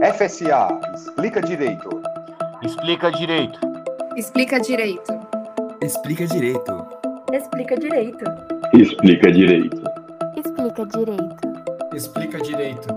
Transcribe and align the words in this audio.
FSA, 0.00 0.68
explica 0.94 1.40
direito. 1.40 1.88
Explica 2.62 3.10
direito. 3.10 3.58
Explica 4.16 4.60
direito. 4.60 5.12
Explica 5.82 6.26
direito. 6.28 6.86
Explica 7.32 7.76
direito. 7.76 8.24
Explica 8.74 9.32
direito. 9.32 9.82
Explica 10.36 10.86
direito. 10.86 11.26
Explica 11.92 12.38
direito. 12.38 12.88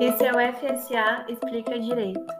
Esse 0.00 0.24
é 0.24 0.32
o 0.32 0.52
FSA 0.54 1.26
Explica 1.28 1.78
Direito. 1.78 2.35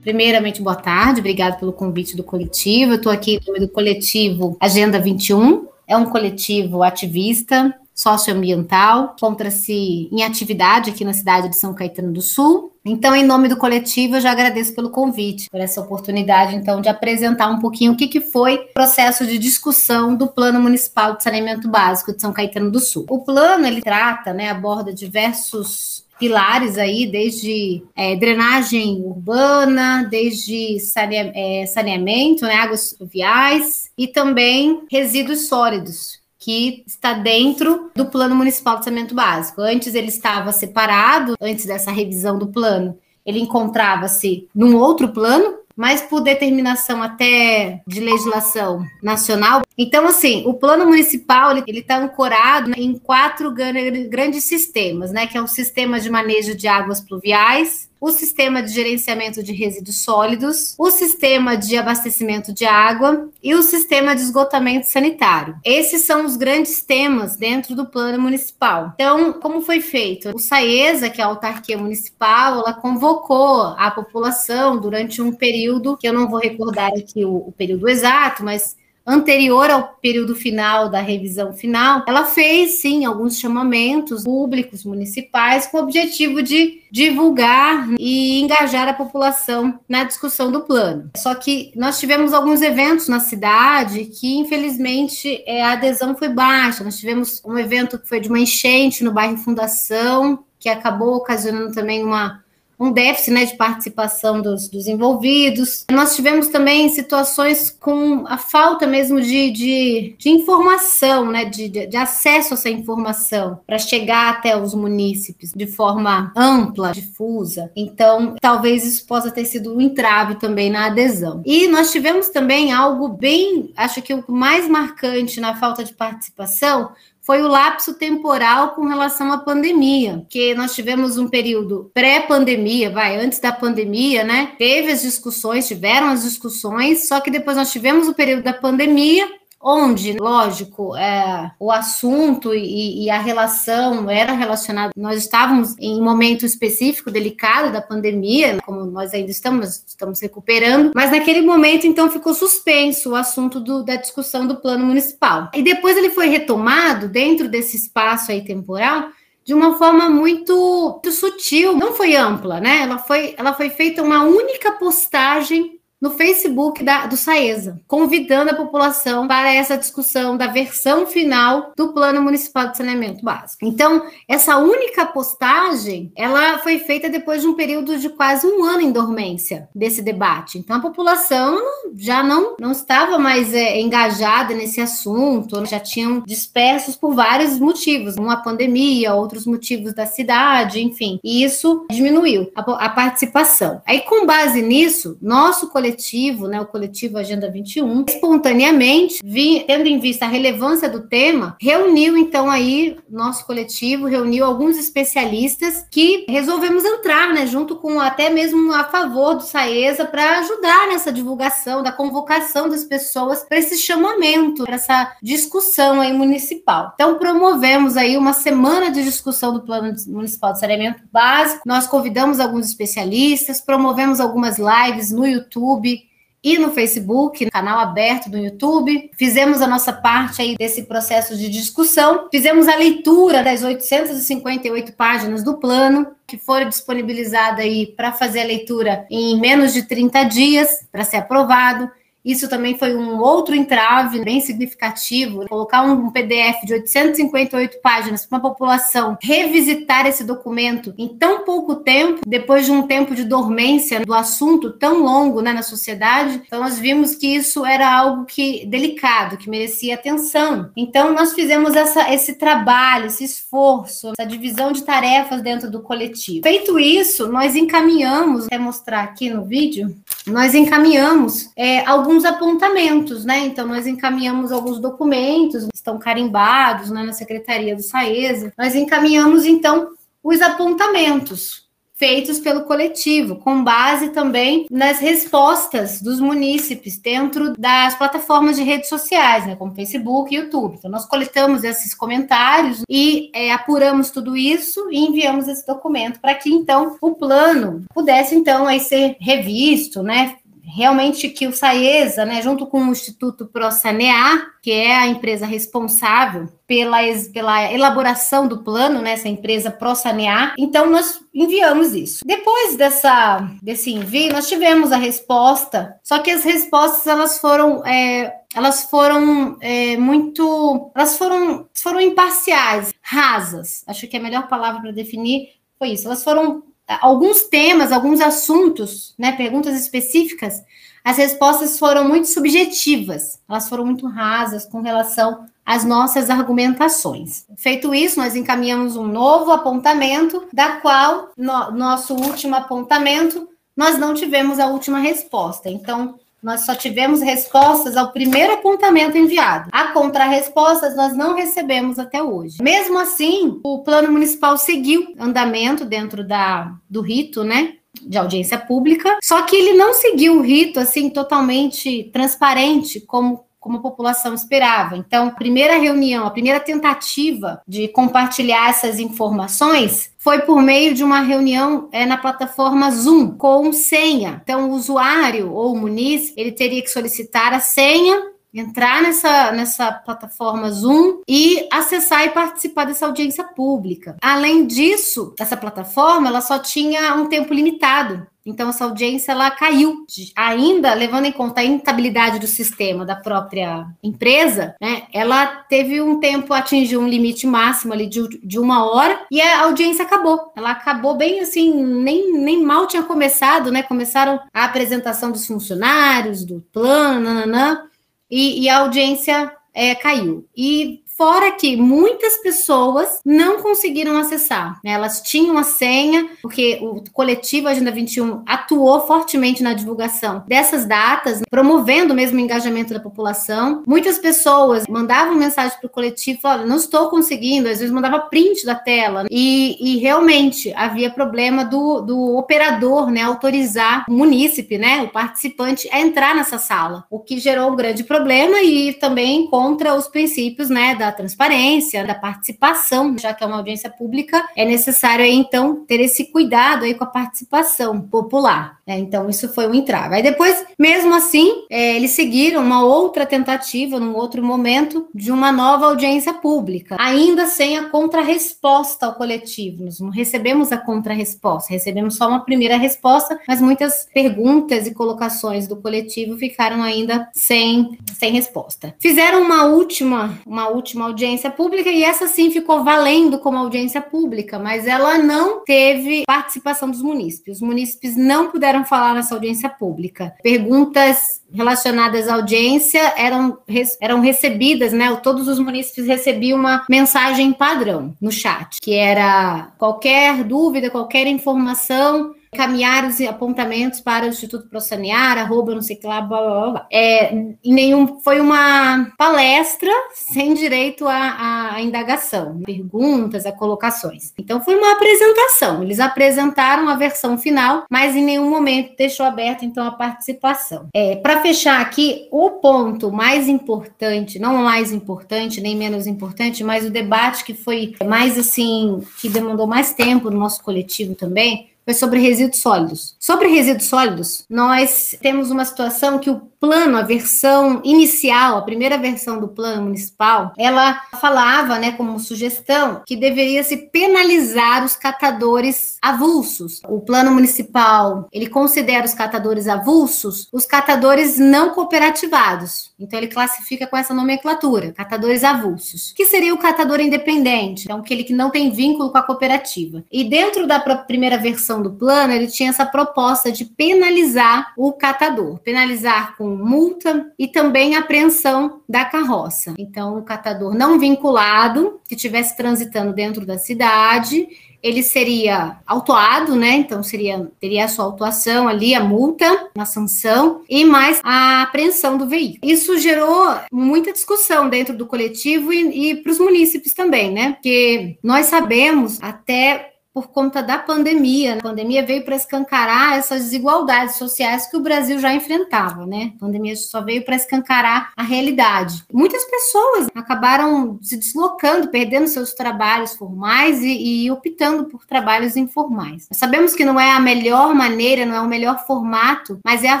Primeiramente, 0.02 0.62
boa 0.62 0.76
tarde, 0.76 1.20
obrigado 1.20 1.58
pelo 1.58 1.72
convite 1.72 2.16
do 2.16 2.24
coletivo. 2.24 2.92
Eu 2.92 2.96
estou 2.96 3.12
aqui 3.12 3.36
em 3.36 3.46
nome 3.46 3.60
do 3.60 3.68
coletivo 3.68 4.56
Agenda 4.58 4.98
21, 4.98 5.68
é 5.86 5.96
um 5.96 6.06
coletivo 6.06 6.82
ativista 6.82 7.74
socioambiental, 7.94 9.14
encontra-se 9.14 10.08
em 10.10 10.22
atividade 10.22 10.88
aqui 10.88 11.04
na 11.04 11.12
cidade 11.12 11.50
de 11.50 11.56
São 11.56 11.74
Caetano 11.74 12.10
do 12.12 12.22
Sul. 12.22 12.72
Então, 12.82 13.14
em 13.14 13.22
nome 13.22 13.46
do 13.46 13.58
coletivo, 13.58 14.16
eu 14.16 14.20
já 14.22 14.30
agradeço 14.30 14.74
pelo 14.74 14.88
convite, 14.88 15.50
por 15.50 15.60
essa 15.60 15.82
oportunidade, 15.82 16.56
então, 16.56 16.80
de 16.80 16.88
apresentar 16.88 17.48
um 17.48 17.58
pouquinho 17.58 17.92
o 17.92 17.96
que, 17.96 18.08
que 18.08 18.22
foi 18.22 18.54
o 18.54 18.72
processo 18.72 19.26
de 19.26 19.36
discussão 19.36 20.16
do 20.16 20.28
Plano 20.28 20.58
Municipal 20.58 21.14
de 21.14 21.22
Saneamento 21.22 21.68
Básico 21.68 22.14
de 22.14 22.22
São 22.22 22.32
Caetano 22.32 22.70
do 22.70 22.80
Sul. 22.80 23.04
O 23.10 23.18
plano, 23.18 23.66
ele 23.66 23.82
trata, 23.82 24.32
né, 24.32 24.48
aborda 24.48 24.94
diversos 24.94 26.06
pilares 26.20 26.76
aí, 26.76 27.06
desde 27.06 27.82
é, 27.96 28.14
drenagem 28.14 29.02
urbana, 29.02 30.06
desde 30.10 30.78
sanea, 30.78 31.32
é, 31.34 31.64
saneamento, 31.66 32.44
né, 32.44 32.54
águas 32.56 32.94
fluviais 32.96 33.90
e 33.96 34.06
também 34.06 34.82
resíduos 34.90 35.48
sólidos, 35.48 36.20
que 36.38 36.84
está 36.86 37.14
dentro 37.14 37.90
do 37.96 38.06
Plano 38.06 38.34
Municipal 38.34 38.78
de 38.78 38.84
Saneamento 38.84 39.14
Básico. 39.14 39.62
Antes 39.62 39.94
ele 39.94 40.08
estava 40.08 40.52
separado, 40.52 41.34
antes 41.40 41.64
dessa 41.64 41.90
revisão 41.90 42.38
do 42.38 42.48
plano, 42.48 42.98
ele 43.24 43.40
encontrava-se 43.40 44.46
num 44.54 44.76
outro 44.76 45.08
plano, 45.08 45.59
mas 45.80 46.02
por 46.02 46.20
determinação 46.20 47.02
até 47.02 47.80
de 47.86 48.00
legislação 48.00 48.86
nacional. 49.02 49.62
Então, 49.78 50.06
assim, 50.06 50.42
o 50.44 50.52
plano 50.52 50.84
municipal 50.84 51.56
ele 51.56 51.80
está 51.80 51.96
ancorado 51.96 52.70
em 52.76 52.98
quatro 52.98 53.50
grandes 53.50 54.44
sistemas, 54.44 55.10
né? 55.10 55.26
Que 55.26 55.38
é 55.38 55.42
o 55.42 55.46
sistema 55.46 55.98
de 55.98 56.10
manejo 56.10 56.54
de 56.54 56.68
águas 56.68 57.00
pluviais, 57.00 57.88
o 58.00 58.10
sistema 58.10 58.62
de 58.62 58.72
gerenciamento 58.72 59.42
de 59.42 59.52
resíduos 59.52 60.02
sólidos, 60.02 60.74
o 60.78 60.90
sistema 60.90 61.56
de 61.56 61.76
abastecimento 61.76 62.52
de 62.52 62.64
água 62.64 63.28
e 63.42 63.54
o 63.54 63.62
sistema 63.62 64.14
de 64.14 64.22
esgotamento 64.22 64.86
sanitário. 64.86 65.56
Esses 65.64 66.02
são 66.02 66.24
os 66.24 66.36
grandes 66.36 66.82
temas 66.82 67.36
dentro 67.36 67.74
do 67.74 67.86
plano 67.86 68.20
municipal. 68.20 68.92
Então, 68.94 69.34
como 69.34 69.60
foi 69.60 69.80
feito? 69.80 70.30
O 70.34 70.38
SAESA, 70.38 71.10
que 71.10 71.20
é 71.20 71.24
a 71.24 71.26
autarquia 71.26 71.76
municipal, 71.76 72.60
ela 72.60 72.72
convocou 72.72 73.74
a 73.76 73.90
população 73.90 74.80
durante 74.80 75.20
um 75.20 75.32
período, 75.32 75.96
que 75.96 76.08
eu 76.08 76.12
não 76.12 76.28
vou 76.28 76.40
recordar 76.40 76.90
aqui 76.96 77.24
o, 77.24 77.36
o 77.36 77.52
período 77.52 77.88
exato, 77.88 78.44
mas 78.44 78.76
anterior 79.10 79.70
ao 79.70 79.88
período 80.00 80.34
final 80.34 80.88
da 80.88 81.00
revisão 81.00 81.52
final, 81.52 82.04
ela 82.06 82.24
fez 82.24 82.80
sim 82.80 83.04
alguns 83.04 83.38
chamamentos 83.38 84.24
públicos 84.24 84.84
municipais 84.84 85.66
com 85.66 85.78
o 85.78 85.82
objetivo 85.82 86.42
de 86.42 86.80
divulgar 86.90 87.88
e 87.98 88.40
engajar 88.40 88.88
a 88.88 88.94
população 88.94 89.78
na 89.88 90.04
discussão 90.04 90.50
do 90.50 90.62
plano. 90.62 91.10
Só 91.16 91.34
que 91.34 91.72
nós 91.76 91.98
tivemos 91.98 92.32
alguns 92.32 92.62
eventos 92.62 93.08
na 93.08 93.20
cidade 93.20 94.06
que, 94.06 94.36
infelizmente, 94.36 95.42
é, 95.46 95.62
a 95.62 95.72
adesão 95.72 96.16
foi 96.16 96.28
baixa. 96.28 96.84
Nós 96.84 96.98
tivemos 96.98 97.42
um 97.44 97.58
evento 97.58 97.98
que 97.98 98.08
foi 98.08 98.20
de 98.20 98.28
uma 98.28 98.38
enchente 98.38 99.04
no 99.04 99.12
bairro 99.12 99.36
Fundação, 99.36 100.44
que 100.58 100.68
acabou 100.68 101.16
ocasionando 101.16 101.72
também 101.72 102.04
uma 102.04 102.44
um 102.80 102.90
déficit 102.90 103.30
né, 103.32 103.44
de 103.44 103.56
participação 103.56 104.40
dos, 104.40 104.68
dos, 104.68 104.86
envolvidos. 104.86 105.84
Nós 105.90 106.16
tivemos 106.16 106.48
também 106.48 106.88
situações 106.88 107.70
com 107.70 108.26
a 108.26 108.38
falta 108.38 108.86
mesmo 108.86 109.20
de, 109.20 109.50
de, 109.50 110.14
de 110.18 110.30
informação, 110.30 111.30
né, 111.30 111.44
de, 111.44 111.68
de, 111.68 111.96
acesso 111.96 112.54
a 112.54 112.56
essa 112.56 112.70
informação 112.70 113.60
para 113.66 113.78
chegar 113.78 114.30
até 114.30 114.56
os 114.56 114.74
munícipes 114.74 115.52
de 115.54 115.66
forma 115.66 116.32
ampla, 116.34 116.92
difusa. 116.92 117.70
Então, 117.76 118.36
talvez 118.40 118.84
isso 118.86 119.06
possa 119.06 119.30
ter 119.30 119.44
sido 119.44 119.76
um 119.76 119.80
entrave 119.80 120.36
também 120.36 120.70
na 120.70 120.86
adesão. 120.86 121.42
E 121.44 121.68
nós 121.68 121.92
tivemos 121.92 122.30
também 122.30 122.72
algo 122.72 123.08
bem, 123.08 123.72
acho 123.76 124.00
que 124.00 124.14
o 124.14 124.24
mais 124.28 124.66
marcante 124.66 125.40
na 125.40 125.54
falta 125.54 125.84
de 125.84 125.92
participação 125.92 126.92
foi 127.20 127.42
o 127.42 127.48
lapso 127.48 127.94
temporal 127.94 128.70
com 128.70 128.86
relação 128.86 129.32
à 129.32 129.38
pandemia, 129.38 130.24
que 130.28 130.54
nós 130.54 130.74
tivemos 130.74 131.18
um 131.18 131.28
período 131.28 131.90
pré-pandemia, 131.92 132.90
vai, 132.90 133.16
antes 133.16 133.38
da 133.38 133.52
pandemia, 133.52 134.24
né? 134.24 134.52
Teve 134.58 134.90
as 134.90 135.02
discussões, 135.02 135.68
tiveram 135.68 136.08
as 136.08 136.22
discussões, 136.22 137.06
só 137.06 137.20
que 137.20 137.30
depois 137.30 137.56
nós 137.56 137.70
tivemos 137.70 138.08
o 138.08 138.14
período 138.14 138.42
da 138.42 138.52
pandemia 138.52 139.39
onde, 139.60 140.16
lógico, 140.18 140.96
é, 140.96 141.52
o 141.60 141.70
assunto 141.70 142.54
e, 142.54 143.04
e, 143.04 143.10
a 143.10 143.20
relação 143.20 144.08
era 144.08 144.32
relacionado. 144.32 144.92
Nós 144.96 145.18
estávamos 145.18 145.76
em 145.78 146.00
um 146.00 146.04
momento 146.04 146.46
específico, 146.46 147.10
delicado 147.10 147.70
da 147.70 147.82
pandemia, 147.82 148.58
como 148.64 148.86
nós 148.86 149.12
ainda 149.12 149.30
estamos, 149.30 149.84
estamos 149.86 150.20
recuperando, 150.20 150.92
mas 150.94 151.10
naquele 151.10 151.42
momento, 151.42 151.86
então, 151.86 152.10
ficou 152.10 152.32
suspenso 152.32 153.10
o 153.10 153.14
assunto 153.14 153.60
do, 153.60 153.84
da 153.84 153.96
discussão 153.96 154.46
do 154.46 154.56
plano 154.56 154.86
municipal. 154.86 155.50
E 155.54 155.62
depois 155.62 155.96
ele 155.96 156.10
foi 156.10 156.28
retomado 156.28 157.06
dentro 157.06 157.48
desse 157.48 157.76
espaço 157.76 158.32
aí 158.32 158.42
temporal 158.42 159.10
de 159.44 159.54
uma 159.54 159.76
forma 159.76 160.08
muito, 160.08 160.90
muito 160.92 161.10
sutil, 161.10 161.76
não 161.76 161.92
foi 161.94 162.14
ampla, 162.14 162.60
né? 162.60 162.82
Ela 162.82 162.98
foi, 162.98 163.34
ela 163.36 163.52
foi 163.52 163.68
feita 163.68 164.02
uma 164.02 164.22
única 164.22 164.72
postagem 164.72 165.79
no 166.00 166.10
Facebook 166.10 166.82
da, 166.82 167.06
do 167.06 167.16
Saesa, 167.16 167.80
convidando 167.86 168.50
a 168.50 168.54
população 168.54 169.28
para 169.28 169.52
essa 169.52 169.76
discussão 169.76 170.36
da 170.36 170.46
versão 170.46 171.06
final 171.06 171.72
do 171.76 171.92
Plano 171.92 172.22
Municipal 172.22 172.68
de 172.68 172.78
Saneamento 172.78 173.22
Básico. 173.22 173.66
Então, 173.66 174.02
essa 174.26 174.56
única 174.56 175.04
postagem, 175.04 176.10
ela 176.16 176.58
foi 176.58 176.78
feita 176.78 177.08
depois 177.08 177.42
de 177.42 177.48
um 177.48 177.54
período 177.54 177.98
de 177.98 178.08
quase 178.08 178.46
um 178.46 178.64
ano 178.64 178.80
em 178.80 178.92
dormência 178.92 179.68
desse 179.74 180.00
debate. 180.00 180.58
Então, 180.58 180.76
a 180.76 180.80
população 180.80 181.60
já 181.96 182.22
não, 182.22 182.56
não 182.58 182.72
estava 182.72 183.18
mais 183.18 183.52
é, 183.52 183.78
engajada 183.78 184.54
nesse 184.54 184.80
assunto, 184.80 185.64
já 185.66 185.78
tinham 185.78 186.20
dispersos 186.20 186.96
por 186.96 187.14
vários 187.14 187.58
motivos, 187.58 188.16
uma 188.16 188.42
pandemia, 188.42 189.14
outros 189.14 189.44
motivos 189.44 189.92
da 189.92 190.06
cidade, 190.06 190.80
enfim. 190.80 191.20
E 191.22 191.44
isso 191.44 191.84
diminuiu 191.90 192.50
a, 192.54 192.86
a 192.86 192.88
participação. 192.88 193.82
Aí, 193.86 194.00
com 194.00 194.24
base 194.24 194.62
nisso, 194.62 195.18
nosso 195.20 195.68
coletivo 195.68 195.89
coletivo, 195.90 196.46
né, 196.46 196.60
o 196.60 196.66
coletivo 196.66 197.18
Agenda 197.18 197.50
21, 197.50 198.04
espontaneamente, 198.08 199.20
vi, 199.24 199.64
tendo 199.66 199.86
em 199.88 199.98
vista 199.98 200.24
a 200.24 200.28
relevância 200.28 200.88
do 200.88 201.08
tema, 201.08 201.56
reuniu 201.60 202.16
então 202.16 202.48
aí 202.48 202.96
nosso 203.08 203.44
coletivo, 203.44 204.06
reuniu 204.06 204.44
alguns 204.44 204.78
especialistas 204.78 205.84
que 205.90 206.26
resolvemos 206.28 206.84
entrar, 206.84 207.32
né, 207.34 207.46
junto 207.46 207.76
com 207.76 208.00
até 208.00 208.30
mesmo 208.30 208.72
a 208.72 208.84
favor 208.84 209.34
do 209.34 209.42
Saesa 209.42 210.04
para 210.04 210.38
ajudar 210.38 210.88
nessa 210.88 211.12
divulgação, 211.12 211.82
da 211.82 211.90
convocação 211.90 212.68
das 212.68 212.84
pessoas 212.84 213.44
para 213.48 213.58
esse 213.58 213.76
chamamento, 213.76 214.64
para 214.64 214.76
essa 214.76 215.12
discussão 215.22 216.00
aí 216.00 216.12
municipal. 216.12 216.92
Então 216.94 217.18
promovemos 217.18 217.96
aí 217.96 218.16
uma 218.16 218.32
semana 218.32 218.90
de 218.90 219.02
discussão 219.02 219.52
do 219.52 219.62
Plano 219.62 219.92
Municipal 220.06 220.52
de 220.52 220.60
Saneamento 220.60 221.02
Básico. 221.12 221.62
Nós 221.66 221.86
convidamos 221.86 222.38
alguns 222.38 222.66
especialistas, 222.66 223.60
promovemos 223.60 224.20
algumas 224.20 224.56
lives 224.58 225.10
no 225.10 225.26
YouTube 225.26 225.79
YouTube 225.80 226.10
e 226.42 226.58
no 226.58 226.70
Facebook, 226.70 227.44
no 227.44 227.50
canal 227.50 227.78
aberto 227.78 228.30
do 228.30 228.38
YouTube. 228.38 229.10
Fizemos 229.18 229.60
a 229.60 229.66
nossa 229.66 229.92
parte 229.92 230.40
aí 230.40 230.56
desse 230.56 230.84
processo 230.84 231.36
de 231.36 231.50
discussão. 231.50 232.28
Fizemos 232.30 232.66
a 232.66 232.76
leitura 232.76 233.42
das 233.42 233.62
858 233.62 234.92
páginas 234.94 235.44
do 235.44 235.58
plano, 235.58 236.06
que 236.26 236.38
foram 236.38 236.68
disponibilizadas 236.68 237.60
aí 237.60 237.86
para 237.94 238.12
fazer 238.12 238.40
a 238.40 238.44
leitura 238.44 239.06
em 239.10 239.38
menos 239.38 239.74
de 239.74 239.82
30 239.82 240.22
dias, 240.24 240.86
para 240.90 241.04
ser 241.04 241.18
aprovado. 241.18 241.90
Isso 242.24 242.48
também 242.48 242.76
foi 242.76 242.94
um 242.96 243.18
outro 243.18 243.54
entrave 243.54 244.22
bem 244.22 244.40
significativo. 244.40 245.48
Colocar 245.48 245.82
um 245.82 246.10
PDF 246.10 246.64
de 246.64 246.74
858 246.74 247.80
páginas 247.80 248.26
para 248.26 248.38
uma 248.38 248.42
população 248.42 249.16
revisitar 249.22 250.06
esse 250.06 250.24
documento 250.24 250.94
em 250.98 251.08
tão 251.08 251.44
pouco 251.44 251.76
tempo, 251.76 252.20
depois 252.26 252.66
de 252.66 252.72
um 252.72 252.82
tempo 252.82 253.14
de 253.14 253.24
dormência 253.24 254.00
do 254.04 254.14
assunto 254.14 254.70
tão 254.72 255.02
longo 255.02 255.40
né, 255.40 255.52
na 255.52 255.62
sociedade. 255.62 256.42
Então, 256.46 256.60
nós 256.60 256.78
vimos 256.78 257.14
que 257.14 257.26
isso 257.26 257.64
era 257.64 257.92
algo 257.92 258.24
que 258.24 258.66
delicado, 258.66 259.36
que 259.36 259.48
merecia 259.48 259.94
atenção. 259.94 260.70
Então, 260.76 261.12
nós 261.12 261.32
fizemos 261.32 261.74
essa, 261.74 262.12
esse 262.12 262.34
trabalho, 262.34 263.06
esse 263.06 263.24
esforço, 263.24 264.12
essa 264.18 264.28
divisão 264.28 264.72
de 264.72 264.82
tarefas 264.82 265.42
dentro 265.42 265.70
do 265.70 265.80
coletivo. 265.80 266.42
Feito 266.42 266.78
isso, 266.78 267.28
nós 267.28 267.56
encaminhamos, 267.56 268.46
quer 268.46 268.58
mostrar 268.58 269.02
aqui 269.02 269.30
no 269.30 269.44
vídeo, 269.44 269.94
nós 270.30 270.54
encaminhamos 270.54 271.50
é, 271.56 271.84
alguns 271.86 272.24
apontamentos, 272.24 273.24
né? 273.24 273.40
Então, 273.40 273.66
nós 273.66 273.86
encaminhamos 273.86 274.52
alguns 274.52 274.78
documentos, 274.78 275.68
estão 275.74 275.98
carimbados 275.98 276.90
né, 276.90 277.02
na 277.02 277.12
Secretaria 277.12 277.74
do 277.74 277.82
SAESA. 277.82 278.52
Nós 278.56 278.74
encaminhamos, 278.74 279.44
então, 279.44 279.90
os 280.22 280.40
apontamentos 280.40 281.69
feitos 282.00 282.38
pelo 282.38 282.62
coletivo, 282.62 283.36
com 283.36 283.62
base 283.62 284.08
também 284.08 284.64
nas 284.70 285.00
respostas 285.00 286.00
dos 286.00 286.18
munícipes 286.18 286.98
dentro 286.98 287.52
das 287.58 287.94
plataformas 287.94 288.56
de 288.56 288.62
redes 288.62 288.88
sociais, 288.88 289.46
né, 289.46 289.54
como 289.54 289.74
Facebook 289.74 290.34
e 290.34 290.38
YouTube. 290.38 290.76
Então, 290.78 290.90
nós 290.90 291.04
coletamos 291.04 291.62
esses 291.62 291.92
comentários 291.92 292.82
e 292.88 293.30
é, 293.34 293.52
apuramos 293.52 294.10
tudo 294.10 294.34
isso 294.34 294.88
e 294.90 294.98
enviamos 294.98 295.46
esse 295.46 295.66
documento 295.66 296.18
para 296.20 296.34
que, 296.34 296.48
então, 296.48 296.96
o 297.02 297.14
plano 297.14 297.84
pudesse, 297.92 298.34
então, 298.34 298.66
aí 298.66 298.80
ser 298.80 299.18
revisto, 299.20 300.02
né, 300.02 300.36
realmente 300.74 301.28
que 301.28 301.46
o 301.46 301.52
Saesa, 301.52 302.24
né, 302.24 302.40
junto 302.42 302.66
com 302.66 302.82
o 302.82 302.92
Instituto 302.92 303.46
ProSanear, 303.46 304.54
que 304.62 304.70
é 304.70 304.96
a 304.96 305.06
empresa 305.06 305.46
responsável 305.46 306.48
pela, 306.66 306.98
pela 307.32 307.72
elaboração 307.72 308.46
do 308.46 308.62
plano, 308.62 309.00
né, 309.00 309.12
essa 309.12 309.28
empresa 309.28 309.70
ProSanear, 309.70 310.54
então 310.58 310.88
nós 310.88 311.20
enviamos 311.34 311.94
isso. 311.94 312.24
Depois 312.24 312.76
dessa, 312.76 313.48
desse 313.62 313.92
envio, 313.92 314.32
nós 314.32 314.48
tivemos 314.48 314.92
a 314.92 314.96
resposta, 314.96 315.98
só 316.02 316.18
que 316.18 316.30
as 316.30 316.44
respostas 316.44 317.06
elas 317.06 317.38
foram 317.38 317.84
é, 317.86 318.40
elas 318.54 318.84
foram 318.90 319.56
é, 319.60 319.96
muito, 319.96 320.90
elas 320.94 321.16
foram, 321.16 321.68
foram 321.72 322.00
imparciais, 322.00 322.92
rasas. 323.00 323.84
Acho 323.86 324.08
que 324.08 324.16
a 324.16 324.20
melhor 324.20 324.48
palavra 324.48 324.80
para 324.80 324.90
definir 324.90 325.50
foi 325.78 325.90
isso. 325.90 326.06
Elas 326.06 326.24
foram 326.24 326.64
alguns 327.00 327.44
temas, 327.44 327.92
alguns 327.92 328.20
assuntos, 328.20 329.14
né, 329.18 329.32
perguntas 329.32 329.78
específicas, 329.80 330.62
as 331.04 331.16
respostas 331.16 331.78
foram 331.78 332.06
muito 332.06 332.28
subjetivas, 332.28 333.40
elas 333.48 333.68
foram 333.68 333.86
muito 333.86 334.06
rasas 334.06 334.66
com 334.66 334.80
relação 334.82 335.46
às 335.64 335.84
nossas 335.84 336.28
argumentações. 336.28 337.46
Feito 337.56 337.94
isso, 337.94 338.18
nós 338.18 338.36
encaminhamos 338.36 338.96
um 338.96 339.06
novo 339.06 339.50
apontamento, 339.50 340.46
da 340.52 340.80
qual 340.80 341.30
no, 341.36 341.70
nosso 341.70 342.14
último 342.14 342.54
apontamento 342.56 343.48
nós 343.76 343.98
não 343.98 344.12
tivemos 344.12 344.58
a 344.58 344.66
última 344.66 344.98
resposta. 344.98 345.70
Então, 345.70 346.18
nós 346.42 346.64
só 346.64 346.74
tivemos 346.74 347.20
respostas 347.20 347.96
ao 347.96 348.12
primeiro 348.12 348.54
apontamento 348.54 349.16
enviado. 349.16 349.68
A 349.72 349.88
contrarrespostas 349.88 350.96
nós 350.96 351.16
não 351.16 351.34
recebemos 351.34 351.98
até 351.98 352.22
hoje. 352.22 352.62
Mesmo 352.62 352.98
assim, 352.98 353.60
o 353.62 353.82
plano 353.82 354.10
municipal 354.10 354.56
seguiu 354.56 355.14
andamento 355.18 355.84
dentro 355.84 356.26
da, 356.26 356.74
do 356.88 357.00
rito, 357.00 357.44
né? 357.44 357.74
de 358.02 358.16
audiência 358.16 358.56
pública, 358.56 359.18
só 359.22 359.42
que 359.42 359.56
ele 359.56 359.72
não 359.72 359.92
seguiu 359.92 360.38
o 360.38 360.42
rito 360.42 360.78
assim 360.78 361.10
totalmente 361.10 362.04
transparente 362.12 363.00
como 363.00 363.44
como 363.60 363.76
a 363.76 363.82
população 363.82 364.32
esperava. 364.32 364.96
Então, 364.96 365.28
a 365.28 365.32
primeira 365.32 365.76
reunião, 365.76 366.26
a 366.26 366.30
primeira 366.30 366.58
tentativa 366.58 367.60
de 367.68 367.86
compartilhar 367.88 368.70
essas 368.70 368.98
informações 368.98 370.12
foi 370.16 370.40
por 370.40 370.62
meio 370.62 370.94
de 370.94 371.04
uma 371.04 371.20
reunião 371.20 371.88
é, 371.92 372.06
na 372.06 372.16
plataforma 372.16 372.90
Zoom 372.90 373.36
com 373.36 373.70
senha. 373.72 374.40
Então, 374.42 374.70
o 374.70 374.72
usuário 374.72 375.52
ou 375.52 375.74
o 375.74 375.76
muniz, 375.76 376.32
ele 376.36 376.52
teria 376.52 376.82
que 376.82 376.90
solicitar 376.90 377.52
a 377.52 377.60
senha 377.60 378.30
entrar 378.52 379.02
nessa, 379.02 379.52
nessa 379.52 379.92
plataforma 379.92 380.70
Zoom 380.70 381.22
e 381.28 381.68
acessar 381.72 382.24
e 382.24 382.30
participar 382.30 382.84
dessa 382.84 383.06
audiência 383.06 383.44
pública. 383.44 384.16
Além 384.20 384.66
disso, 384.66 385.34
essa 385.38 385.56
plataforma 385.56 386.28
ela 386.28 386.40
só 386.40 386.58
tinha 386.58 387.14
um 387.14 387.26
tempo 387.26 387.54
limitado. 387.54 388.26
Então, 388.44 388.70
essa 388.70 388.84
audiência 388.84 389.32
ela 389.32 389.50
caiu, 389.50 390.06
ainda 390.34 390.94
levando 390.94 391.26
em 391.26 391.32
conta 391.32 391.60
a 391.60 391.64
instabilidade 391.64 392.38
do 392.38 392.46
sistema 392.46 393.04
da 393.04 393.14
própria 393.14 393.86
empresa, 394.02 394.74
né? 394.80 395.02
Ela 395.12 395.46
teve 395.46 396.00
um 396.00 396.18
tempo, 396.18 396.54
atingiu 396.54 397.00
um 397.00 397.08
limite 397.08 397.46
máximo 397.46 397.92
ali 397.92 398.06
de, 398.06 398.26
de 398.42 398.58
uma 398.58 398.90
hora 398.90 399.26
e 399.30 399.40
a 399.40 399.64
audiência 399.64 400.04
acabou. 400.04 400.52
Ela 400.56 400.70
acabou 400.70 401.16
bem 401.16 401.40
assim, 401.40 401.72
nem, 401.84 402.32
nem 402.32 402.64
mal 402.64 402.86
tinha 402.86 403.02
começado, 403.02 403.70
né? 403.70 403.82
Começaram 403.82 404.40
a 404.54 404.64
apresentação 404.64 405.30
dos 405.30 405.46
funcionários, 405.46 406.44
do 406.44 406.64
plano, 406.72 407.20
nananã, 407.20 407.82
e, 408.30 408.62
e 408.62 408.68
a 408.68 408.78
audiência 408.78 409.54
é, 409.74 409.94
caiu. 409.94 410.46
E 410.56 410.99
Fora 411.20 411.52
que 411.52 411.76
muitas 411.76 412.38
pessoas 412.38 413.20
não 413.22 413.60
conseguiram 413.60 414.16
acessar. 414.16 414.80
Né? 414.82 414.92
Elas 414.92 415.20
tinham 415.20 415.58
a 415.58 415.62
senha, 415.62 416.30
porque 416.40 416.78
o 416.80 417.04
coletivo 417.12 417.68
Agenda 417.68 417.90
21 417.90 418.42
atuou 418.46 419.06
fortemente 419.06 419.62
na 419.62 419.74
divulgação 419.74 420.42
dessas 420.48 420.86
datas, 420.86 421.42
promovendo 421.50 422.14
mesmo 422.14 422.38
o 422.38 422.40
engajamento 422.40 422.94
da 422.94 423.00
população. 423.00 423.82
Muitas 423.86 424.16
pessoas 424.16 424.86
mandavam 424.88 425.34
mensagem 425.34 425.76
para 425.78 425.88
o 425.88 425.90
coletivo, 425.90 426.40
falando, 426.40 426.66
não 426.66 426.76
estou 426.76 427.10
conseguindo, 427.10 427.68
às 427.68 427.80
vezes 427.80 427.92
mandava 427.92 428.20
print 428.20 428.64
da 428.64 428.74
tela. 428.74 429.26
E, 429.30 429.76
e 429.78 429.98
realmente 429.98 430.72
havia 430.74 431.10
problema 431.10 431.66
do, 431.66 432.00
do 432.00 432.38
operador 432.38 433.10
né, 433.10 433.20
autorizar 433.20 434.06
o 434.08 434.12
munícipe, 434.14 434.78
né, 434.78 435.02
o 435.02 435.08
participante, 435.08 435.86
a 435.92 436.00
entrar 436.00 436.34
nessa 436.34 436.56
sala, 436.56 437.04
o 437.10 437.20
que 437.20 437.38
gerou 437.38 437.70
um 437.70 437.76
grande 437.76 438.04
problema 438.04 438.62
e 438.62 438.94
também 438.94 439.46
contra 439.48 439.94
os 439.94 440.08
princípios 440.08 440.70
né, 440.70 440.94
da 440.94 441.09
transparência, 441.12 442.04
da 442.04 442.14
participação, 442.14 443.16
já 443.18 443.34
que 443.34 443.42
é 443.42 443.46
uma 443.46 443.56
audiência 443.56 443.90
pública, 443.90 444.48
é 444.56 444.64
necessário 444.64 445.24
aí, 445.24 445.34
então 445.34 445.84
ter 445.86 446.00
esse 446.00 446.26
cuidado 446.26 446.84
aí 446.84 446.94
com 446.94 447.04
a 447.04 447.06
participação 447.06 448.00
popular. 448.00 448.78
Né? 448.86 448.98
Então 448.98 449.28
isso 449.28 449.48
foi 449.52 449.68
um 449.68 449.74
entrave. 449.74 450.16
Aí 450.16 450.22
depois, 450.22 450.64
mesmo 450.78 451.14
assim, 451.14 451.64
é, 451.70 451.96
eles 451.96 452.10
seguiram 452.12 452.62
uma 452.62 452.82
outra 452.84 453.24
tentativa, 453.24 454.00
num 454.00 454.14
outro 454.16 454.42
momento, 454.42 455.08
de 455.14 455.30
uma 455.30 455.52
nova 455.52 455.86
audiência 455.86 456.34
pública, 456.34 456.96
ainda 456.98 457.46
sem 457.46 457.78
a 457.78 457.88
contrarresposta 457.88 459.06
ao 459.06 459.14
coletivo. 459.14 459.84
Nós 459.84 460.00
não 460.00 460.10
recebemos 460.10 460.72
a 460.72 460.78
contrarresposta, 460.78 461.72
recebemos 461.72 462.16
só 462.16 462.28
uma 462.28 462.44
primeira 462.44 462.76
resposta, 462.76 463.38
mas 463.46 463.60
muitas 463.60 464.08
perguntas 464.12 464.86
e 464.86 464.94
colocações 464.94 465.68
do 465.68 465.76
coletivo 465.76 466.36
ficaram 466.36 466.82
ainda 466.82 467.28
sem, 467.32 467.98
sem 468.18 468.32
resposta. 468.32 468.94
Fizeram 468.98 469.42
uma 469.42 469.64
última, 469.64 470.38
uma 470.46 470.68
última 470.68 470.99
uma 471.00 471.08
audiência 471.08 471.50
pública 471.50 471.88
e 471.88 472.04
essa 472.04 472.28
sim 472.28 472.50
ficou 472.50 472.84
valendo 472.84 473.38
como 473.38 473.56
audiência 473.56 474.00
pública, 474.02 474.58
mas 474.58 474.86
ela 474.86 475.18
não 475.18 475.64
teve 475.64 476.24
participação 476.26 476.90
dos 476.90 477.02
munícipes. 477.02 477.56
Os 477.56 477.62
munícipes 477.62 478.16
não 478.16 478.50
puderam 478.50 478.84
falar 478.84 479.14
nessa 479.14 479.34
audiência 479.34 479.68
pública. 479.68 480.34
Perguntas 480.42 481.40
relacionadas 481.52 482.28
à 482.28 482.34
audiência 482.34 483.14
eram, 483.16 483.58
eram 484.00 484.20
recebidas, 484.20 484.92
né? 484.92 485.14
Todos 485.16 485.48
os 485.48 485.58
munícipes 485.58 486.06
recebiam 486.06 486.58
uma 486.58 486.84
mensagem 486.88 487.52
padrão 487.52 488.14
no 488.20 488.30
chat, 488.30 488.78
que 488.80 488.94
era 488.94 489.72
qualquer 489.78 490.44
dúvida, 490.44 490.90
qualquer 490.90 491.26
informação 491.26 492.34
encaminhar 492.52 493.06
os 493.06 493.20
apontamentos 493.20 494.00
para 494.00 494.26
o 494.26 494.28
Instituto 494.28 494.68
Prosanear, 494.68 495.38
arroba 495.38 495.74
não 495.74 495.82
sei 495.82 495.96
que 495.96 496.06
lá, 496.06 496.20
blá, 496.20 496.40
blá, 496.40 496.70
blá. 496.70 496.86
É, 496.92 497.32
nenhum, 497.64 498.20
foi 498.20 498.40
uma 498.40 499.12
palestra 499.16 499.90
sem 500.12 500.54
direito 500.54 501.06
à, 501.06 501.74
à 501.74 501.80
indagação, 501.80 502.60
perguntas, 502.64 503.46
a 503.46 503.52
colocações. 503.52 504.32
Então 504.38 504.60
foi 504.62 504.74
uma 504.74 504.92
apresentação, 504.92 505.82
eles 505.82 506.00
apresentaram 506.00 506.88
a 506.88 506.96
versão 506.96 507.38
final, 507.38 507.84
mas 507.88 508.16
em 508.16 508.24
nenhum 508.24 508.50
momento 508.50 508.96
deixou 508.96 509.24
aberto 509.24 509.64
então 509.64 509.86
a 509.86 509.92
participação. 509.92 510.88
É, 510.92 511.16
para 511.16 511.40
fechar 511.40 511.80
aqui, 511.80 512.26
o 512.32 512.50
ponto 512.50 513.12
mais 513.12 513.48
importante, 513.48 514.38
não 514.38 514.56
mais 514.56 514.92
importante, 514.92 515.60
nem 515.60 515.76
menos 515.76 516.06
importante, 516.06 516.64
mas 516.64 516.84
o 516.84 516.90
debate 516.90 517.44
que 517.44 517.54
foi 517.54 517.94
mais 518.04 518.36
assim, 518.36 519.02
que 519.20 519.28
demandou 519.28 519.66
mais 519.66 519.92
tempo 519.92 520.30
no 520.30 520.38
nosso 520.38 520.62
coletivo 520.62 521.14
também, 521.14 521.69
foi 521.90 521.94
sobre 521.94 522.20
resíduos 522.20 522.62
sólidos. 522.62 523.16
Sobre 523.18 523.48
resíduos 523.48 523.88
sólidos, 523.88 524.44
nós 524.48 525.16
temos 525.20 525.50
uma 525.50 525.64
situação 525.64 526.18
que 526.20 526.30
o 526.30 526.40
plano, 526.60 526.98
a 526.98 527.02
versão 527.02 527.80
inicial, 527.82 528.58
a 528.58 528.62
primeira 528.62 528.98
versão 528.98 529.40
do 529.40 529.48
plano 529.48 529.82
municipal, 529.82 530.52
ela 530.58 531.00
falava, 531.20 531.78
né, 531.78 531.92
como 531.92 532.20
sugestão, 532.20 533.02
que 533.06 533.16
deveria 533.16 533.64
se 533.64 533.76
penalizar 533.76 534.84
os 534.84 534.94
catadores 534.94 535.96
avulsos. 536.02 536.80
O 536.86 537.00
plano 537.00 537.32
municipal, 537.32 538.28
ele 538.30 538.46
considera 538.46 539.06
os 539.06 539.14
catadores 539.14 539.66
avulsos 539.66 540.48
os 540.52 540.66
catadores 540.66 541.38
não 541.38 541.70
cooperativados. 541.70 542.89
Então 543.00 543.18
ele 543.18 543.28
classifica 543.28 543.86
com 543.86 543.96
essa 543.96 544.14
nomenclatura, 544.14 544.92
catadores 544.92 545.42
avulsos. 545.42 546.12
Que 546.14 546.26
seria 546.26 546.54
o 546.54 546.58
catador 546.58 547.00
independente, 547.00 547.84
então 547.84 547.98
aquele 547.98 548.24
que 548.24 548.32
não 548.32 548.50
tem 548.50 548.70
vínculo 548.70 549.10
com 549.10 549.18
a 549.18 549.22
cooperativa. 549.22 550.04
E 550.10 550.24
dentro 550.24 550.66
da 550.66 550.78
primeira 550.78 551.38
versão 551.38 551.82
do 551.82 551.92
plano, 551.92 552.32
ele 552.32 552.46
tinha 552.46 552.70
essa 552.70 552.86
proposta 552.86 553.50
de 553.50 553.64
penalizar 553.64 554.72
o 554.76 554.92
catador, 554.92 555.58
penalizar 555.60 556.36
com 556.36 556.48
multa 556.54 557.32
e 557.38 557.48
também 557.48 557.96
apreensão 557.96 558.80
da 558.88 559.04
carroça. 559.04 559.74
Então, 559.78 560.18
o 560.18 560.22
catador 560.22 560.74
não 560.74 560.98
vinculado, 560.98 562.00
que 562.08 562.14
estivesse 562.14 562.56
transitando 562.56 563.12
dentro 563.12 563.46
da 563.46 563.58
cidade, 563.58 564.48
ele 564.82 565.02
seria 565.02 565.78
autuado, 565.86 566.56
né? 566.56 566.72
Então 566.72 567.02
seria 567.02 567.50
teria 567.60 567.84
a 567.84 567.88
sua 567.88 568.04
autuação 568.04 568.68
ali, 568.68 568.94
a 568.94 569.02
multa, 569.02 569.68
a 569.76 569.84
sanção 569.84 570.62
e 570.68 570.84
mais 570.84 571.20
a 571.22 571.62
apreensão 571.62 572.16
do 572.16 572.26
veículo. 572.26 572.60
Isso 572.62 572.98
gerou 572.98 573.54
muita 573.72 574.12
discussão 574.12 574.68
dentro 574.68 574.96
do 574.96 575.06
coletivo 575.06 575.72
e, 575.72 576.10
e 576.10 576.16
para 576.16 576.32
os 576.32 576.38
munícipes 576.38 576.94
também, 576.94 577.30
né? 577.30 577.52
Porque 577.52 578.18
nós 578.22 578.46
sabemos 578.46 579.18
até 579.22 579.89
por 580.12 580.28
conta 580.28 580.62
da 580.62 580.78
pandemia. 580.78 581.54
A 581.54 581.62
pandemia 581.62 582.04
veio 582.04 582.24
para 582.24 582.36
escancarar 582.36 583.14
essas 583.14 583.44
desigualdades 583.44 584.16
sociais 584.16 584.66
que 584.66 584.76
o 584.76 584.80
Brasil 584.80 585.18
já 585.18 585.32
enfrentava, 585.32 586.04
né? 586.06 586.32
A 586.36 586.40
pandemia 586.40 586.74
só 586.76 587.00
veio 587.00 587.24
para 587.24 587.36
escancarar 587.36 588.12
a 588.16 588.22
realidade. 588.22 589.04
Muitas 589.12 589.44
pessoas 589.44 590.08
acabaram 590.14 590.98
se 591.02 591.16
deslocando, 591.16 591.88
perdendo 591.88 592.26
seus 592.26 592.52
trabalhos 592.52 593.14
formais 593.14 593.82
e, 593.82 594.24
e 594.24 594.30
optando 594.30 594.84
por 594.84 595.06
trabalhos 595.06 595.56
informais. 595.56 596.26
Sabemos 596.32 596.74
que 596.74 596.84
não 596.84 596.98
é 596.98 597.12
a 597.12 597.20
melhor 597.20 597.74
maneira, 597.74 598.26
não 598.26 598.34
é 598.34 598.40
o 598.40 598.48
melhor 598.48 598.84
formato, 598.86 599.60
mas 599.64 599.84
é 599.84 599.88
a 599.88 600.00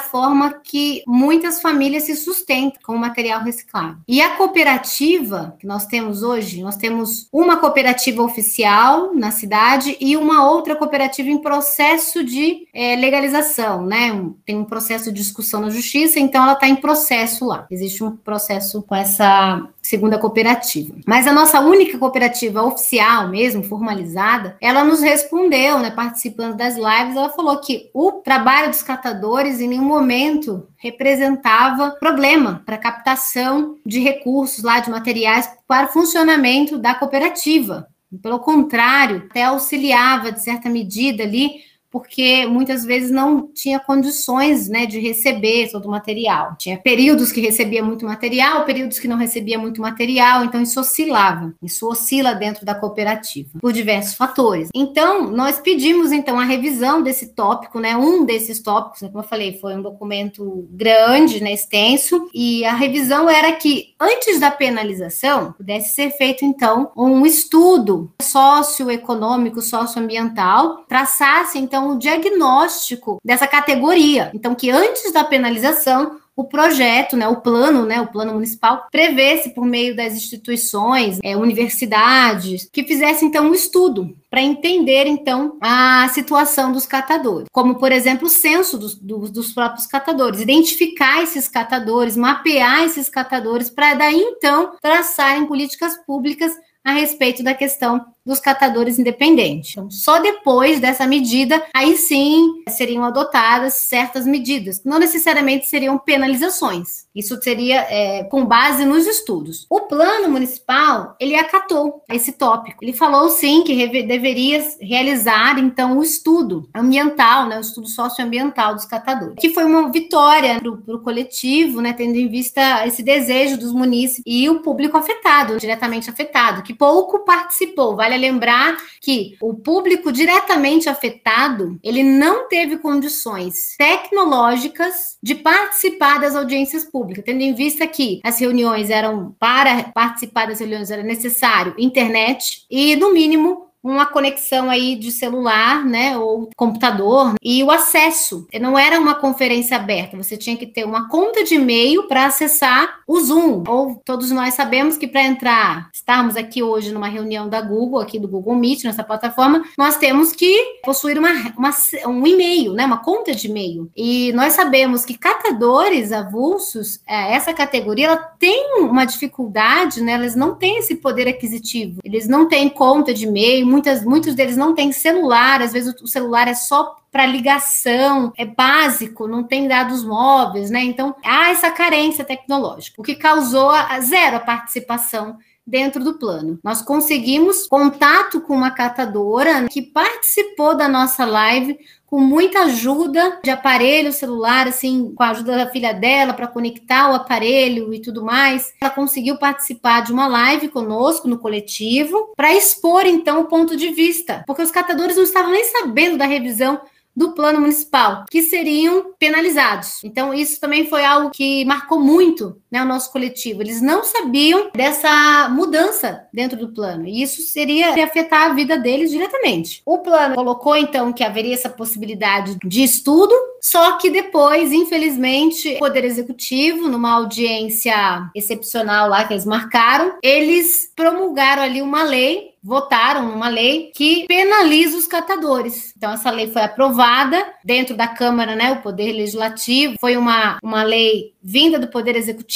forma 0.00 0.52
que 0.52 1.02
muitas 1.06 1.60
famílias 1.60 2.04
se 2.04 2.16
sustentam 2.16 2.80
com 2.82 2.94
o 2.94 2.98
material 2.98 3.42
reciclável. 3.42 3.96
E 4.08 4.20
a 4.20 4.36
cooperativa 4.36 5.56
que 5.58 5.66
nós 5.66 5.86
temos 5.86 6.22
hoje, 6.22 6.62
nós 6.62 6.76
temos 6.76 7.28
uma 7.32 7.56
cooperativa 7.56 8.22
oficial 8.22 9.14
na 9.14 9.30
cidade 9.30 9.96
e 10.00 10.16
uma 10.16 10.48
outra 10.50 10.74
cooperativa 10.74 11.28
em 11.28 11.38
processo 11.38 12.24
de 12.24 12.66
é, 12.72 12.96
legalização, 12.96 13.84
né? 13.84 14.10
Tem 14.46 14.56
um 14.56 14.64
processo 14.64 15.12
de 15.12 15.20
discussão 15.20 15.60
na 15.60 15.70
justiça, 15.70 16.18
então 16.18 16.42
ela 16.42 16.54
está 16.54 16.66
em 16.66 16.76
processo 16.76 17.44
lá. 17.44 17.66
Existe 17.70 18.02
um 18.02 18.16
processo 18.16 18.82
com 18.82 18.94
essa 18.94 19.68
segunda 19.82 20.18
cooperativa. 20.18 20.94
Mas 21.06 21.26
a 21.26 21.32
nossa 21.32 21.60
única 21.60 21.98
cooperativa 21.98 22.62
oficial 22.62 23.28
mesmo, 23.28 23.62
formalizada, 23.62 24.56
ela 24.60 24.84
nos 24.84 25.00
respondeu, 25.00 25.78
né, 25.78 25.90
participando 25.90 26.56
das 26.56 26.76
lives, 26.76 27.16
ela 27.16 27.30
falou 27.30 27.58
que 27.58 27.90
o 27.92 28.12
trabalho 28.12 28.70
dos 28.70 28.82
catadores 28.82 29.60
em 29.60 29.68
nenhum 29.68 29.84
momento 29.84 30.66
representava 30.76 31.90
problema 32.00 32.62
para 32.64 32.78
captação 32.78 33.76
de 33.84 34.00
recursos 34.00 34.64
lá 34.64 34.80
de 34.80 34.90
materiais 34.90 35.50
para 35.66 35.86
o 35.86 35.92
funcionamento 35.92 36.78
da 36.78 36.94
cooperativa. 36.94 37.86
Pelo 38.22 38.40
contrário, 38.40 39.18
até 39.30 39.44
auxiliava, 39.44 40.32
de 40.32 40.42
certa 40.42 40.68
medida, 40.68 41.22
ali 41.22 41.62
porque 41.90 42.46
muitas 42.46 42.84
vezes 42.84 43.10
não 43.10 43.48
tinha 43.52 43.80
condições 43.80 44.68
né, 44.68 44.86
de 44.86 44.98
receber 44.98 45.70
todo 45.70 45.86
o 45.86 45.90
material. 45.90 46.54
Tinha 46.58 46.78
períodos 46.78 47.32
que 47.32 47.40
recebia 47.40 47.82
muito 47.82 48.04
material, 48.04 48.64
períodos 48.64 48.98
que 48.98 49.08
não 49.08 49.16
recebia 49.16 49.58
muito 49.58 49.80
material, 49.80 50.44
então 50.44 50.62
isso 50.62 50.78
oscilava. 50.80 51.52
Isso 51.62 51.88
oscila 51.88 52.34
dentro 52.34 52.64
da 52.64 52.74
cooperativa, 52.74 53.58
por 53.60 53.72
diversos 53.72 54.14
fatores. 54.14 54.68
Então, 54.74 55.30
nós 55.30 55.58
pedimos 55.58 56.12
então 56.12 56.38
a 56.38 56.44
revisão 56.44 57.02
desse 57.02 57.34
tópico, 57.34 57.80
né? 57.80 57.96
Um 57.96 58.24
desses 58.24 58.60
tópicos, 58.60 59.02
né, 59.02 59.08
como 59.08 59.24
eu 59.24 59.28
falei, 59.28 59.58
foi 59.58 59.74
um 59.74 59.82
documento 59.82 60.68
grande, 60.70 61.42
né, 61.42 61.52
extenso, 61.52 62.28
e 62.32 62.64
a 62.64 62.74
revisão 62.74 63.28
era 63.28 63.52
que 63.52 63.94
antes 63.98 64.38
da 64.38 64.50
penalização 64.50 65.52
pudesse 65.52 65.94
ser 65.94 66.10
feito 66.12 66.44
então 66.44 66.90
um 66.96 67.26
estudo 67.26 68.12
socioeconômico, 68.20 69.60
socioambiental, 69.60 70.84
traçasse 70.88 71.58
então 71.58 71.79
então, 71.80 71.92
o 71.92 71.98
diagnóstico 71.98 73.18
dessa 73.24 73.46
categoria. 73.46 74.30
Então, 74.34 74.54
que 74.54 74.70
antes 74.70 75.12
da 75.12 75.24
penalização, 75.24 76.18
o 76.36 76.44
projeto, 76.44 77.16
né, 77.16 77.26
o 77.28 77.40
plano, 77.40 77.84
né, 77.84 78.00
o 78.00 78.06
plano 78.06 78.34
municipal, 78.34 78.86
prevesse 78.90 79.54
por 79.54 79.64
meio 79.64 79.96
das 79.96 80.14
instituições, 80.14 81.18
é, 81.22 81.36
universidades, 81.36 82.68
que 82.72 82.84
fizesse 82.84 83.24
então 83.24 83.46
um 83.46 83.54
estudo 83.54 84.14
para 84.30 84.40
entender 84.40 85.06
então 85.06 85.58
a 85.60 86.08
situação 86.08 86.72
dos 86.72 86.86
catadores, 86.86 87.48
como 87.52 87.74
por 87.74 87.92
exemplo 87.92 88.26
o 88.26 88.30
censo 88.30 88.78
dos, 88.78 88.94
dos, 88.94 89.30
dos 89.30 89.52
próprios 89.52 89.86
catadores, 89.86 90.40
identificar 90.40 91.22
esses 91.22 91.48
catadores, 91.48 92.16
mapear 92.16 92.84
esses 92.84 93.08
catadores, 93.08 93.68
para 93.68 93.94
daí 93.94 94.20
então 94.20 94.72
traçarem 94.80 95.46
políticas 95.46 95.94
públicas 96.06 96.52
a 96.84 96.92
respeito 96.92 97.42
da 97.42 97.54
questão 97.54 98.04
dos 98.30 98.40
catadores 98.40 98.98
independentes. 98.98 99.72
Então, 99.72 99.90
só 99.90 100.20
depois 100.20 100.80
dessa 100.80 101.06
medida, 101.06 101.62
aí 101.74 101.96
sim 101.96 102.62
seriam 102.68 103.04
adotadas 103.04 103.74
certas 103.74 104.24
medidas, 104.24 104.78
que 104.78 104.88
não 104.88 104.98
necessariamente 104.98 105.66
seriam 105.66 105.98
penalizações. 105.98 107.06
Isso 107.14 107.40
seria 107.42 107.80
é, 107.90 108.24
com 108.24 108.44
base 108.44 108.84
nos 108.84 109.06
estudos. 109.06 109.66
O 109.68 109.80
plano 109.80 110.28
municipal, 110.28 111.16
ele 111.18 111.34
acatou 111.34 112.04
esse 112.08 112.32
tópico. 112.32 112.84
Ele 112.84 112.92
falou 112.92 113.28
sim 113.28 113.64
que 113.64 114.04
deveria 114.04 114.64
realizar, 114.80 115.58
então, 115.58 115.98
o 115.98 116.02
estudo 116.02 116.68
ambiental, 116.74 117.46
né, 117.48 117.58
o 117.58 117.60
estudo 117.60 117.88
socioambiental 117.88 118.74
dos 118.74 118.84
catadores, 118.84 119.34
que 119.38 119.50
foi 119.50 119.64
uma 119.64 119.90
vitória 119.90 120.60
para 120.60 120.94
o 120.94 121.00
coletivo, 121.00 121.80
né, 121.80 121.92
tendo 121.92 122.16
em 122.16 122.28
vista 122.28 122.86
esse 122.86 123.02
desejo 123.02 123.58
dos 123.58 123.72
munícipes 123.72 124.22
e 124.24 124.48
o 124.48 124.60
público 124.60 124.96
afetado, 124.96 125.58
diretamente 125.58 126.08
afetado, 126.08 126.62
que 126.62 126.72
pouco 126.72 127.24
participou. 127.24 127.96
Vale 127.96 128.14
lembrar 128.20 128.76
que 129.00 129.36
o 129.40 129.54
público 129.54 130.12
diretamente 130.12 130.88
afetado, 130.88 131.78
ele 131.82 132.02
não 132.02 132.48
teve 132.48 132.76
condições 132.78 133.74
tecnológicas 133.76 135.16
de 135.22 135.34
participar 135.34 136.20
das 136.20 136.36
audiências 136.36 136.84
públicas, 136.84 137.24
tendo 137.24 137.40
em 137.40 137.54
vista 137.54 137.86
que 137.86 138.20
as 138.22 138.38
reuniões 138.38 138.90
eram 138.90 139.34
para 139.38 139.84
participar 139.94 140.46
das 140.46 140.60
reuniões 140.60 140.90
era 140.90 141.02
necessário 141.02 141.74
internet 141.78 142.64
e 142.70 142.94
no 142.96 143.12
mínimo 143.12 143.69
uma 143.82 144.06
conexão 144.06 144.70
aí 144.70 144.96
de 144.96 145.10
celular, 145.10 145.84
né, 145.84 146.16
ou 146.16 146.50
computador, 146.56 147.34
e 147.42 147.62
o 147.62 147.70
acesso. 147.70 148.46
Não 148.60 148.78
era 148.78 148.98
uma 148.98 149.14
conferência 149.14 149.76
aberta, 149.76 150.16
você 150.16 150.36
tinha 150.36 150.56
que 150.56 150.66
ter 150.66 150.84
uma 150.84 151.08
conta 151.08 151.42
de 151.44 151.54
e-mail 151.54 152.06
para 152.06 152.26
acessar 152.26 153.00
o 153.06 153.20
Zoom. 153.20 153.64
Ou 153.66 154.00
todos 154.04 154.30
nós 154.30 154.54
sabemos 154.54 154.96
que 154.96 155.06
para 155.06 155.22
entrar, 155.22 155.88
estarmos 155.92 156.36
aqui 156.36 156.62
hoje 156.62 156.92
numa 156.92 157.08
reunião 157.08 157.48
da 157.48 157.60
Google, 157.60 158.00
aqui 158.00 158.18
do 158.18 158.28
Google 158.28 158.54
Meet, 158.54 158.84
nessa 158.84 159.04
plataforma, 159.04 159.64
nós 159.76 159.96
temos 159.96 160.32
que 160.32 160.80
possuir 160.84 161.18
uma, 161.18 161.30
uma 161.56 161.70
um 162.06 162.26
e-mail, 162.26 162.72
né, 162.72 162.84
uma 162.84 162.98
conta 162.98 163.34
de 163.34 163.48
e-mail. 163.48 163.90
E 163.96 164.32
nós 164.32 164.52
sabemos 164.52 165.04
que 165.04 165.16
catadores 165.16 166.12
avulsos, 166.12 167.00
é, 167.06 167.34
essa 167.34 167.52
categoria, 167.52 168.06
ela 168.06 168.16
tem 168.16 168.78
uma 168.78 169.04
dificuldade, 169.04 170.02
né, 170.02 170.14
eles 170.14 170.34
não 170.34 170.54
têm 170.54 170.78
esse 170.78 170.96
poder 170.96 171.28
aquisitivo, 171.28 172.00
eles 172.04 172.28
não 172.28 172.48
têm 172.48 172.68
conta 172.68 173.14
de 173.14 173.26
e-mail, 173.26 173.66
muitas, 173.70 174.04
muitos 174.04 174.34
deles 174.34 174.56
não 174.56 174.74
têm 174.74 174.92
celular, 174.92 175.62
às 175.62 175.72
vezes 175.72 175.94
o 176.02 176.06
celular 176.06 176.48
é 176.48 176.54
só 176.54 176.96
para 177.10 177.26
ligação, 177.26 178.32
é 178.36 178.44
básico, 178.44 179.26
não 179.26 179.42
tem 179.42 179.66
dados 179.66 180.04
móveis, 180.04 180.70
né? 180.70 180.82
Então, 180.82 181.14
há 181.24 181.50
essa 181.50 181.70
carência 181.70 182.24
tecnológica, 182.24 183.00
o 183.00 183.04
que 183.04 183.14
causou 183.14 183.70
a, 183.70 184.00
zero 184.00 184.36
a 184.36 184.40
participação 184.40 185.38
dentro 185.66 186.02
do 186.02 186.18
plano. 186.18 186.58
Nós 186.64 186.82
conseguimos 186.82 187.66
contato 187.68 188.40
com 188.40 188.54
uma 188.54 188.72
catadora 188.72 189.68
que 189.68 189.80
participou 189.80 190.76
da 190.76 190.88
nossa 190.88 191.24
live 191.24 191.78
com 192.10 192.18
muita 192.18 192.64
ajuda 192.64 193.38
de 193.42 193.50
aparelho 193.50 194.12
celular, 194.12 194.66
assim, 194.66 195.14
com 195.14 195.22
a 195.22 195.30
ajuda 195.30 195.56
da 195.56 195.70
filha 195.70 195.94
dela 195.94 196.34
para 196.34 196.48
conectar 196.48 197.08
o 197.08 197.14
aparelho 197.14 197.94
e 197.94 198.00
tudo 198.00 198.24
mais. 198.24 198.74
Ela 198.80 198.90
conseguiu 198.90 199.38
participar 199.38 200.00
de 200.00 200.12
uma 200.12 200.26
live 200.26 200.68
conosco 200.68 201.28
no 201.28 201.38
coletivo 201.38 202.32
para 202.36 202.52
expor 202.52 203.06
então 203.06 203.40
o 203.40 203.44
ponto 203.44 203.76
de 203.76 203.90
vista, 203.90 204.42
porque 204.44 204.62
os 204.62 204.72
catadores 204.72 205.16
não 205.16 205.22
estavam 205.22 205.52
nem 205.52 205.64
sabendo 205.64 206.18
da 206.18 206.26
revisão 206.26 206.80
do 207.14 207.32
plano 207.32 207.60
municipal, 207.60 208.24
que 208.30 208.42
seriam 208.42 209.12
penalizados. 209.18 210.02
Então, 210.04 210.32
isso 210.32 210.60
também 210.60 210.86
foi 210.86 211.04
algo 211.04 211.30
que 211.30 211.64
marcou 211.64 212.00
muito 212.00 212.56
né, 212.70 212.82
o 212.82 212.86
nosso 212.86 213.10
coletivo. 213.10 213.62
Eles 213.62 213.82
não 213.82 214.04
sabiam 214.04 214.70
dessa 214.74 215.48
mudança 215.50 216.26
dentro 216.32 216.58
do 216.58 216.68
plano, 216.68 217.06
e 217.06 217.22
isso 217.22 217.42
seria 217.42 217.92
afetar 218.04 218.50
a 218.50 218.54
vida 218.54 218.78
deles 218.78 219.10
diretamente. 219.10 219.82
O 219.84 219.98
plano 219.98 220.34
colocou, 220.34 220.76
então, 220.76 221.12
que 221.12 221.24
haveria 221.24 221.54
essa 221.54 221.68
possibilidade 221.68 222.56
de 222.64 222.82
estudo, 222.82 223.34
só 223.60 223.98
que 223.98 224.10
depois, 224.10 224.72
infelizmente, 224.72 225.74
o 225.74 225.78
Poder 225.78 226.04
Executivo, 226.04 226.88
numa 226.88 227.12
audiência 227.12 228.30
excepcional 228.34 229.08
lá 229.08 229.24
que 229.24 229.34
eles 229.34 229.44
marcaram, 229.44 230.14
eles 230.22 230.90
promulgaram 230.94 231.62
ali 231.62 231.82
uma 231.82 232.02
lei 232.02 232.50
votaram 232.62 233.32
uma 233.32 233.48
lei 233.48 233.90
que 233.94 234.26
penaliza 234.26 234.96
os 234.96 235.06
catadores. 235.06 235.94
Então, 235.96 236.12
essa 236.12 236.30
lei 236.30 236.48
foi 236.48 236.62
aprovada 236.62 237.42
dentro 237.64 237.96
da 237.96 238.06
Câmara, 238.06 238.54
né? 238.54 238.72
O 238.72 238.82
Poder 238.82 239.12
Legislativo 239.12 239.96
foi 239.98 240.16
uma, 240.16 240.58
uma 240.62 240.82
lei 240.82 241.32
vinda 241.42 241.78
do 241.78 241.88
Poder 241.88 242.16
Executivo, 242.16 242.50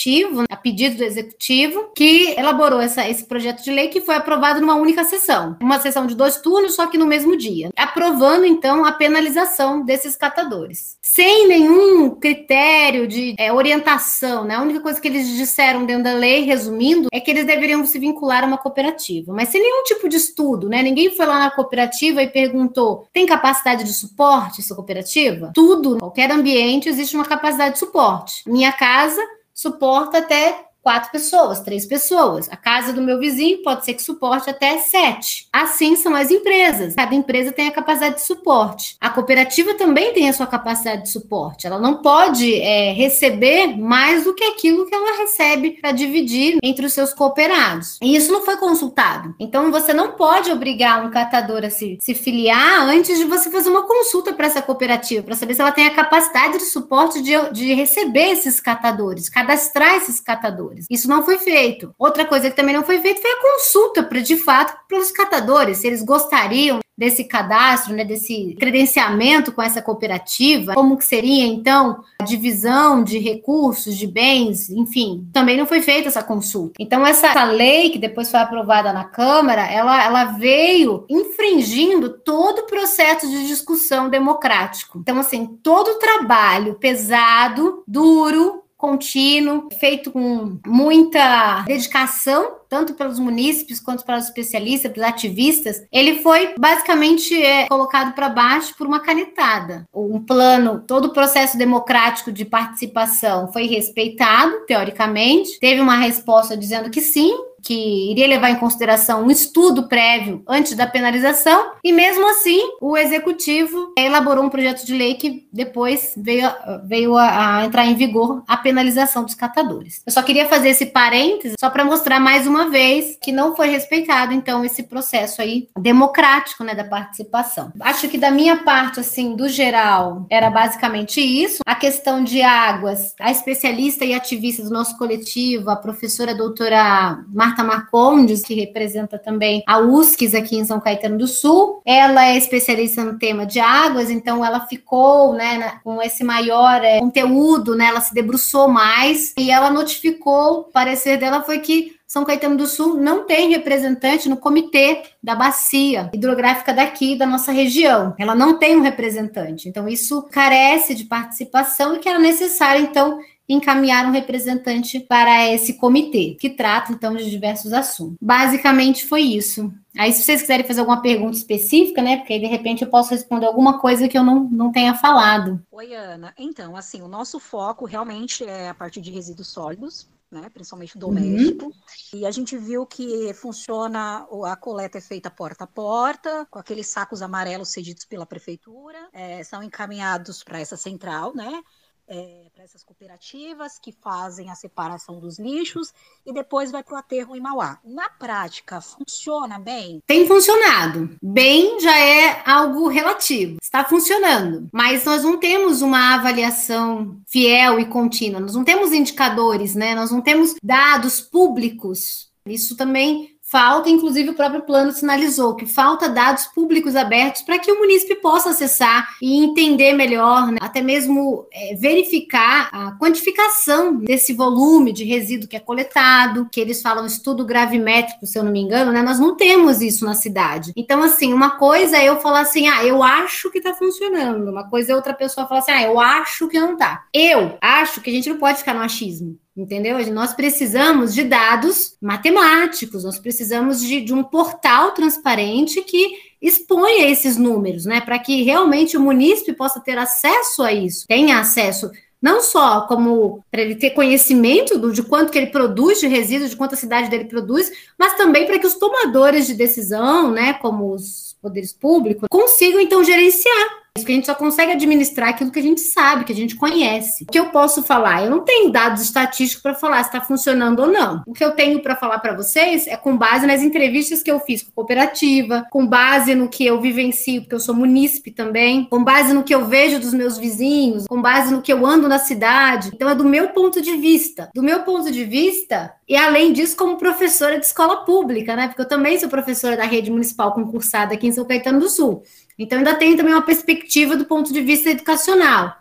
a 0.48 0.56
pedido 0.56 0.96
do 0.96 1.04
Executivo, 1.04 1.90
que 1.94 2.34
elaborou 2.38 2.80
essa, 2.80 3.08
esse 3.08 3.24
projeto 3.24 3.62
de 3.62 3.70
lei 3.70 3.88
que 3.88 4.00
foi 4.00 4.14
aprovado 4.14 4.60
numa 4.60 4.74
única 4.74 5.04
sessão. 5.04 5.56
Uma 5.60 5.80
sessão 5.80 6.06
de 6.06 6.14
dois 6.14 6.38
turnos, 6.38 6.74
só 6.74 6.86
que 6.86 6.98
no 6.98 7.06
mesmo 7.06 7.36
dia. 7.36 7.70
Aprovando, 7.76 8.44
então, 8.44 8.84
a 8.84 8.92
penalização 8.92 9.84
desses 9.84 10.16
catadores. 10.16 10.96
Sem 11.02 11.48
nenhum 11.48 12.10
critério 12.10 13.06
de 13.06 13.34
é, 13.38 13.52
orientação, 13.52 14.44
né? 14.44 14.54
A 14.54 14.62
única 14.62 14.80
coisa 14.80 15.00
que 15.00 15.08
eles 15.08 15.28
disseram 15.28 15.84
dentro 15.84 16.04
da 16.04 16.14
lei, 16.14 16.42
resumindo, 16.44 17.08
é 17.12 17.20
que 17.20 17.30
eles 17.30 17.46
deveriam 17.46 17.84
se 17.86 17.98
vincular 17.98 18.44
a 18.44 18.46
uma 18.46 18.58
cooperativa. 18.58 19.32
Mas 19.32 19.48
sem 19.48 19.60
nenhum 19.60 19.84
tipo 19.84 20.08
de 20.08 20.16
estudo, 20.16 20.68
né? 20.68 20.82
Ninguém 20.82 21.14
foi 21.14 21.26
lá 21.26 21.38
na 21.38 21.50
cooperativa 21.50 22.22
e 22.22 22.28
perguntou: 22.28 23.06
tem 23.12 23.26
capacidade 23.26 23.84
de 23.84 23.92
suporte 23.92 24.60
essa 24.60 24.74
cooperativa? 24.74 25.52
Tudo, 25.54 25.98
qualquer 25.98 26.30
ambiente, 26.30 26.88
existe 26.88 27.14
uma 27.14 27.24
capacidade 27.24 27.74
de 27.74 27.78
suporte. 27.78 28.42
Minha 28.46 28.72
casa 28.72 29.20
suporta 29.54 30.18
até 30.18 30.68
quatro 30.84 31.10
pessoas, 31.10 31.60
três 31.60 31.86
pessoas. 31.86 32.46
A 32.50 32.58
casa 32.58 32.92
do 32.92 33.00
meu 33.00 33.18
vizinho 33.18 33.62
pode 33.62 33.86
ser 33.86 33.94
que 33.94 34.02
suporte 34.02 34.50
até 34.50 34.76
sete. 34.78 35.48
Assim 35.50 35.96
são 35.96 36.14
as 36.14 36.30
empresas. 36.30 36.94
Cada 36.94 37.14
empresa 37.14 37.52
tem 37.52 37.66
a 37.66 37.72
capacidade 37.72 38.16
de 38.16 38.20
suporte. 38.20 38.94
A 39.00 39.08
cooperativa 39.08 39.72
também 39.74 40.12
tem 40.12 40.28
a 40.28 40.34
sua 40.34 40.46
capacidade 40.46 41.04
de 41.04 41.08
suporte. 41.08 41.66
Ela 41.66 41.78
não 41.78 42.02
pode 42.02 42.54
é, 42.60 42.92
receber 42.92 43.78
mais 43.78 44.24
do 44.24 44.34
que 44.34 44.44
aquilo 44.44 44.84
que 44.84 44.94
ela 44.94 45.16
recebe 45.16 45.78
para 45.80 45.90
dividir 45.90 46.58
entre 46.62 46.84
os 46.84 46.92
seus 46.92 47.14
cooperados. 47.14 47.98
E 48.02 48.14
isso 48.14 48.30
não 48.30 48.44
foi 48.44 48.58
consultado. 48.58 49.34
Então 49.40 49.72
você 49.72 49.94
não 49.94 50.12
pode 50.12 50.52
obrigar 50.52 51.02
um 51.02 51.10
catador 51.10 51.64
a 51.64 51.70
se, 51.70 51.96
se 51.98 52.14
filiar 52.14 52.82
antes 52.82 53.16
de 53.16 53.24
você 53.24 53.50
fazer 53.50 53.70
uma 53.70 53.86
consulta 53.86 54.34
para 54.34 54.46
essa 54.46 54.60
cooperativa, 54.60 55.22
para 55.22 55.34
saber 55.34 55.54
se 55.54 55.62
ela 55.62 55.72
tem 55.72 55.86
a 55.86 55.94
capacidade 55.94 56.58
de 56.58 56.64
suporte 56.64 57.22
de, 57.22 57.32
de 57.52 57.72
receber 57.72 58.32
esses 58.32 58.60
catadores, 58.60 59.30
cadastrar 59.30 59.94
esses 59.94 60.20
catadores 60.20 60.73
catadores. 60.74 60.86
Isso 60.90 61.08
não 61.08 61.22
foi 61.22 61.38
feito. 61.38 61.94
Outra 61.98 62.24
coisa 62.24 62.50
que 62.50 62.56
também 62.56 62.74
não 62.74 62.82
foi 62.82 63.00
feita 63.00 63.20
foi 63.20 63.30
a 63.30 63.42
consulta, 63.42 64.02
para 64.02 64.20
de 64.20 64.36
fato, 64.36 64.76
para 64.88 64.98
os 64.98 65.10
catadores, 65.10 65.78
se 65.78 65.86
eles 65.86 66.02
gostariam 66.02 66.80
desse 66.96 67.24
cadastro, 67.24 67.92
né, 67.92 68.04
desse 68.04 68.54
credenciamento 68.58 69.50
com 69.50 69.60
essa 69.60 69.82
cooperativa, 69.82 70.74
como 70.74 70.96
que 70.96 71.04
seria 71.04 71.44
então 71.44 72.04
a 72.20 72.24
divisão 72.24 73.02
de 73.02 73.18
recursos, 73.18 73.96
de 73.96 74.06
bens, 74.06 74.70
enfim, 74.70 75.28
também 75.32 75.56
não 75.56 75.66
foi 75.66 75.82
feita 75.82 76.06
essa 76.06 76.22
consulta. 76.22 76.74
Então 76.78 77.04
essa 77.04 77.42
lei 77.44 77.90
que 77.90 77.98
depois 77.98 78.30
foi 78.30 78.38
aprovada 78.38 78.92
na 78.92 79.04
Câmara, 79.04 79.66
ela, 79.66 80.04
ela 80.04 80.24
veio 80.24 81.04
infringindo 81.08 82.10
todo 82.10 82.60
o 82.60 82.66
processo 82.66 83.28
de 83.28 83.46
discussão 83.46 84.08
democrático. 84.08 85.00
Então 85.00 85.18
assim, 85.18 85.46
todo 85.46 85.88
o 85.88 85.98
trabalho 85.98 86.74
pesado, 86.74 87.82
duro, 87.88 88.63
contínuo, 88.84 89.68
feito 89.80 90.12
com 90.12 90.58
muita 90.66 91.62
dedicação, 91.62 92.56
tanto 92.68 92.92
pelos 92.92 93.18
munícipes 93.18 93.80
quanto 93.80 94.04
pelos 94.04 94.24
especialistas, 94.24 94.92
pelos 94.92 95.08
ativistas, 95.08 95.86
ele 95.90 96.22
foi 96.22 96.54
basicamente 96.58 97.34
é, 97.42 97.66
colocado 97.66 98.14
para 98.14 98.28
baixo 98.28 98.74
por 98.76 98.86
uma 98.86 99.00
canetada. 99.00 99.86
Um 99.94 100.20
plano, 100.20 100.82
todo 100.86 101.06
o 101.06 101.12
processo 101.14 101.56
democrático 101.56 102.30
de 102.30 102.44
participação 102.44 103.50
foi 103.50 103.66
respeitado, 103.66 104.66
teoricamente, 104.66 105.58
teve 105.58 105.80
uma 105.80 105.96
resposta 105.96 106.54
dizendo 106.54 106.90
que 106.90 107.00
sim, 107.00 107.34
que 107.64 108.10
iria 108.10 108.28
levar 108.28 108.50
em 108.50 108.56
consideração 108.56 109.24
um 109.24 109.30
estudo 109.30 109.88
prévio 109.88 110.42
antes 110.46 110.74
da 110.74 110.86
penalização, 110.86 111.72
e 111.82 111.92
mesmo 111.92 112.28
assim 112.28 112.60
o 112.80 112.96
executivo 112.96 113.92
elaborou 113.96 114.44
um 114.44 114.50
projeto 114.50 114.84
de 114.84 114.94
lei 114.94 115.14
que 115.14 115.46
depois 115.52 116.12
veio, 116.16 116.48
veio 116.84 117.16
a, 117.16 117.58
a 117.58 117.64
entrar 117.64 117.86
em 117.86 117.94
vigor 117.94 118.42
a 118.46 118.56
penalização 118.56 119.24
dos 119.24 119.34
catadores. 119.34 120.02
Eu 120.06 120.12
só 120.12 120.22
queria 120.22 120.46
fazer 120.46 120.68
esse 120.68 120.86
parêntese 120.86 121.54
só 121.58 121.70
para 121.70 121.84
mostrar 121.84 122.20
mais 122.20 122.46
uma 122.46 122.68
vez 122.68 123.16
que 123.20 123.32
não 123.32 123.56
foi 123.56 123.68
respeitado 123.68 124.32
então 124.32 124.64
esse 124.64 124.82
processo 124.82 125.40
aí 125.40 125.68
democrático, 125.78 126.62
né, 126.64 126.74
da 126.74 126.84
participação. 126.84 127.72
Acho 127.80 128.08
que 128.08 128.18
da 128.18 128.30
minha 128.30 128.58
parte 128.58 129.00
assim, 129.00 129.34
do 129.34 129.48
geral, 129.48 130.26
era 130.28 130.50
basicamente 130.50 131.20
isso. 131.20 131.62
A 131.64 131.74
questão 131.74 132.22
de 132.22 132.42
águas, 132.42 133.14
a 133.20 133.30
especialista 133.30 134.04
e 134.04 134.12
ativista 134.12 134.62
do 134.62 134.70
nosso 134.70 134.98
coletivo, 134.98 135.70
a 135.70 135.76
professora 135.76 136.34
doutora 136.34 137.24
Marta 137.32 137.53
Marta 137.54 137.62
Marcondes, 137.62 138.42
que 138.42 138.54
representa 138.54 139.16
também 139.16 139.62
a 139.66 139.78
USCS 139.78 140.34
aqui 140.34 140.56
em 140.56 140.64
São 140.64 140.80
Caetano 140.80 141.16
do 141.16 141.28
Sul. 141.28 141.80
Ela 141.86 142.26
é 142.26 142.36
especialista 142.36 143.04
no 143.04 143.16
tema 143.16 143.46
de 143.46 143.60
águas, 143.60 144.10
então 144.10 144.44
ela 144.44 144.66
ficou 144.66 145.34
né, 145.34 145.78
com 145.84 146.02
esse 146.02 146.24
maior 146.24 146.82
é, 146.82 146.98
conteúdo, 146.98 147.76
né, 147.76 147.86
ela 147.86 148.00
se 148.00 148.12
debruçou 148.12 148.66
mais 148.66 149.32
e 149.38 149.50
ela 149.50 149.70
notificou, 149.70 150.60
o 150.60 150.64
parecer 150.64 151.16
dela 151.16 151.42
foi 151.42 151.60
que 151.60 151.94
são 152.06 152.24
Caetano 152.24 152.56
do 152.56 152.66
Sul 152.66 152.94
não 152.94 153.24
tem 153.24 153.50
representante 153.50 154.28
no 154.28 154.36
comitê 154.36 155.02
da 155.20 155.34
bacia 155.34 156.10
hidrográfica 156.12 156.72
daqui, 156.72 157.16
da 157.16 157.26
nossa 157.26 157.50
região. 157.50 158.14
Ela 158.16 158.36
não 158.36 158.56
tem 158.56 158.76
um 158.76 158.82
representante. 158.82 159.68
Então, 159.68 159.88
isso 159.88 160.22
carece 160.30 160.94
de 160.94 161.06
participação 161.06 161.96
e 161.96 161.98
que 161.98 162.08
era 162.08 162.20
necessário, 162.20 162.82
então, 162.82 163.18
encaminhar 163.48 164.06
um 164.06 164.10
representante 164.12 165.00
para 165.00 165.50
esse 165.50 165.74
comitê, 165.74 166.36
que 166.38 166.50
trata 166.50 166.92
então 166.92 167.14
de 167.14 167.28
diversos 167.28 167.72
assuntos. 167.72 168.16
Basicamente 168.20 169.06
foi 169.06 169.22
isso. 169.22 169.72
Aí, 169.96 170.12
se 170.12 170.22
vocês 170.22 170.40
quiserem 170.40 170.66
fazer 170.66 170.80
alguma 170.80 171.00
pergunta 171.00 171.36
específica, 171.36 172.02
né? 172.02 172.16
Porque 172.16 172.32
aí, 172.32 172.40
de 172.40 172.46
repente 172.46 172.82
eu 172.82 172.90
posso 172.90 173.10
responder 173.10 173.46
alguma 173.46 173.78
coisa 173.78 174.08
que 174.08 174.18
eu 174.18 174.24
não, 174.24 174.44
não 174.50 174.72
tenha 174.72 174.94
falado. 174.94 175.62
Oi, 175.70 175.94
Ana. 175.94 176.34
Então, 176.36 176.76
assim, 176.76 177.00
o 177.00 177.08
nosso 177.08 177.38
foco 177.38 177.84
realmente 177.84 178.44
é 178.44 178.68
a 178.68 178.74
partir 178.74 179.00
de 179.00 179.12
resíduos 179.12 179.48
sólidos, 179.48 180.08
né, 180.34 180.50
principalmente 180.52 180.98
doméstico. 180.98 181.66
Uhum. 181.66 181.72
E 182.14 182.26
a 182.26 182.30
gente 182.30 182.56
viu 182.56 182.84
que 182.84 183.32
funciona, 183.34 184.26
a 184.46 184.56
coleta 184.56 184.98
é 184.98 185.00
feita 185.00 185.30
porta 185.30 185.62
a 185.62 185.66
porta, 185.66 186.46
com 186.50 186.58
aqueles 186.58 186.88
sacos 186.88 187.22
amarelos 187.22 187.70
cedidos 187.70 188.04
pela 188.04 188.26
prefeitura, 188.26 188.98
é, 189.12 189.44
são 189.44 189.62
encaminhados 189.62 190.42
para 190.42 190.58
essa 190.58 190.76
central, 190.76 191.32
né? 191.34 191.62
É, 192.08 192.46
para 192.54 192.64
essas 192.64 192.82
cooperativas 192.82 193.78
que 193.78 193.92
fazem 193.92 194.50
a 194.50 194.54
separação 194.54 195.18
dos 195.18 195.38
lixos 195.38 195.92
e 196.24 196.32
depois 196.32 196.70
vai 196.70 196.82
para 196.82 196.94
o 196.94 196.98
aterro 196.98 197.36
em 197.36 197.40
Mauá. 197.40 197.78
Na 197.84 198.08
prática, 198.10 198.80
funciona 198.80 199.58
bem? 199.58 200.02
Tem 200.06 200.26
funcionado. 200.26 201.16
Bem 201.22 201.80
já 201.80 201.98
é 201.98 202.42
algo 202.46 202.88
relativo. 202.88 203.58
Está 203.62 203.84
funcionando. 203.84 204.68
Mas 204.72 205.04
nós 205.04 205.22
não 205.22 205.38
temos 205.38 205.82
uma 205.82 206.14
avaliação 206.14 207.20
fiel 207.26 207.78
e 207.80 207.86
contínua. 207.86 208.40
Nós 208.40 208.54
não 208.54 208.64
temos 208.64 208.92
indicadores, 208.92 209.74
né? 209.74 209.94
Nós 209.94 210.10
não 210.10 210.20
temos 210.20 210.54
dados 210.62 211.20
públicos. 211.20 212.30
Isso 212.46 212.76
também 212.76 213.33
Falta, 213.46 213.90
inclusive, 213.90 214.30
o 214.30 214.34
próprio 214.34 214.62
plano 214.62 214.90
sinalizou 214.90 215.54
que 215.54 215.66
falta 215.66 216.08
dados 216.08 216.46
públicos 216.46 216.96
abertos 216.96 217.42
para 217.42 217.58
que 217.58 217.70
o 217.70 217.78
munícipe 217.78 218.14
possa 218.16 218.50
acessar 218.50 219.16
e 219.20 219.44
entender 219.44 219.92
melhor, 219.92 220.50
né? 220.50 220.58
até 220.62 220.80
mesmo 220.80 221.46
é, 221.52 221.74
verificar 221.76 222.70
a 222.72 222.92
quantificação 222.98 223.96
desse 223.96 224.32
volume 224.32 224.94
de 224.94 225.04
resíduo 225.04 225.46
que 225.46 225.56
é 225.56 225.60
coletado, 225.60 226.48
que 226.50 226.58
eles 226.58 226.80
falam 226.80 227.04
estudo 227.04 227.44
gravimétrico, 227.44 228.26
se 228.26 228.38
eu 228.38 228.42
não 228.42 228.50
me 228.50 228.60
engano, 228.60 228.90
né? 228.90 229.02
Nós 229.02 229.20
não 229.20 229.36
temos 229.36 229.82
isso 229.82 230.06
na 230.06 230.14
cidade. 230.14 230.72
Então, 230.74 231.02
assim, 231.02 231.34
uma 231.34 231.50
coisa 231.50 231.98
é 231.98 232.08
eu 232.08 232.20
falar 232.20 232.40
assim, 232.40 232.66
ah, 232.66 232.82
eu 232.82 233.02
acho 233.02 233.50
que 233.50 233.58
está 233.58 233.74
funcionando. 233.74 234.50
Uma 234.50 234.68
coisa 234.70 234.92
é 234.92 234.96
outra 234.96 235.12
pessoa 235.12 235.46
falar 235.46 235.60
assim, 235.60 235.72
ah, 235.72 235.82
eu 235.82 236.00
acho 236.00 236.48
que 236.48 236.58
não 236.58 236.72
está. 236.72 237.04
Eu 237.12 237.58
acho 237.60 238.00
que 238.00 238.08
a 238.08 238.12
gente 238.12 238.30
não 238.30 238.38
pode 238.38 238.58
ficar 238.58 238.72
no 238.72 238.80
achismo. 238.80 239.38
Entendeu? 239.56 239.96
Nós 240.12 240.34
precisamos 240.34 241.14
de 241.14 241.22
dados 241.22 241.96
matemáticos, 242.02 243.04
nós 243.04 243.18
precisamos 243.18 243.80
de, 243.80 244.00
de 244.00 244.12
um 244.12 244.24
portal 244.24 244.90
transparente 244.92 245.80
que 245.82 246.34
exponha 246.42 247.08
esses 247.08 247.36
números, 247.36 247.84
né? 247.84 248.00
Para 248.00 248.18
que 248.18 248.42
realmente 248.42 248.96
o 248.96 249.00
munícipe 249.00 249.52
possa 249.52 249.78
ter 249.80 249.96
acesso 249.96 250.62
a 250.62 250.72
isso, 250.72 251.06
tenha 251.06 251.38
acesso 251.38 251.90
não 252.20 252.40
só 252.40 252.86
como 252.86 253.44
para 253.50 253.60
ele 253.60 253.74
ter 253.74 253.90
conhecimento 253.90 254.78
do, 254.78 254.90
de 254.90 255.02
quanto 255.02 255.30
que 255.30 255.36
ele 255.36 255.48
produz 255.48 256.00
de 256.00 256.06
resíduos, 256.06 256.50
de 256.50 256.56
quanto 256.56 256.72
a 256.72 256.78
cidade 256.78 257.10
dele 257.10 257.26
produz, 257.26 257.70
mas 257.98 258.16
também 258.16 258.46
para 258.46 258.58
que 258.58 258.66
os 258.66 258.76
tomadores 258.76 259.46
de 259.46 259.52
decisão, 259.52 260.30
né, 260.30 260.54
como 260.54 260.94
os 260.94 261.36
poderes 261.42 261.74
públicos, 261.74 262.26
consigam 262.30 262.80
então 262.80 263.04
gerenciar 263.04 263.83
Isso 263.96 264.04
que 264.04 264.10
a 264.10 264.14
gente 264.16 264.26
só 264.26 264.34
consegue 264.34 264.72
administrar 264.72 265.28
aquilo 265.28 265.52
que 265.52 265.58
a 265.60 265.62
gente 265.62 265.80
sabe, 265.80 266.24
que 266.24 266.32
a 266.32 266.34
gente 266.34 266.56
conhece. 266.56 267.22
O 267.22 267.26
que 267.30 267.38
eu 267.38 267.50
posso 267.50 267.80
falar? 267.80 268.24
Eu 268.24 268.30
não 268.30 268.40
tenho 268.40 268.72
dados 268.72 269.00
estatísticos 269.00 269.62
para 269.62 269.72
falar 269.72 270.02
se 270.02 270.08
está 270.08 270.20
funcionando 270.20 270.80
ou 270.80 270.88
não. 270.88 271.22
O 271.24 271.32
que 271.32 271.44
eu 271.44 271.52
tenho 271.52 271.80
para 271.80 271.94
falar 271.94 272.18
para 272.18 272.34
vocês 272.34 272.88
é 272.88 272.96
com 272.96 273.16
base 273.16 273.46
nas 273.46 273.62
entrevistas 273.62 274.20
que 274.20 274.32
eu 274.32 274.40
fiz 274.40 274.64
com 274.64 274.70
a 274.70 274.74
cooperativa, 274.74 275.64
com 275.70 275.86
base 275.86 276.34
no 276.34 276.48
que 276.48 276.66
eu 276.66 276.80
vivencio, 276.80 277.42
porque 277.42 277.54
eu 277.54 277.60
sou 277.60 277.72
munícipe 277.72 278.32
também, 278.32 278.84
com 278.86 279.04
base 279.04 279.32
no 279.32 279.44
que 279.44 279.54
eu 279.54 279.64
vejo 279.64 280.00
dos 280.00 280.12
meus 280.12 280.36
vizinhos, 280.36 281.06
com 281.06 281.22
base 281.22 281.54
no 281.54 281.62
que 281.62 281.72
eu 281.72 281.86
ando 281.86 282.08
na 282.08 282.18
cidade. 282.18 282.90
Então 282.92 283.08
é 283.08 283.14
do 283.14 283.24
meu 283.24 283.50
ponto 283.50 283.80
de 283.80 283.96
vista. 283.96 284.50
Do 284.52 284.62
meu 284.64 284.80
ponto 284.80 285.08
de 285.08 285.24
vista, 285.24 285.94
e 286.08 286.16
além 286.16 286.52
disso, 286.52 286.76
como 286.76 286.98
professora 286.98 287.60
de 287.60 287.64
escola 287.64 288.04
pública, 288.04 288.56
né? 288.56 288.66
Porque 288.66 288.82
eu 288.82 288.88
também 288.88 289.20
sou 289.20 289.28
professora 289.28 289.76
da 289.76 289.84
rede 289.84 290.10
municipal 290.10 290.52
concursada 290.52 291.14
aqui 291.14 291.28
em 291.28 291.32
São 291.32 291.44
Caetano 291.44 291.78
do 291.78 291.88
Sul. 291.88 292.24
Então, 292.58 292.78
ainda 292.78 292.94
tenho 292.94 293.16
também 293.16 293.32
uma 293.32 293.42
perspectiva 293.42 294.16
do 294.16 294.24
ponto 294.24 294.52
de 294.52 294.60
vista 294.60 294.90
educacional. 294.90 295.76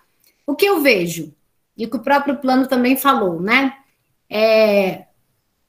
O 0.46 0.56
que 0.56 0.66
eu 0.66 0.82
vejo, 0.82 1.34
e 1.78 1.86
o 1.86 1.90
que 1.90 1.98
o 1.98 2.04
próprio 2.04 2.38
plano 2.38 2.68
também 2.68 2.96
falou, 2.96 3.42
né? 3.42 3.76
É, 4.30 5.06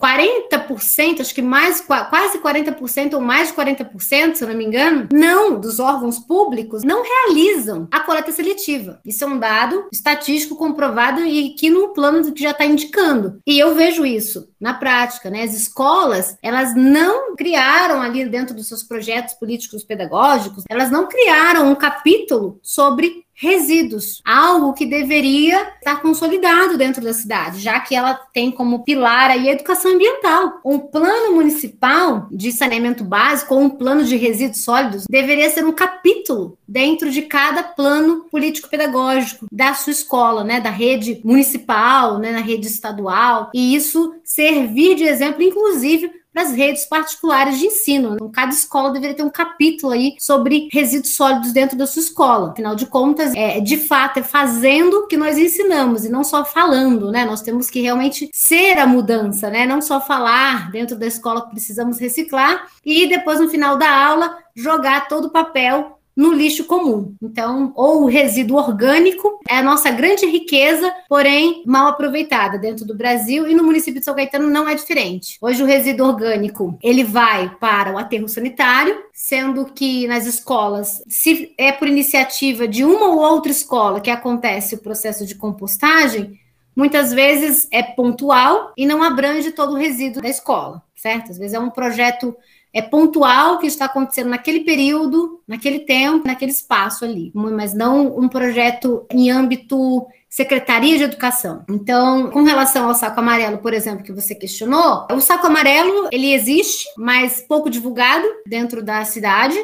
40%, 0.01 1.21
acho 1.21 1.35
que 1.35 1.43
mais, 1.43 1.81
quase 1.81 2.39
40% 2.39 3.15
ou 3.15 3.21
mais 3.21 3.49
de 3.49 3.55
40%, 3.55 4.35
se 4.35 4.45
eu 4.45 4.49
não 4.49 4.57
me 4.57 4.65
engano, 4.65 5.09
não, 5.13 5.59
dos 5.59 5.79
órgãos 5.79 6.19
públicos, 6.19 6.83
não 6.83 7.03
realizam 7.03 7.89
a 7.91 8.01
coleta 8.01 8.33
seletiva. 8.33 9.01
Isso 9.05 9.25
é 9.25 9.27
um 9.27 9.39
dado 9.39 9.89
estatístico 9.93 10.57
comprovado 10.57 11.21
e 11.21 11.51
que 11.55 11.71
no 11.71 11.93
plano 11.93 12.33
que 12.33 12.43
já 12.43 12.51
está 12.51 12.65
indicando. 12.65 13.41
E 13.47 13.59
eu 13.59 13.75
vejo 13.75 14.05
isso 14.05 14.49
na 14.61 14.75
prática, 14.75 15.31
né? 15.31 15.43
As 15.43 15.55
escolas, 15.55 16.37
elas 16.43 16.75
não 16.75 17.35
criaram 17.37 18.01
ali 18.01 18.25
dentro 18.29 18.55
dos 18.55 18.69
seus 18.69 18.83
projetos 18.83 19.35
políticos 19.35 19.85
pedagógicos, 19.85 20.65
elas 20.69 20.91
não 20.91 21.07
criaram 21.07 21.71
um 21.71 21.75
capítulo 21.75 22.59
sobre 22.63 23.24
resíduos, 23.35 24.21
algo 24.25 24.73
que 24.73 24.87
deveria 24.87 25.75
estar 25.79 26.01
consolidado 26.01 26.79
dentro 26.79 27.03
da 27.03 27.13
cidade, 27.13 27.61
já 27.61 27.81
que 27.81 27.95
ela 27.95 28.15
tem 28.33 28.51
como 28.51 28.85
pilar 28.85 29.31
a 29.31 29.37
educação 29.37 29.93
ambiental. 29.93 30.61
Um 30.65 30.79
plano 30.79 31.35
municipal 31.35 32.29
de 32.31 32.53
saneamento 32.53 33.05
básico 33.05 33.55
ou 33.55 33.61
um 33.61 33.71
plano 33.71 34.05
de 34.05 34.17
resíduos 34.17 34.65
sólidos 34.65 35.05
deveria 35.09 35.51
ser 35.51 35.65
um 35.65 35.73
capítulo 35.73 36.57
dentro 36.67 37.11
de 37.11 37.23
cada 37.23 37.63
plano 37.63 38.27
político 38.31 38.69
pedagógico 38.69 39.47
da 39.51 39.75
sua 39.75 39.93
escola, 39.93 40.45
né, 40.45 40.61
da 40.61 40.71
rede 40.71 41.21
municipal, 41.25 42.19
né, 42.19 42.33
na 42.33 42.41
rede 42.41 42.67
estadual, 42.67 43.51
e 43.55 43.75
isso 43.75 44.15
servir 44.25 44.95
de 44.95 45.05
exemplo 45.05 45.43
inclusive 45.43 46.11
para 46.35 46.43
as 46.43 46.53
redes 46.53 46.85
particulares 46.85 47.59
de 47.61 47.67
ensino. 47.67 48.15
Então, 48.15 48.29
cada 48.29 48.53
escola 48.53 48.91
deveria 48.91 49.15
ter 49.15 49.23
um 49.23 49.31
capítulo 49.31 49.93
aí 49.93 50.17
sobre 50.19 50.69
resíduos 50.73 51.15
sólidos 51.15 51.53
dentro 51.53 51.79
da 51.79 51.87
sua 51.87 52.03
escola. 52.03 52.51
Afinal 52.51 52.75
de 52.75 52.87
contas, 52.87 53.33
é 53.37 53.61
de 53.61 53.77
fato 53.77 54.19
é 54.19 54.23
fazendo 54.23 55.07
que 55.07 55.17
nós 55.17 55.39
ensinamos 55.39 56.05
e 56.05 56.09
não 56.09 56.25
só 56.25 56.45
falando, 56.45 57.13
né? 57.13 57.25
Nós 57.25 57.41
temos 57.41 57.71
que 57.71 57.81
realmente 57.81 58.29
ser 58.33 58.79
a 58.79 58.87
mudança, 58.87 59.49
né? 59.49 59.65
Não 59.65 59.81
só 59.81 60.01
falar 60.01 60.73
dentro 60.73 60.99
da 60.99 61.07
escola 61.07 61.43
que 61.43 61.51
precisamos 61.51 61.99
reciclar 61.99 62.67
e 62.85 63.07
depois 63.07 63.39
no 63.39 63.49
final 63.49 63.79
da 63.79 63.89
aula 63.89 64.37
jogar 64.57 65.07
todo 65.07 65.27
o 65.27 65.31
papel 65.31 65.94
no 66.17 66.33
lixo 66.33 66.65
comum. 66.65 67.15
Então, 67.21 67.73
ou 67.75 68.03
o 68.03 68.07
resíduo 68.07 68.59
orgânico 68.59 69.41
é 69.49 69.57
a 69.57 69.63
nossa 69.63 69.91
grande 69.91 70.27
riqueza, 70.27 70.95
porém 71.09 71.63
mal 71.67 71.89
aproveitada 71.89 72.59
dentro 72.59 72.85
do 72.85 72.95
Brasil 72.95 73.49
e 73.49 73.55
no 73.55 73.65
município 73.65 73.99
de 74.01 74.05
São 74.05 74.15
Caetano 74.15 74.49
não 74.49 74.69
é 74.69 74.75
diferente. 74.75 75.37
Hoje 75.41 75.63
o 75.63 75.67
resíduo 75.67 76.07
orgânico, 76.07 76.79
ele 76.83 77.03
vai 77.03 77.55
para 77.57 77.93
o 77.93 77.99
aterro 77.99 78.29
sanitário, 78.29 78.97
sendo 79.13 79.67
que 79.67 80.07
nas 80.07 80.27
escolas, 80.27 81.03
se 81.09 81.53
é 81.59 81.73
por 81.73 81.89
iniciativa 81.89 82.69
de 82.69 82.85
uma 82.85 83.09
ou 83.09 83.19
outra 83.19 83.51
escola 83.51 84.01
que 84.01 84.11
acontece 84.11 84.75
o 84.75 84.83
processo 84.83 85.27
de 85.27 85.35
compostagem, 85.35 86.39
muitas 86.77 87.13
vezes 87.13 87.69
é 87.73 87.83
pontual 87.83 88.73
e 88.77 88.87
não 88.87 89.03
abrange 89.03 89.53
todo 89.53 89.73
o 89.73 89.79
resíduo 89.79 90.23
da 90.23 90.29
escola, 90.29 90.83
certo? 90.95 91.31
Às 91.31 91.39
vezes 91.39 91.55
é 91.55 91.59
um 91.59 91.71
projeto 91.71 92.37
é 92.75 92.83
pontual 92.83 93.59
que 93.59 93.69
está 93.69 93.85
acontecendo 93.85 94.31
naquele 94.31 94.61
período, 94.61 95.41
naquele 95.47 95.79
tempo, 95.79 96.27
naquele 96.27 96.51
espaço 96.51 97.05
ali, 97.05 97.31
mas 97.33 97.73
não 97.73 98.19
um 98.19 98.29
projeto 98.29 99.07
em 99.13 99.31
âmbito 99.31 100.05
Secretaria 100.29 100.99
de 100.99 101.05
Educação. 101.05 101.65
Então, 101.71 102.29
com 102.33 102.43
relação 102.43 102.89
ao 102.89 102.95
saco 102.97 103.21
amarelo, 103.21 103.59
por 103.59 103.73
exemplo, 103.73 104.03
que 104.03 104.13
você 104.13 104.35
questionou, 104.35 105.07
o 105.09 105.21
saco 105.21 105.47
amarelo, 105.47 106.09
ele 106.11 106.35
existe, 106.35 106.89
mas 106.99 107.45
pouco 107.47 107.71
divulgado 107.71 108.27
dentro 108.45 108.83
da 108.83 109.05
cidade. 109.05 109.57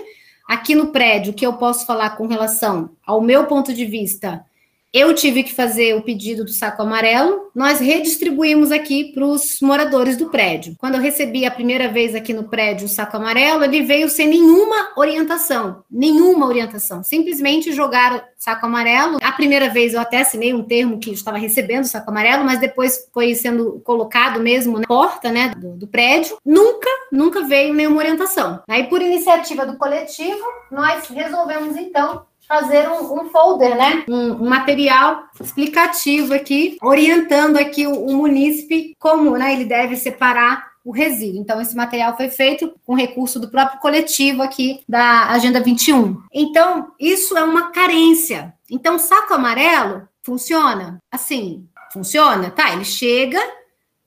Aqui 0.47 0.77
no 0.77 0.93
prédio, 0.93 1.33
que 1.33 1.45
eu 1.45 1.55
posso 1.55 1.85
falar 1.85 2.11
com 2.11 2.29
relação 2.29 2.91
ao 3.05 3.21
meu 3.21 3.47
ponto 3.47 3.75
de 3.75 3.85
vista, 3.85 4.45
eu 4.93 5.15
tive 5.15 5.43
que 5.43 5.55
fazer 5.55 5.95
o 5.95 6.03
pedido 6.03 6.45
do 6.45 6.51
saco 6.51 6.83
amarelo, 6.83 7.51
nós 7.55 7.79
redistribuímos 7.79 8.73
aqui 8.73 9.13
para 9.13 9.25
os 9.25 9.59
moradores 9.61 10.17
do 10.17 10.31
prédio. 10.31 10.75
Quando 10.79 10.97
eu 10.97 11.01
recebi 11.01 11.45
a 11.45 11.51
primeira 11.51 11.89
vez 11.89 12.15
aqui 12.15 12.33
no 12.33 12.45
prédio 12.45 12.87
o 12.87 12.89
saco 12.89 13.17
amarelo, 13.17 13.63
ele 13.65 13.83
veio 13.83 14.09
sem 14.09 14.27
nenhuma 14.29 14.93
orientação, 14.97 15.85
nenhuma 15.91 16.47
orientação. 16.47 17.05
Simplesmente 17.05 17.73
jogaram 17.73 18.21
saco 18.37 18.67
amarelo. 18.67 19.19
A 19.23 19.33
primeira 19.33 19.69
vez 19.69 19.95
eu 19.95 20.01
até 20.01 20.23
assinei 20.23 20.53
um 20.55 20.63
termo 20.63 20.99
que 20.99 21.11
estava 21.11 21.39
recebendo 21.39 21.85
o 21.85 21.89
saco 21.89 22.11
amarelo, 22.11 22.45
mas 22.45 22.59
depois 22.59 23.09
foi 23.13 23.35
sendo 23.35 23.81
colocado 23.85 24.41
mesmo 24.41 24.79
na 24.79 24.87
porta 24.87 25.31
né, 25.31 25.53
do, 25.57 25.77
do 25.77 25.87
prédio. 25.87 26.39
Nunca, 26.45 26.89
nunca 27.13 27.43
veio 27.43 27.75
nenhuma 27.75 27.99
orientação. 27.99 28.63
Aí, 28.69 28.85
por 28.85 29.03
iniciativa 29.03 29.67
do 29.67 29.77
coletivo, 29.77 30.43
nós 30.71 31.07
resolvemos 31.09 31.77
então 31.77 32.23
fazer 32.51 32.89
um, 32.89 33.21
um 33.21 33.31
folder, 33.31 33.77
né? 33.77 34.05
Um, 34.09 34.33
um, 34.33 34.49
material 34.49 35.23
explicativo 35.41 36.35
aqui, 36.35 36.77
orientando 36.83 37.57
aqui 37.57 37.87
o, 37.87 37.93
o 37.93 38.17
munícipe 38.17 38.97
como 38.99 39.39
né, 39.39 39.53
ele 39.53 39.65
deve 39.65 39.95
separar 39.95 40.69
o 40.85 40.91
resíduo. 40.91 41.41
Então, 41.41 41.61
esse 41.61 41.77
material 41.77 42.17
foi 42.17 42.29
feito 42.29 42.75
com 42.85 42.95
recurso 42.95 43.39
do 43.39 43.49
próprio 43.49 43.79
coletivo 43.79 44.43
aqui 44.43 44.83
da 44.89 45.29
Agenda 45.29 45.61
21. 45.61 46.21
Então, 46.33 46.91
isso 46.99 47.39
é 47.39 47.45
uma 47.45 47.71
carência. 47.71 48.53
Então, 48.69 48.99
saco 48.99 49.33
amarelo 49.33 50.09
funciona? 50.21 51.01
Assim, 51.13 51.69
funciona? 51.93 52.51
Tá, 52.51 52.73
ele 52.73 52.85
chega, 52.85 53.39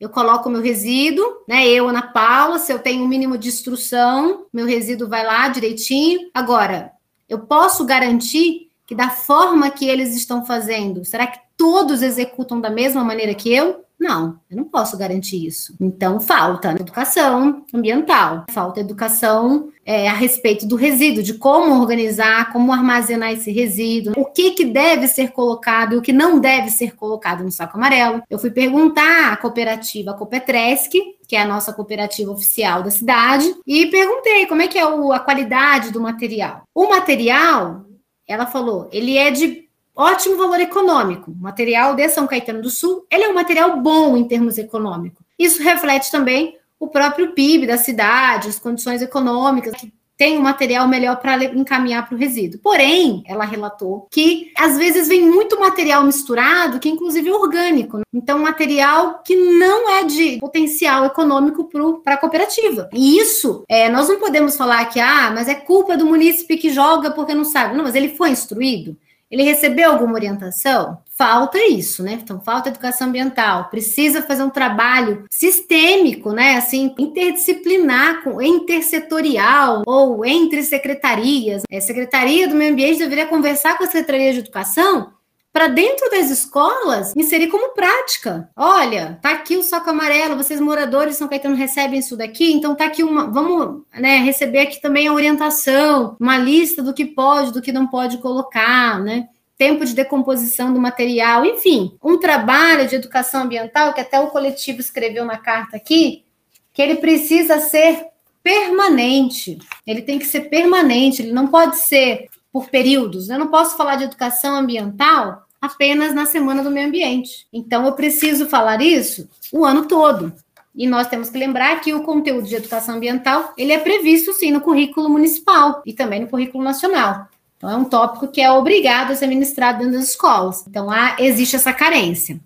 eu 0.01 0.09
coloco 0.09 0.49
meu 0.49 0.61
resíduo, 0.61 1.25
né? 1.47 1.65
Eu, 1.65 1.87
Ana 1.87 2.01
Paula, 2.01 2.59
se 2.59 2.73
eu 2.73 2.79
tenho 2.79 3.05
um 3.05 3.07
mínimo 3.07 3.37
de 3.37 3.47
instrução, 3.47 4.47
meu 4.51 4.65
resíduo 4.65 5.07
vai 5.07 5.25
lá 5.25 5.47
direitinho. 5.47 6.29
Agora, 6.33 6.91
eu 7.33 7.39
posso 7.39 7.85
garantir 7.85 8.69
que 8.85 8.93
da 8.93 9.09
forma 9.09 9.71
que 9.71 9.87
eles 9.87 10.15
estão 10.15 10.45
fazendo, 10.45 11.03
será 11.03 11.25
que 11.25 11.39
todos 11.57 12.01
executam 12.01 12.61
da 12.61 12.69
mesma 12.69 13.03
maneira 13.03 13.33
que 13.33 13.51
eu? 13.51 13.82
Não, 13.99 14.39
eu 14.49 14.57
não 14.57 14.65
posso 14.65 14.97
garantir 14.97 15.45
isso. 15.45 15.75
Então, 15.79 16.19
falta 16.19 16.71
educação 16.71 17.63
ambiental, 17.73 18.45
falta 18.49 18.79
educação 18.79 19.69
é, 19.85 20.09
a 20.09 20.13
respeito 20.13 20.65
do 20.65 20.75
resíduo, 20.75 21.23
de 21.23 21.35
como 21.35 21.79
organizar, 21.79 22.51
como 22.51 22.73
armazenar 22.73 23.31
esse 23.31 23.51
resíduo, 23.51 24.13
o 24.17 24.25
que, 24.25 24.51
que 24.51 24.65
deve 24.65 25.07
ser 25.07 25.31
colocado 25.31 25.93
e 25.93 25.97
o 25.97 26.01
que 26.01 26.13
não 26.13 26.39
deve 26.39 26.69
ser 26.69 26.95
colocado 26.95 27.43
no 27.43 27.51
saco 27.51 27.77
amarelo. 27.77 28.21
Eu 28.29 28.39
fui 28.39 28.51
perguntar 28.51 29.31
à 29.33 29.37
cooperativa 29.37 30.13
Copetresc, 30.13 30.91
que 31.27 31.35
é 31.35 31.41
a 31.41 31.47
nossa 31.47 31.73
cooperativa 31.73 32.31
oficial 32.31 32.83
da 32.83 32.91
cidade, 32.91 33.53
e 33.65 33.85
perguntei 33.87 34.45
como 34.47 34.61
é 34.61 34.67
que 34.67 34.77
é 34.77 34.85
o, 34.85 35.11
a 35.11 35.19
qualidade 35.19 35.91
do 35.91 36.01
material. 36.01 36.63
O 36.73 36.89
material, 36.89 37.85
ela 38.27 38.45
falou, 38.45 38.89
ele 38.91 39.17
é 39.17 39.31
de 39.31 39.62
ótimo 39.95 40.37
valor 40.37 40.59
econômico. 40.59 41.31
O 41.31 41.41
material 41.41 41.95
de 41.95 42.07
São 42.09 42.27
Caetano 42.27 42.61
do 42.61 42.69
Sul, 42.69 43.05
ele 43.11 43.23
é 43.23 43.29
um 43.29 43.35
material 43.35 43.79
bom 43.79 44.17
em 44.17 44.27
termos 44.27 44.57
econômicos. 44.57 45.23
Isso 45.37 45.61
reflete 45.61 46.11
também 46.11 46.57
o 46.79 46.87
próprio 46.87 47.31
PIB 47.31 47.67
da 47.67 47.77
cidade, 47.77 48.49
as 48.49 48.59
condições 48.59 49.01
econômicas 49.01 49.73
que 49.75 49.91
tem 50.17 50.37
um 50.37 50.41
material 50.41 50.87
melhor 50.87 51.17
para 51.17 51.43
encaminhar 51.45 52.07
para 52.07 52.15
o 52.15 52.17
resíduo. 52.17 52.59
Porém, 52.61 53.23
ela 53.25 53.45
relatou 53.45 54.07
que 54.11 54.51
às 54.55 54.77
vezes 54.77 55.07
vem 55.07 55.21
muito 55.21 55.59
material 55.59 56.03
misturado, 56.03 56.79
que 56.79 56.89
inclusive 56.89 57.29
é 57.29 57.33
orgânico. 57.33 58.01
Então, 58.13 58.37
material 58.37 59.21
que 59.23 59.35
não 59.35 59.89
é 59.89 60.03
de 60.03 60.37
potencial 60.37 61.03
econômico 61.05 61.67
para 62.03 62.13
a 62.13 62.17
cooperativa. 62.17 62.89
E 62.93 63.17
isso, 63.17 63.63
é, 63.67 63.89
nós 63.89 64.07
não 64.07 64.19
podemos 64.19 64.55
falar 64.55 64.85
que, 64.85 64.99
ah, 64.99 65.31
mas 65.33 65.47
é 65.47 65.55
culpa 65.55 65.97
do 65.97 66.05
munícipe 66.05 66.57
que 66.57 66.69
joga 66.69 67.11
porque 67.11 67.33
não 67.33 67.43
sabe. 67.43 67.75
Não, 67.75 67.83
mas 67.83 67.95
ele 67.95 68.09
foi 68.09 68.29
instruído. 68.29 68.95
Ele 69.33 69.41
recebeu 69.41 69.89
alguma 69.89 70.13
orientação? 70.13 70.99
Falta 71.17 71.57
isso, 71.57 72.03
né? 72.03 72.19
Então, 72.21 72.39
falta 72.39 72.69
educação 72.69 73.07
ambiental. 73.07 73.67
Precisa 73.71 74.21
fazer 74.21 74.43
um 74.43 74.49
trabalho 74.51 75.25
sistêmico, 75.27 76.31
né? 76.31 76.55
Assim, 76.55 76.93
interdisciplinar, 76.99 78.21
intersetorial 78.43 79.81
ou 79.87 80.23
entre 80.23 80.61
secretarias. 80.61 81.63
A 81.71 81.81
Secretaria 81.81 82.47
do 82.47 82.53
Meio 82.53 82.73
Ambiente 82.73 82.99
deveria 82.99 83.25
conversar 83.25 83.75
com 83.75 83.83
a 83.83 83.87
Secretaria 83.87 84.33
de 84.33 84.39
Educação 84.39 85.11
para 85.53 85.67
dentro 85.67 86.09
das 86.09 86.31
escolas 86.31 87.15
inserir 87.15 87.47
como 87.47 87.75
prática. 87.75 88.49
Olha, 88.55 89.19
tá 89.21 89.29
aqui 89.29 89.55
o 89.55 89.61
saco 89.61 89.91
amarelo, 89.91 90.35
vocês 90.35 90.59
moradores 90.59 91.13
de 91.13 91.19
São 91.19 91.27
Caetano 91.27 91.55
recebem 91.55 91.99
isso 91.99 92.17
daqui, 92.17 92.51
então 92.51 92.73
tá 92.73 92.85
aqui 92.85 93.03
uma, 93.03 93.29
vamos, 93.29 93.83
né, 93.93 94.17
receber 94.17 94.61
aqui 94.61 94.81
também 94.81 95.07
a 95.07 95.13
orientação, 95.13 96.17
uma 96.19 96.39
lista 96.39 96.81
do 96.81 96.93
que 96.93 97.05
pode, 97.05 97.53
do 97.53 97.61
que 97.61 97.71
não 97.71 97.85
pode 97.85 98.17
colocar, 98.17 98.99
né? 98.99 99.29
Tempo 99.55 99.85
de 99.85 99.93
decomposição 99.93 100.73
do 100.73 100.81
material, 100.81 101.45
enfim, 101.45 101.95
um 102.03 102.17
trabalho 102.17 102.87
de 102.87 102.95
educação 102.95 103.43
ambiental 103.43 103.93
que 103.93 104.01
até 104.01 104.19
o 104.19 104.27
coletivo 104.27 104.79
escreveu 104.79 105.23
na 105.23 105.37
carta 105.37 105.77
aqui, 105.77 106.25
que 106.73 106.81
ele 106.81 106.95
precisa 106.95 107.59
ser 107.59 108.07
permanente. 108.41 109.59
Ele 109.85 110.01
tem 110.01 110.17
que 110.17 110.25
ser 110.25 110.49
permanente, 110.49 111.21
ele 111.21 111.31
não 111.31 111.47
pode 111.47 111.77
ser 111.77 112.27
por 112.53 112.69
períodos. 112.69 113.29
Eu 113.29 113.39
não 113.39 113.47
posso 113.47 113.75
falar 113.75 113.95
de 113.95 114.03
educação 114.03 114.55
ambiental 114.55 115.42
apenas 115.63 116.13
na 116.13 116.25
semana 116.25 116.61
do 116.61 116.69
meio 116.69 116.87
ambiente. 116.87 117.47
Então, 117.53 117.85
eu 117.85 117.93
preciso 117.93 118.49
falar 118.49 118.81
isso 118.81 119.29
o 119.49 119.63
ano 119.63 119.87
todo. 119.87 120.33
E 120.75 120.85
nós 120.85 121.07
temos 121.07 121.29
que 121.29 121.37
lembrar 121.37 121.79
que 121.79 121.93
o 121.93 122.03
conteúdo 122.03 122.45
de 122.45 122.55
educação 122.55 122.95
ambiental, 122.95 123.53
ele 123.57 123.71
é 123.71 123.79
previsto, 123.79 124.33
sim, 124.33 124.51
no 124.51 124.59
currículo 124.59 125.09
municipal 125.09 125.81
e 125.85 125.93
também 125.93 126.19
no 126.19 126.27
currículo 126.27 126.61
nacional. 126.61 127.29
Então, 127.55 127.69
é 127.69 127.77
um 127.77 127.85
tópico 127.85 128.27
que 128.27 128.41
é 128.41 128.51
obrigado 128.51 129.11
a 129.11 129.15
ser 129.15 129.27
ministrado 129.27 129.79
dentro 129.79 129.93
das 129.93 130.09
escolas. 130.09 130.67
Então, 130.67 130.91
há, 130.91 131.15
existe 131.17 131.55
essa 131.55 131.71
carência. 131.71 132.37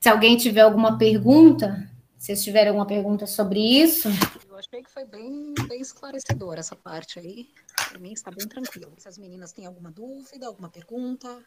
Se 0.00 0.08
alguém 0.08 0.36
tiver 0.36 0.62
alguma 0.62 0.98
pergunta, 0.98 1.88
se 2.18 2.26
vocês 2.26 2.42
tiverem 2.42 2.70
alguma 2.70 2.86
pergunta 2.86 3.24
sobre 3.24 3.60
isso. 3.60 4.08
Eu 4.48 4.58
achei 4.58 4.82
que 4.82 4.90
foi 4.90 5.04
bem, 5.04 5.54
bem 5.68 5.80
esclarecedora 5.80 6.58
essa 6.58 6.74
parte 6.74 7.20
aí. 7.20 7.46
Para 7.88 8.00
mim 8.00 8.12
está 8.12 8.32
bem 8.32 8.48
tranquilo. 8.48 8.92
Se 8.98 9.06
as 9.06 9.16
meninas 9.16 9.52
têm 9.52 9.66
alguma 9.66 9.92
dúvida, 9.92 10.48
alguma 10.48 10.68
pergunta. 10.68 11.38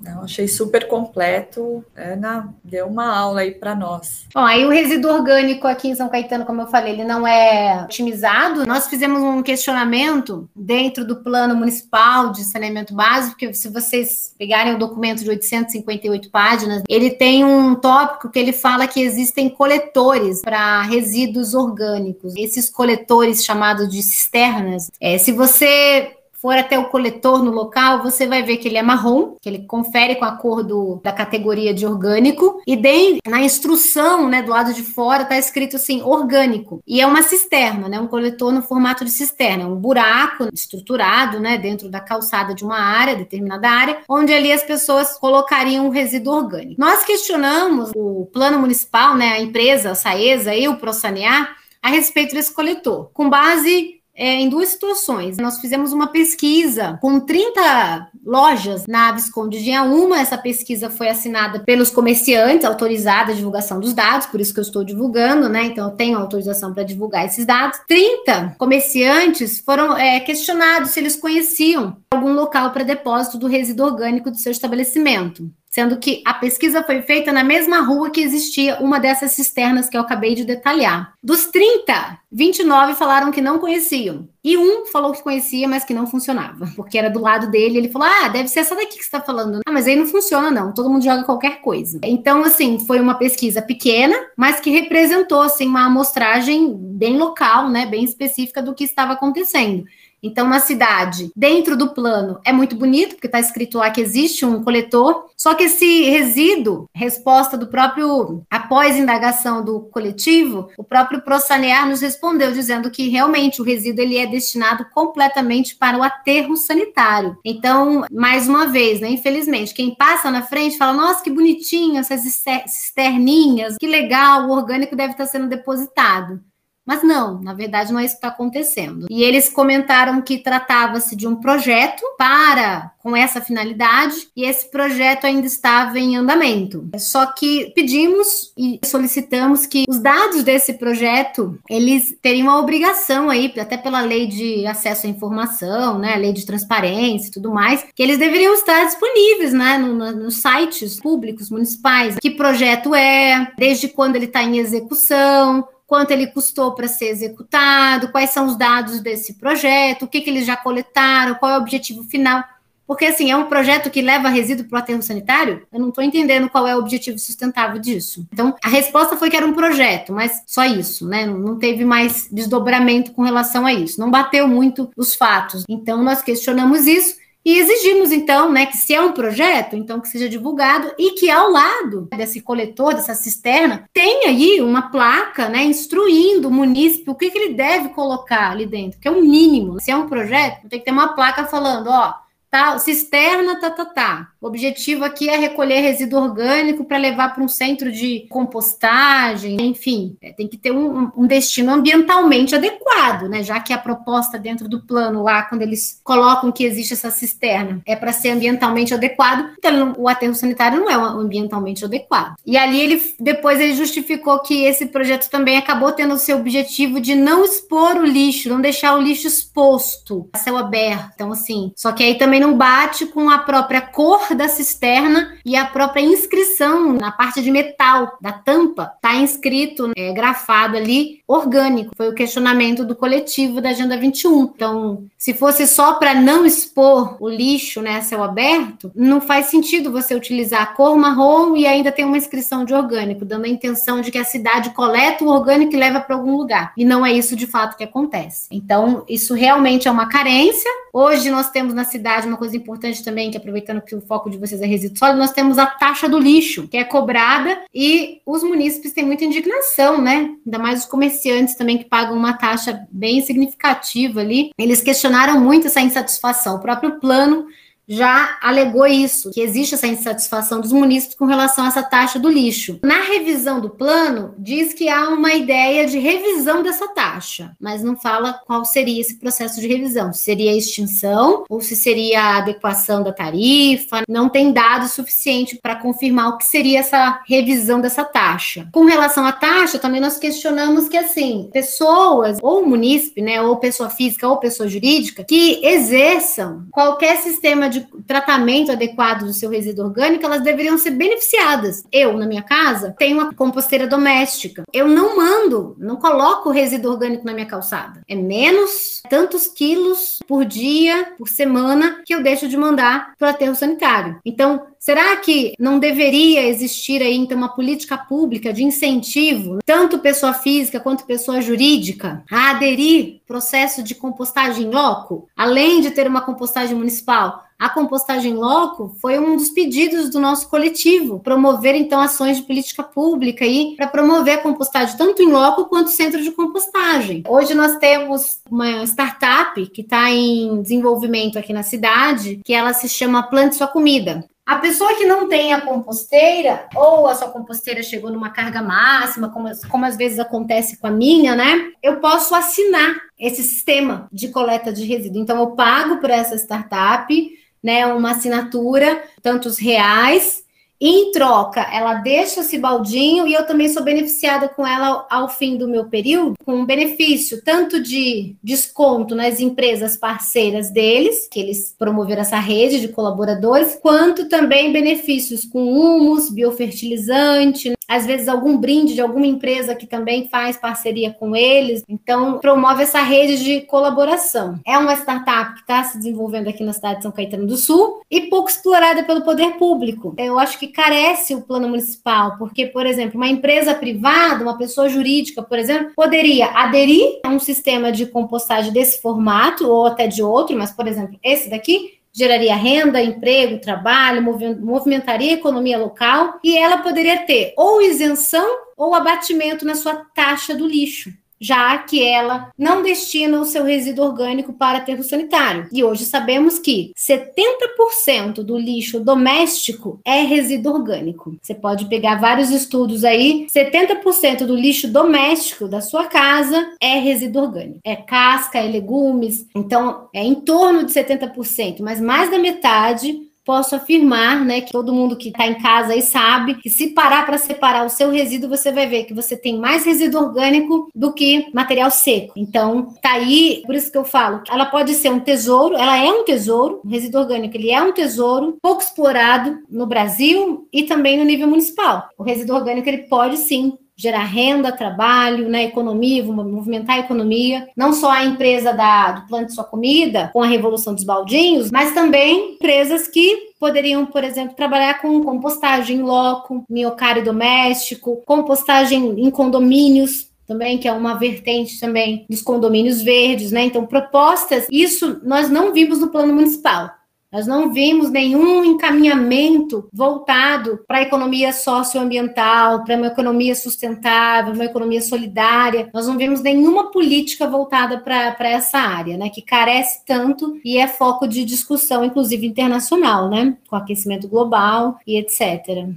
Não, 0.00 0.22
achei 0.22 0.46
super 0.46 0.86
completo. 0.88 1.84
Ana 1.96 2.54
deu 2.62 2.86
uma 2.86 3.16
aula 3.16 3.40
aí 3.40 3.52
para 3.52 3.74
nós. 3.74 4.26
Bom, 4.32 4.44
aí 4.44 4.64
o 4.64 4.70
resíduo 4.70 5.12
orgânico 5.12 5.66
aqui 5.66 5.88
em 5.88 5.94
São 5.94 6.08
Caetano, 6.08 6.44
como 6.44 6.62
eu 6.62 6.66
falei, 6.66 6.92
ele 6.92 7.04
não 7.04 7.26
é 7.26 7.82
otimizado. 7.84 8.66
Nós 8.66 8.86
fizemos 8.86 9.22
um 9.22 9.42
questionamento 9.42 10.48
dentro 10.54 11.04
do 11.04 11.16
plano 11.16 11.54
municipal 11.56 12.30
de 12.30 12.44
saneamento 12.44 12.94
básico, 12.94 13.30
porque 13.30 13.52
se 13.54 13.68
vocês 13.68 14.34
pegarem 14.38 14.74
o 14.74 14.78
documento 14.78 15.24
de 15.24 15.30
858 15.30 16.30
páginas, 16.30 16.82
ele 16.88 17.10
tem 17.10 17.44
um 17.44 17.74
tópico 17.74 18.30
que 18.30 18.38
ele 18.38 18.52
fala 18.52 18.86
que 18.86 19.00
existem 19.00 19.48
coletores 19.48 20.42
para 20.42 20.82
resíduos 20.82 21.54
orgânicos. 21.54 22.34
Esses 22.36 22.68
coletores 22.68 23.44
chamados 23.44 23.88
de 23.88 24.02
cisternas, 24.02 24.90
é, 25.00 25.18
se 25.18 25.32
você 25.32 26.15
for 26.46 26.56
até 26.56 26.78
o 26.78 26.84
coletor 26.84 27.42
no 27.42 27.50
local, 27.50 28.04
você 28.04 28.24
vai 28.24 28.40
ver 28.40 28.58
que 28.58 28.68
ele 28.68 28.78
é 28.78 28.82
marrom, 28.82 29.34
que 29.42 29.48
ele 29.48 29.66
confere 29.66 30.14
com 30.14 30.24
a 30.24 30.36
cor 30.36 30.62
do, 30.62 31.00
da 31.02 31.10
categoria 31.10 31.74
de 31.74 31.84
orgânico, 31.84 32.62
e 32.64 32.76
bem 32.76 33.18
na 33.26 33.40
instrução, 33.40 34.28
né, 34.28 34.42
do 34.42 34.52
lado 34.52 34.72
de 34.72 34.84
fora, 34.84 35.24
está 35.24 35.36
escrito 35.36 35.74
assim, 35.74 36.02
orgânico. 36.02 36.80
E 36.86 37.00
é 37.00 37.06
uma 37.06 37.24
cisterna, 37.24 37.88
né, 37.88 37.98
um 37.98 38.06
coletor 38.06 38.52
no 38.52 38.62
formato 38.62 39.04
de 39.04 39.10
cisterna, 39.10 39.66
um 39.66 39.74
buraco 39.74 40.48
estruturado, 40.52 41.40
né, 41.40 41.58
dentro 41.58 41.88
da 41.88 41.98
calçada 41.98 42.54
de 42.54 42.62
uma 42.62 42.78
área, 42.78 43.16
determinada 43.16 43.68
área, 43.68 43.98
onde 44.08 44.32
ali 44.32 44.52
as 44.52 44.62
pessoas 44.62 45.18
colocariam 45.18 45.84
um 45.84 45.90
resíduo 45.90 46.32
orgânico. 46.32 46.80
Nós 46.80 47.04
questionamos 47.04 47.90
o 47.96 48.30
plano 48.32 48.60
municipal, 48.60 49.16
né, 49.16 49.32
a 49.32 49.40
empresa, 49.40 49.90
a 49.90 49.94
Saesa 49.96 50.54
e 50.54 50.68
o 50.68 50.76
Prosanear, 50.76 51.56
a 51.82 51.88
respeito 51.88 52.34
desse 52.34 52.52
coletor, 52.52 53.10
com 53.12 53.28
base 53.28 53.95
é, 54.16 54.40
em 54.40 54.48
duas 54.48 54.70
situações. 54.70 55.36
Nós 55.36 55.58
fizemos 55.60 55.92
uma 55.92 56.06
pesquisa 56.06 56.98
com 57.02 57.20
30 57.20 58.08
lojas 58.24 58.86
na 58.86 59.12
Visconde 59.12 59.62
de 59.62 59.70
Uma. 59.70 60.20
Essa 60.20 60.38
pesquisa 60.38 60.88
foi 60.88 61.08
assinada 61.08 61.60
pelos 61.60 61.90
comerciantes, 61.90 62.64
autorizada 62.64 63.32
a 63.32 63.34
divulgação 63.34 63.78
dos 63.78 63.92
dados, 63.92 64.26
por 64.26 64.40
isso 64.40 64.54
que 64.54 64.60
eu 64.60 64.62
estou 64.62 64.82
divulgando, 64.82 65.48
né? 65.48 65.64
Então, 65.64 65.88
eu 65.88 65.94
tenho 65.94 66.18
autorização 66.18 66.72
para 66.72 66.82
divulgar 66.82 67.26
esses 67.26 67.44
dados. 67.44 67.78
30 67.86 68.56
comerciantes 68.58 69.60
foram 69.60 69.96
é, 69.96 70.18
questionados 70.20 70.90
se 70.90 71.00
eles 71.00 71.16
conheciam 71.16 71.98
algum 72.10 72.32
local 72.32 72.70
para 72.70 72.84
depósito 72.84 73.36
do 73.38 73.46
resíduo 73.46 73.86
orgânico 73.86 74.30
do 74.30 74.38
seu 74.38 74.50
estabelecimento 74.50 75.50
sendo 75.68 75.98
que 75.98 76.22
a 76.24 76.34
pesquisa 76.34 76.82
foi 76.82 77.02
feita 77.02 77.32
na 77.32 77.44
mesma 77.44 77.80
rua 77.80 78.10
que 78.10 78.20
existia 78.20 78.78
uma 78.80 78.98
dessas 78.98 79.32
cisternas 79.32 79.88
que 79.88 79.96
eu 79.96 80.00
acabei 80.00 80.34
de 80.34 80.44
detalhar. 80.44 81.12
Dos 81.22 81.46
30, 81.46 82.18
29 82.30 82.94
falaram 82.94 83.30
que 83.30 83.40
não 83.40 83.58
conheciam. 83.58 84.28
E 84.42 84.56
um 84.56 84.86
falou 84.86 85.12
que 85.12 85.22
conhecia, 85.22 85.66
mas 85.66 85.84
que 85.84 85.92
não 85.92 86.06
funcionava, 86.06 86.70
porque 86.76 86.96
era 86.96 87.10
do 87.10 87.20
lado 87.20 87.50
dele. 87.50 87.78
Ele 87.78 87.88
falou: 87.88 88.06
Ah, 88.08 88.28
deve 88.28 88.48
ser 88.48 88.60
essa 88.60 88.76
daqui 88.76 88.96
que 88.96 89.02
você 89.02 89.08
está 89.08 89.20
falando. 89.20 89.60
Ah, 89.66 89.72
mas 89.72 89.86
aí 89.88 89.96
não 89.96 90.06
funciona, 90.06 90.50
não. 90.50 90.72
Todo 90.72 90.88
mundo 90.88 91.04
joga 91.04 91.24
qualquer 91.24 91.60
coisa. 91.60 91.98
Então, 92.04 92.44
assim, 92.44 92.78
foi 92.86 93.00
uma 93.00 93.14
pesquisa 93.14 93.60
pequena, 93.60 94.16
mas 94.36 94.60
que 94.60 94.70
representou, 94.70 95.42
assim, 95.42 95.66
uma 95.66 95.86
amostragem 95.86 96.74
bem 96.74 97.18
local, 97.18 97.68
né, 97.68 97.86
bem 97.86 98.04
específica 98.04 98.62
do 98.62 98.74
que 98.74 98.84
estava 98.84 99.14
acontecendo. 99.14 99.84
Então, 100.26 100.48
na 100.48 100.58
cidade, 100.58 101.30
dentro 101.36 101.76
do 101.76 101.94
plano, 101.94 102.40
é 102.44 102.52
muito 102.52 102.74
bonito, 102.74 103.14
porque 103.14 103.26
está 103.26 103.38
escrito 103.38 103.78
lá 103.78 103.90
que 103.90 104.00
existe 104.00 104.44
um 104.44 104.62
coletor, 104.62 105.26
só 105.36 105.54
que 105.54 105.64
esse 105.64 106.10
resíduo, 106.10 106.88
resposta 106.92 107.56
do 107.56 107.68
próprio, 107.68 108.42
após 108.50 108.96
indagação 108.96 109.64
do 109.64 109.80
coletivo, 109.80 110.68
o 110.76 110.82
próprio 110.82 111.22
Prosanear 111.22 111.88
nos 111.88 112.00
respondeu 112.00 112.50
dizendo 112.52 112.90
que 112.90 113.08
realmente 113.08 113.60
o 113.60 113.64
resíduo 113.64 114.02
ele 114.02 114.18
é 114.18 114.26
destinado 114.26 114.86
completamente 114.92 115.76
para 115.76 115.96
o 115.96 116.02
aterro 116.02 116.56
sanitário. 116.56 117.36
Então, 117.44 118.04
mais 118.10 118.48
uma 118.48 118.66
vez, 118.66 119.00
né, 119.00 119.08
infelizmente, 119.08 119.74
quem 119.74 119.94
passa 119.94 120.30
na 120.30 120.42
frente 120.42 120.76
fala: 120.76 120.92
nossa, 120.92 121.22
que 121.22 121.30
bonitinho 121.30 121.98
essas 121.98 122.22
cisterninhas, 122.66 123.76
que 123.78 123.86
legal, 123.86 124.48
o 124.48 124.50
orgânico 124.50 124.96
deve 124.96 125.12
estar 125.12 125.26
sendo 125.26 125.48
depositado. 125.48 126.40
Mas 126.86 127.02
não, 127.02 127.40
na 127.42 127.52
verdade 127.52 127.92
não 127.92 127.98
é 127.98 128.04
isso 128.04 128.14
que 128.14 128.18
está 128.18 128.28
acontecendo. 128.28 129.06
E 129.10 129.22
eles 129.22 129.48
comentaram 129.48 130.22
que 130.22 130.38
tratava-se 130.38 131.16
de 131.16 131.26
um 131.26 131.36
projeto 131.36 132.02
para 132.16 132.92
com 133.06 133.16
essa 133.16 133.40
finalidade 133.40 134.28
e 134.36 134.44
esse 134.44 134.70
projeto 134.70 135.26
ainda 135.26 135.46
estava 135.46 135.98
em 135.98 136.16
andamento. 136.16 136.88
Só 136.98 137.26
que 137.26 137.72
pedimos 137.74 138.52
e 138.56 138.80
solicitamos 138.84 139.64
que 139.64 139.84
os 139.88 140.00
dados 140.00 140.42
desse 140.42 140.74
projeto 140.74 141.58
eles 141.68 142.16
teriam 142.20 142.50
a 142.50 142.58
obrigação 142.58 143.30
aí, 143.30 143.52
até 143.58 143.76
pela 143.76 144.00
lei 144.00 144.26
de 144.26 144.66
acesso 144.66 145.06
à 145.06 145.10
informação, 145.10 145.98
né, 145.98 146.16
lei 146.16 146.32
de 146.32 146.46
transparência 146.46 147.28
e 147.28 147.30
tudo 147.30 147.52
mais, 147.52 147.84
que 147.94 148.02
eles 148.02 148.18
deveriam 148.18 148.54
estar 148.54 148.84
disponíveis, 148.84 149.52
né, 149.52 149.78
no, 149.78 149.94
no, 149.94 150.12
nos 150.12 150.36
sites 150.36 151.00
públicos 151.00 151.50
municipais. 151.50 152.16
Que 152.20 152.30
projeto 152.30 152.94
é, 152.94 153.52
desde 153.56 153.88
quando 153.88 154.16
ele 154.16 154.26
está 154.26 154.42
em 154.42 154.58
execução, 154.58 155.66
quanto 155.86 156.10
ele 156.10 156.26
custou 156.26 156.72
para 156.74 156.88
ser 156.88 157.06
executado, 157.06 158.08
quais 158.08 158.30
são 158.30 158.46
os 158.46 158.56
dados 158.56 159.00
desse 159.00 159.34
projeto, 159.34 160.04
o 160.04 160.08
que, 160.08 160.20
que 160.20 160.30
eles 160.30 160.44
já 160.44 160.56
coletaram, 160.56 161.34
qual 161.36 161.52
é 161.52 161.58
o 161.58 161.60
objetivo 161.60 162.02
final. 162.04 162.42
Porque, 162.86 163.04
assim, 163.04 163.30
é 163.32 163.36
um 163.36 163.46
projeto 163.46 163.90
que 163.90 164.00
leva 164.00 164.28
resíduo 164.28 164.66
para 164.66 164.76
o 164.76 164.78
aterro 164.78 165.02
sanitário? 165.02 165.66
Eu 165.72 165.80
não 165.80 165.88
estou 165.88 166.04
entendendo 166.04 166.48
qual 166.48 166.68
é 166.68 166.76
o 166.76 166.78
objetivo 166.78 167.18
sustentável 167.18 167.80
disso. 167.80 168.24
Então, 168.32 168.54
a 168.62 168.68
resposta 168.68 169.16
foi 169.16 169.28
que 169.28 169.36
era 169.36 169.44
um 169.44 169.54
projeto, 169.54 170.12
mas 170.12 170.42
só 170.46 170.64
isso, 170.64 171.06
né? 171.06 171.26
Não 171.26 171.58
teve 171.58 171.84
mais 171.84 172.28
desdobramento 172.30 173.10
com 173.10 173.22
relação 173.22 173.66
a 173.66 173.72
isso. 173.72 173.98
Não 173.98 174.08
bateu 174.08 174.46
muito 174.46 174.88
os 174.96 175.16
fatos. 175.16 175.64
Então, 175.68 176.02
nós 176.02 176.22
questionamos 176.22 176.86
isso 176.86 177.16
e 177.46 177.60
exigimos, 177.60 178.10
então, 178.10 178.50
né, 178.50 178.66
que 178.66 178.76
se 178.76 178.92
é 178.92 179.00
um 179.00 179.12
projeto, 179.12 179.76
então 179.76 180.00
que 180.00 180.08
seja 180.08 180.28
divulgado 180.28 180.92
e 180.98 181.12
que 181.12 181.30
ao 181.30 181.48
lado 181.48 182.08
desse 182.16 182.40
coletor, 182.40 182.92
dessa 182.92 183.14
cisterna, 183.14 183.88
tenha 183.92 184.30
aí 184.30 184.60
uma 184.60 184.90
placa, 184.90 185.48
né, 185.48 185.62
instruindo 185.62 186.48
o 186.48 186.50
munícipe 186.50 187.08
o 187.08 187.14
que, 187.14 187.30
que 187.30 187.38
ele 187.38 187.54
deve 187.54 187.90
colocar 187.90 188.50
ali 188.50 188.66
dentro, 188.66 188.98
que 188.98 189.06
é 189.06 189.10
o 189.12 189.22
mínimo. 189.22 189.80
Se 189.80 189.92
é 189.92 189.96
um 189.96 190.08
projeto, 190.08 190.68
tem 190.68 190.80
que 190.80 190.86
ter 190.86 190.90
uma 190.90 191.14
placa 191.14 191.44
falando, 191.44 191.86
ó, 191.86 192.14
tá, 192.56 192.78
cisterna, 192.78 193.60
tá, 193.60 193.70
tá, 193.70 193.84
tá. 193.84 194.28
O 194.40 194.46
objetivo 194.46 195.04
aqui 195.04 195.28
é 195.28 195.36
recolher 195.36 195.80
resíduo 195.80 196.22
orgânico 196.22 196.84
para 196.84 196.96
levar 196.96 197.34
para 197.34 197.44
um 197.44 197.48
centro 197.48 197.92
de 197.92 198.26
compostagem, 198.30 199.60
enfim, 199.60 200.16
é, 200.22 200.32
tem 200.32 200.48
que 200.48 200.56
ter 200.56 200.70
um, 200.70 201.10
um, 201.14 201.26
destino 201.26 201.72
ambientalmente 201.72 202.54
adequado, 202.54 203.28
né? 203.28 203.42
Já 203.42 203.60
que 203.60 203.72
a 203.72 203.78
proposta 203.78 204.38
dentro 204.38 204.68
do 204.68 204.80
plano 204.80 205.22
lá, 205.22 205.42
quando 205.42 205.62
eles 205.62 206.00
colocam 206.02 206.50
que 206.50 206.64
existe 206.64 206.94
essa 206.94 207.10
cisterna, 207.10 207.82
é 207.84 207.94
para 207.94 208.12
ser 208.12 208.30
ambientalmente 208.30 208.94
adequado, 208.94 209.50
então 209.58 209.94
o 209.98 210.08
aterro 210.08 210.34
sanitário 210.34 210.80
não 210.80 210.90
é 210.90 210.94
ambientalmente 210.94 211.84
adequado. 211.84 212.36
E 212.46 212.56
ali 212.56 212.80
ele 212.80 213.14
depois 213.20 213.60
ele 213.60 213.74
justificou 213.74 214.38
que 214.38 214.64
esse 214.64 214.86
projeto 214.86 215.28
também 215.28 215.58
acabou 215.58 215.92
tendo 215.92 216.14
o 216.14 216.18
seu 216.18 216.38
objetivo 216.38 217.00
de 217.00 217.14
não 217.14 217.44
expor 217.44 217.96
o 217.96 218.06
lixo, 218.06 218.48
não 218.48 218.60
deixar 218.60 218.94
o 218.94 219.02
lixo 219.02 219.26
exposto 219.26 220.28
a 220.32 220.38
céu 220.38 220.56
aberto. 220.56 221.10
Então, 221.14 221.32
assim, 221.32 221.72
só 221.76 221.92
que 221.92 222.02
aí 222.02 222.14
também 222.14 222.40
não 222.40 222.45
não 222.46 222.56
bate 222.56 223.06
com 223.06 223.28
a 223.28 223.38
própria 223.38 223.80
cor 223.80 224.32
da 224.36 224.48
cisterna 224.48 225.36
e 225.44 225.56
a 225.56 225.64
própria 225.64 226.00
inscrição 226.00 226.92
na 226.92 227.10
parte 227.10 227.42
de 227.42 227.50
metal 227.50 228.16
da 228.20 228.30
tampa. 228.30 228.92
Está 228.94 229.16
inscrito, 229.16 229.90
é, 229.96 230.12
grafado 230.12 230.76
ali, 230.76 231.22
orgânico. 231.26 231.92
Foi 231.96 232.08
o 232.08 232.14
questionamento 232.14 232.84
do 232.84 232.94
coletivo 232.94 233.60
da 233.60 233.70
Agenda 233.70 233.96
21. 233.96 234.44
Então, 234.54 235.04
se 235.18 235.34
fosse 235.34 235.66
só 235.66 235.94
para 235.94 236.14
não 236.14 236.46
expor 236.46 237.16
o 237.18 237.28
lixo 237.28 237.82
né, 237.82 237.96
a 237.96 238.02
céu 238.02 238.22
aberto, 238.22 238.92
não 238.94 239.20
faz 239.20 239.46
sentido 239.46 239.90
você 239.90 240.14
utilizar 240.14 240.62
a 240.62 240.66
cor 240.66 240.96
marrom 240.96 241.56
e 241.56 241.66
ainda 241.66 241.90
ter 241.90 242.04
uma 242.04 242.16
inscrição 242.16 242.64
de 242.64 242.72
orgânico, 242.72 243.24
dando 243.24 243.46
a 243.46 243.48
intenção 243.48 244.00
de 244.00 244.12
que 244.12 244.18
a 244.18 244.24
cidade 244.24 244.70
coleta 244.70 245.24
o 245.24 245.28
orgânico 245.28 245.74
e 245.74 245.78
leva 245.78 245.98
para 245.98 246.14
algum 246.14 246.36
lugar. 246.36 246.72
E 246.76 246.84
não 246.84 247.04
é 247.04 247.12
isso 247.12 247.34
de 247.34 247.46
fato 247.46 247.76
que 247.76 247.82
acontece. 247.82 248.46
Então, 248.52 249.04
isso 249.08 249.34
realmente 249.34 249.88
é 249.88 249.90
uma 249.90 250.08
carência. 250.08 250.70
Hoje 250.92 251.28
nós 251.28 251.50
temos 251.50 251.74
na 251.74 251.84
cidade 251.84 252.25
uma 252.26 252.36
coisa 252.36 252.56
importante 252.56 253.04
também, 253.04 253.30
que 253.30 253.36
aproveitando 253.36 253.80
que 253.80 253.94
o 253.94 254.00
foco 254.00 254.30
de 254.30 254.38
vocês 254.38 254.60
é 254.60 254.66
resíduo 254.66 254.98
sólido, 254.98 255.18
nós 255.18 255.32
temos 255.32 255.58
a 255.58 255.66
taxa 255.66 256.08
do 256.08 256.18
lixo, 256.18 256.68
que 256.68 256.76
é 256.76 256.84
cobrada 256.84 257.58
e 257.74 258.20
os 258.26 258.42
munícipes 258.42 258.92
têm 258.92 259.04
muita 259.04 259.24
indignação, 259.24 260.00
né? 260.00 260.34
Ainda 260.44 260.58
mais 260.58 260.80
os 260.80 260.86
comerciantes 260.86 261.54
também 261.54 261.78
que 261.78 261.84
pagam 261.84 262.16
uma 262.16 262.32
taxa 262.32 262.86
bem 262.90 263.20
significativa 263.20 264.20
ali. 264.20 264.50
Eles 264.58 264.80
questionaram 264.80 265.40
muito 265.40 265.66
essa 265.66 265.80
insatisfação. 265.80 266.56
O 266.56 266.60
próprio 266.60 266.98
plano 267.00 267.46
já 267.88 268.38
alegou 268.42 268.86
isso, 268.86 269.30
que 269.30 269.40
existe 269.40 269.74
essa 269.74 269.86
insatisfação 269.86 270.60
dos 270.60 270.72
munícipes 270.72 271.16
com 271.16 271.24
relação 271.24 271.64
a 271.64 271.68
essa 271.68 271.82
taxa 271.82 272.18
do 272.18 272.28
lixo. 272.28 272.78
Na 272.82 273.00
revisão 273.00 273.60
do 273.60 273.70
plano, 273.70 274.34
diz 274.38 274.72
que 274.72 274.88
há 274.88 275.08
uma 275.08 275.34
ideia 275.34 275.86
de 275.86 275.98
revisão 275.98 276.62
dessa 276.62 276.88
taxa, 276.88 277.52
mas 277.60 277.82
não 277.82 277.96
fala 277.96 278.40
qual 278.46 278.64
seria 278.64 279.00
esse 279.00 279.18
processo 279.18 279.60
de 279.60 279.68
revisão. 279.68 280.12
Se 280.12 280.24
seria 280.24 280.56
extinção 280.56 281.44
ou 281.48 281.60
se 281.60 281.76
seria 281.76 282.20
a 282.20 282.36
adequação 282.38 283.02
da 283.02 283.12
tarifa. 283.12 284.02
Não 284.08 284.28
tem 284.28 284.52
dados 284.52 284.92
suficiente 284.92 285.58
para 285.62 285.76
confirmar 285.76 286.30
o 286.30 286.38
que 286.38 286.44
seria 286.44 286.80
essa 286.80 287.20
revisão 287.26 287.80
dessa 287.80 288.04
taxa. 288.04 288.68
Com 288.72 288.84
relação 288.84 289.26
à 289.26 289.32
taxa, 289.32 289.78
também 289.78 290.00
nós 290.00 290.18
questionamos 290.18 290.88
que, 290.88 290.96
assim, 290.96 291.48
pessoas, 291.52 292.38
ou 292.42 292.66
munícipe, 292.66 293.20
né, 293.22 293.40
ou 293.40 293.56
pessoa 293.56 293.90
física 293.90 294.28
ou 294.28 294.38
pessoa 294.38 294.68
jurídica, 294.68 295.24
que 295.24 295.64
exerçam 295.64 296.66
qualquer 296.70 297.16
sistema 297.18 297.68
de 297.68 297.75
de 297.80 298.02
tratamento 298.06 298.72
adequado 298.72 299.24
do 299.24 299.32
seu 299.32 299.50
resíduo 299.50 299.86
orgânico, 299.86 300.24
elas 300.24 300.42
deveriam 300.42 300.78
ser 300.78 300.90
beneficiadas. 300.90 301.84
Eu, 301.92 302.16
na 302.16 302.26
minha 302.26 302.42
casa, 302.42 302.94
tenho 302.98 303.18
uma 303.18 303.34
composteira 303.34 303.86
doméstica. 303.86 304.64
Eu 304.72 304.88
não 304.88 305.16
mando, 305.16 305.76
não 305.78 305.96
coloco 305.96 306.50
resíduo 306.50 306.92
orgânico 306.92 307.24
na 307.24 307.32
minha 307.32 307.46
calçada. 307.46 308.02
É 308.08 308.14
menos 308.14 309.02
tantos 309.08 309.46
quilos 309.46 310.18
por 310.26 310.44
dia, 310.44 311.12
por 311.18 311.28
semana, 311.28 312.02
que 312.04 312.14
eu 312.14 312.22
deixo 312.22 312.48
de 312.48 312.56
mandar 312.56 313.14
para 313.18 313.28
o 313.28 313.30
aterro 313.30 313.54
sanitário. 313.54 314.18
Então, 314.24 314.66
Será 314.86 315.16
que 315.16 315.52
não 315.58 315.80
deveria 315.80 316.46
existir 316.46 317.02
aí 317.02 317.16
então 317.16 317.36
uma 317.36 317.48
política 317.48 317.98
pública 317.98 318.52
de 318.52 318.62
incentivo, 318.62 319.58
tanto 319.66 319.98
pessoa 319.98 320.32
física 320.32 320.78
quanto 320.78 321.04
pessoa 321.04 321.40
jurídica, 321.40 322.22
a 322.30 322.50
aderir 322.50 323.20
processo 323.26 323.82
de 323.82 323.96
compostagem 323.96 324.70
loco, 324.70 325.28
além 325.36 325.80
de 325.80 325.90
ter 325.90 326.06
uma 326.06 326.20
compostagem 326.20 326.76
municipal? 326.76 327.42
A 327.58 327.68
compostagem 327.68 328.34
loco 328.34 328.94
foi 329.00 329.18
um 329.18 329.34
dos 329.34 329.48
pedidos 329.48 330.08
do 330.08 330.20
nosso 330.20 330.48
coletivo, 330.48 331.18
promover 331.18 331.74
então 331.74 332.00
ações 332.00 332.36
de 332.36 332.44
política 332.44 332.84
pública 332.84 333.44
aí 333.44 333.74
para 333.76 333.88
promover 333.88 334.34
a 334.34 334.42
compostagem 334.42 334.96
tanto 334.96 335.20
em 335.20 335.32
loco 335.32 335.64
quanto 335.64 335.90
centro 335.90 336.22
de 336.22 336.30
compostagem. 336.30 337.24
Hoje 337.26 337.54
nós 337.54 337.76
temos 337.78 338.38
uma 338.48 338.84
startup 338.84 339.66
que 339.66 339.80
está 339.80 340.12
em 340.12 340.62
desenvolvimento 340.62 341.40
aqui 341.40 341.52
na 341.52 341.64
cidade, 341.64 342.40
que 342.44 342.54
ela 342.54 342.72
se 342.72 342.88
chama 342.88 343.24
Plante 343.24 343.56
Sua 343.56 343.66
Comida. 343.66 344.24
A 344.46 344.58
pessoa 344.58 344.94
que 344.94 345.04
não 345.04 345.28
tem 345.28 345.52
a 345.52 345.60
composteira, 345.60 346.68
ou 346.72 347.08
a 347.08 347.16
sua 347.16 347.30
composteira 347.30 347.82
chegou 347.82 348.12
numa 348.12 348.30
carga 348.30 348.62
máxima, 348.62 349.28
como, 349.28 349.48
como 349.68 349.84
às 349.84 349.96
vezes 349.96 350.20
acontece 350.20 350.76
com 350.76 350.86
a 350.86 350.90
minha, 350.90 351.34
né? 351.34 351.72
Eu 351.82 351.96
posso 351.96 352.32
assinar 352.32 352.94
esse 353.18 353.42
sistema 353.42 354.08
de 354.12 354.28
coleta 354.28 354.72
de 354.72 354.84
resíduo. 354.84 355.20
Então, 355.20 355.36
eu 355.40 355.50
pago 355.50 355.96
por 355.96 356.10
essa 356.10 356.36
startup, 356.36 357.12
né? 357.60 357.86
Uma 357.86 358.12
assinatura, 358.12 359.02
tantos 359.20 359.58
reais, 359.58 360.45
em 360.80 361.10
troca, 361.10 361.62
ela 361.72 361.94
deixa 361.94 362.40
esse 362.40 362.58
baldinho 362.58 363.26
e 363.26 363.32
eu 363.32 363.46
também 363.46 363.68
sou 363.68 363.82
beneficiada 363.82 364.48
com 364.48 364.66
ela 364.66 365.06
ao 365.10 365.28
fim 365.28 365.56
do 365.56 365.68
meu 365.68 365.86
período, 365.86 366.34
com 366.44 366.54
um 366.54 366.66
benefício 366.66 367.42
tanto 367.42 367.82
de 367.82 368.36
desconto 368.42 369.14
nas 369.14 369.40
empresas 369.40 369.96
parceiras 369.96 370.70
deles, 370.70 371.28
que 371.30 371.40
eles 371.40 371.74
promoveram 371.78 372.22
essa 372.22 372.38
rede 372.38 372.80
de 372.80 372.88
colaboradores, 372.88 373.78
quanto 373.80 374.28
também 374.28 374.72
benefícios 374.72 375.44
com 375.44 375.64
humus, 375.64 376.30
biofertilizante, 376.30 377.75
às 377.88 378.06
vezes 378.06 378.28
algum 378.28 378.56
brinde 378.56 378.94
de 378.94 379.00
alguma 379.00 379.26
empresa 379.26 379.74
que 379.74 379.86
também 379.86 380.28
faz 380.28 380.56
parceria 380.56 381.12
com 381.12 381.34
eles. 381.34 381.82
Então, 381.88 382.38
promove 382.38 382.82
essa 382.82 383.00
rede 383.00 383.42
de 383.42 383.60
colaboração. 383.62 384.58
É 384.66 384.76
uma 384.78 384.94
startup 384.94 385.54
que 385.54 385.60
está 385.60 385.84
se 385.84 385.98
desenvolvendo 385.98 386.48
aqui 386.48 386.62
na 386.64 386.72
cidade 386.72 386.96
de 386.96 387.02
São 387.02 387.12
Caetano 387.12 387.46
do 387.46 387.56
Sul 387.56 388.02
e 388.10 388.22
pouco 388.22 388.48
explorada 388.48 389.04
pelo 389.04 389.22
poder 389.22 389.52
público. 389.56 390.14
Eu 390.16 390.38
acho 390.38 390.58
que 390.58 390.68
carece 390.68 391.34
o 391.34 391.42
plano 391.42 391.68
municipal, 391.68 392.36
porque, 392.38 392.66
por 392.66 392.86
exemplo, 392.86 393.16
uma 393.16 393.28
empresa 393.28 393.74
privada, 393.74 394.42
uma 394.42 394.58
pessoa 394.58 394.88
jurídica, 394.88 395.42
por 395.42 395.58
exemplo, 395.58 395.92
poderia 395.94 396.46
aderir 396.46 397.20
a 397.24 397.28
um 397.28 397.38
sistema 397.38 397.92
de 397.92 398.06
compostagem 398.06 398.72
desse 398.72 399.00
formato 399.00 399.68
ou 399.68 399.86
até 399.86 400.06
de 400.06 400.22
outro, 400.22 400.56
mas, 400.56 400.70
por 400.72 400.86
exemplo, 400.86 401.18
esse 401.22 401.48
daqui 401.48 401.96
geraria 402.16 402.56
renda, 402.56 403.02
emprego, 403.02 403.60
trabalho, 403.60 404.22
movimentaria 404.22 405.32
a 405.32 405.34
economia 405.34 405.76
local 405.76 406.40
e 406.42 406.56
ela 406.56 406.78
poderia 406.78 407.26
ter 407.26 407.52
ou 407.58 407.82
isenção 407.82 408.64
ou 408.74 408.94
abatimento 408.94 409.66
na 409.66 409.74
sua 409.74 409.96
taxa 410.14 410.54
do 410.54 410.66
lixo 410.66 411.12
já 411.40 411.78
que 411.78 412.02
ela 412.02 412.50
não 412.58 412.82
destina 412.82 413.40
o 413.40 413.44
seu 413.44 413.64
resíduo 413.64 414.06
orgânico 414.06 414.52
para 414.52 414.78
aterro 414.78 415.02
sanitário. 415.02 415.68
E 415.72 415.84
hoje 415.84 416.04
sabemos 416.04 416.58
que 416.58 416.92
70% 416.96 418.42
do 418.42 418.56
lixo 418.56 419.00
doméstico 419.00 420.00
é 420.04 420.22
resíduo 420.22 420.74
orgânico. 420.74 421.36
Você 421.42 421.54
pode 421.54 421.86
pegar 421.86 422.20
vários 422.20 422.50
estudos 422.50 423.04
aí, 423.04 423.46
70% 423.54 424.46
do 424.46 424.56
lixo 424.56 424.88
doméstico 424.88 425.68
da 425.68 425.80
sua 425.80 426.06
casa 426.06 426.74
é 426.80 426.98
resíduo 426.98 427.42
orgânico. 427.42 427.80
É 427.84 427.96
casca, 427.96 428.58
é 428.58 428.68
legumes, 428.68 429.46
então 429.54 430.08
é 430.14 430.22
em 430.22 430.34
torno 430.34 430.84
de 430.84 430.92
70%, 430.92 431.80
mas 431.80 432.00
mais 432.00 432.30
da 432.30 432.38
metade 432.38 433.25
posso 433.46 433.76
afirmar, 433.76 434.44
né, 434.44 434.60
que 434.60 434.72
todo 434.72 434.92
mundo 434.92 435.16
que 435.16 435.28
está 435.28 435.46
em 435.46 435.54
casa 435.54 435.92
aí 435.92 436.02
sabe 436.02 436.56
que 436.56 436.68
se 436.68 436.88
parar 436.88 437.24
para 437.24 437.38
separar 437.38 437.86
o 437.86 437.88
seu 437.88 438.10
resíduo, 438.10 438.50
você 438.50 438.72
vai 438.72 438.88
ver 438.88 439.04
que 439.04 439.14
você 439.14 439.36
tem 439.36 439.56
mais 439.56 439.86
resíduo 439.86 440.24
orgânico 440.24 440.90
do 440.92 441.12
que 441.12 441.48
material 441.54 441.90
seco. 441.90 442.32
Então, 442.36 442.92
tá 443.00 443.12
aí, 443.12 443.62
por 443.64 443.76
isso 443.76 443.90
que 443.90 443.96
eu 443.96 444.04
falo, 444.04 444.42
ela 444.50 444.66
pode 444.66 444.94
ser 444.94 445.10
um 445.10 445.20
tesouro, 445.20 445.76
ela 445.76 445.96
é 445.96 446.10
um 446.10 446.24
tesouro, 446.24 446.80
o 446.84 446.88
resíduo 446.88 447.20
orgânico, 447.20 447.56
ele 447.56 447.70
é 447.70 447.80
um 447.80 447.92
tesouro 447.92 448.56
pouco 448.60 448.82
explorado 448.82 449.60
no 449.70 449.86
Brasil 449.86 450.66
e 450.72 450.82
também 450.82 451.16
no 451.16 451.24
nível 451.24 451.46
municipal. 451.46 452.08
O 452.18 452.24
resíduo 452.24 452.56
orgânico 452.56 452.88
ele 452.88 453.06
pode 453.06 453.36
sim 453.36 453.78
gerar 453.96 454.24
renda, 454.24 454.70
trabalho, 454.70 455.48
né, 455.48 455.64
economia, 455.64 456.22
movimentar 456.22 456.96
a 456.96 457.00
economia, 457.00 457.66
não 457.76 457.92
só 457.92 458.10
a 458.10 458.24
empresa 458.24 458.72
da, 458.72 459.12
do 459.12 459.26
Plante 459.26 459.54
Sua 459.54 459.64
Comida, 459.64 460.30
com 460.32 460.42
a 460.42 460.46
Revolução 460.46 460.94
dos 460.94 461.04
Baldinhos, 461.04 461.70
mas 461.70 461.94
também 461.94 462.54
empresas 462.54 463.08
que 463.08 463.54
poderiam, 463.58 464.04
por 464.04 464.22
exemplo, 464.22 464.54
trabalhar 464.54 465.00
com 465.00 465.22
compostagem 465.22 465.98
em 465.98 466.02
loco, 466.02 466.64
miocário 466.68 467.24
doméstico, 467.24 468.22
compostagem 468.26 469.18
em 469.18 469.30
condomínios, 469.30 470.26
também, 470.46 470.78
que 470.78 470.86
é 470.86 470.92
uma 470.92 471.14
vertente 471.14 471.80
também 471.80 472.24
dos 472.30 472.40
condomínios 472.40 473.02
verdes, 473.02 473.50
né? 473.50 473.64
Então, 473.64 473.84
propostas, 473.84 474.66
isso 474.70 475.20
nós 475.24 475.50
não 475.50 475.72
vimos 475.72 475.98
no 475.98 476.08
plano 476.08 476.32
municipal. 476.32 476.90
Nós 477.36 477.46
não 477.46 477.70
vimos 477.70 478.08
nenhum 478.08 478.64
encaminhamento 478.64 479.90
voltado 479.92 480.82
para 480.88 481.00
a 481.00 481.02
economia 481.02 481.52
socioambiental, 481.52 482.82
para 482.82 482.96
uma 482.96 483.08
economia 483.08 483.54
sustentável, 483.54 484.54
uma 484.54 484.64
economia 484.64 485.02
solidária. 485.02 485.90
Nós 485.92 486.06
não 486.06 486.16
vimos 486.16 486.40
nenhuma 486.40 486.90
política 486.90 487.46
voltada 487.46 488.00
para 488.00 488.48
essa 488.48 488.78
área, 488.78 489.18
né? 489.18 489.28
Que 489.28 489.42
carece 489.42 490.02
tanto 490.06 490.58
e 490.64 490.78
é 490.78 490.88
foco 490.88 491.28
de 491.28 491.44
discussão, 491.44 492.02
inclusive 492.02 492.46
internacional, 492.46 493.28
né? 493.28 493.54
Com 493.68 493.76
aquecimento 493.76 494.26
global 494.26 494.98
e 495.06 495.18
etc. 495.18 495.90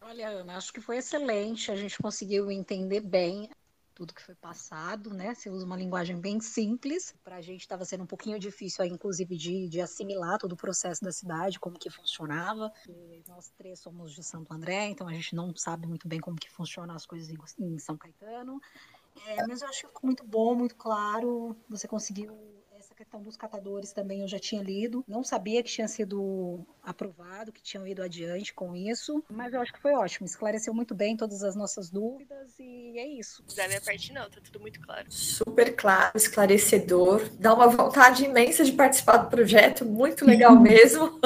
Olha, 0.00 0.28
Ana, 0.28 0.56
acho 0.56 0.72
que 0.72 0.80
foi 0.80 0.96
excelente. 0.96 1.70
A 1.70 1.76
gente 1.76 1.98
conseguiu 1.98 2.50
entender 2.50 3.00
bem 3.00 3.50
tudo 3.94 4.14
que 4.14 4.22
foi 4.22 4.34
passado, 4.34 5.12
né? 5.12 5.34
Você 5.34 5.50
usa 5.50 5.64
uma 5.64 5.76
linguagem 5.76 6.20
bem 6.20 6.40
simples. 6.40 7.14
Para 7.22 7.36
a 7.36 7.40
gente 7.40 7.60
estava 7.60 7.84
sendo 7.84 8.04
um 8.04 8.06
pouquinho 8.06 8.38
difícil, 8.38 8.84
aí, 8.84 8.90
inclusive, 8.90 9.36
de, 9.36 9.68
de 9.68 9.80
assimilar 9.80 10.38
todo 10.38 10.52
o 10.52 10.56
processo 10.56 11.02
da 11.02 11.12
cidade, 11.12 11.60
como 11.60 11.78
que 11.78 11.90
funcionava. 11.90 12.72
E 12.88 13.22
nós 13.28 13.50
três 13.56 13.80
somos 13.80 14.12
de 14.12 14.22
Santo 14.22 14.52
André, 14.52 14.88
então 14.88 15.08
a 15.08 15.12
gente 15.12 15.34
não 15.34 15.54
sabe 15.56 15.86
muito 15.86 16.08
bem 16.08 16.20
como 16.20 16.36
que 16.36 16.50
funcionam 16.50 16.94
as 16.94 17.06
coisas 17.06 17.28
em, 17.28 17.36
em 17.58 17.78
São 17.78 17.96
Caetano. 17.96 18.60
É, 19.26 19.46
mas 19.46 19.62
eu 19.62 19.68
acho 19.68 19.82
que 19.82 19.86
ficou 19.86 20.06
muito 20.06 20.24
bom, 20.26 20.54
muito 20.54 20.74
claro. 20.74 21.56
Você 21.68 21.86
conseguiu 21.86 22.51
questão 23.02 23.20
dos 23.20 23.36
catadores 23.36 23.92
também 23.92 24.20
eu 24.20 24.28
já 24.28 24.38
tinha 24.38 24.62
lido, 24.62 25.04
não 25.08 25.24
sabia 25.24 25.60
que 25.60 25.68
tinha 25.68 25.88
sido 25.88 26.64
aprovado, 26.84 27.50
que 27.50 27.60
tinham 27.60 27.84
ido 27.84 28.00
adiante 28.00 28.54
com 28.54 28.76
isso, 28.76 29.24
mas 29.28 29.52
eu 29.52 29.60
acho 29.60 29.72
que 29.72 29.80
foi 29.80 29.92
ótimo, 29.92 30.24
esclareceu 30.24 30.72
muito 30.72 30.94
bem 30.94 31.16
todas 31.16 31.42
as 31.42 31.56
nossas 31.56 31.90
dúvidas 31.90 32.56
e 32.60 32.96
é 32.96 33.06
isso. 33.08 33.42
Da 33.56 33.66
minha 33.66 33.80
parte 33.80 34.12
não, 34.12 34.30
tá 34.30 34.40
tudo 34.40 34.60
muito 34.60 34.80
claro. 34.80 35.04
Super 35.10 35.74
claro, 35.74 36.16
esclarecedor, 36.16 37.28
dá 37.40 37.52
uma 37.52 37.66
vontade 37.66 38.24
imensa 38.24 38.64
de 38.64 38.72
participar 38.72 39.16
do 39.16 39.30
projeto, 39.30 39.84
muito 39.84 40.24
legal 40.24 40.54
mesmo. 40.60 41.18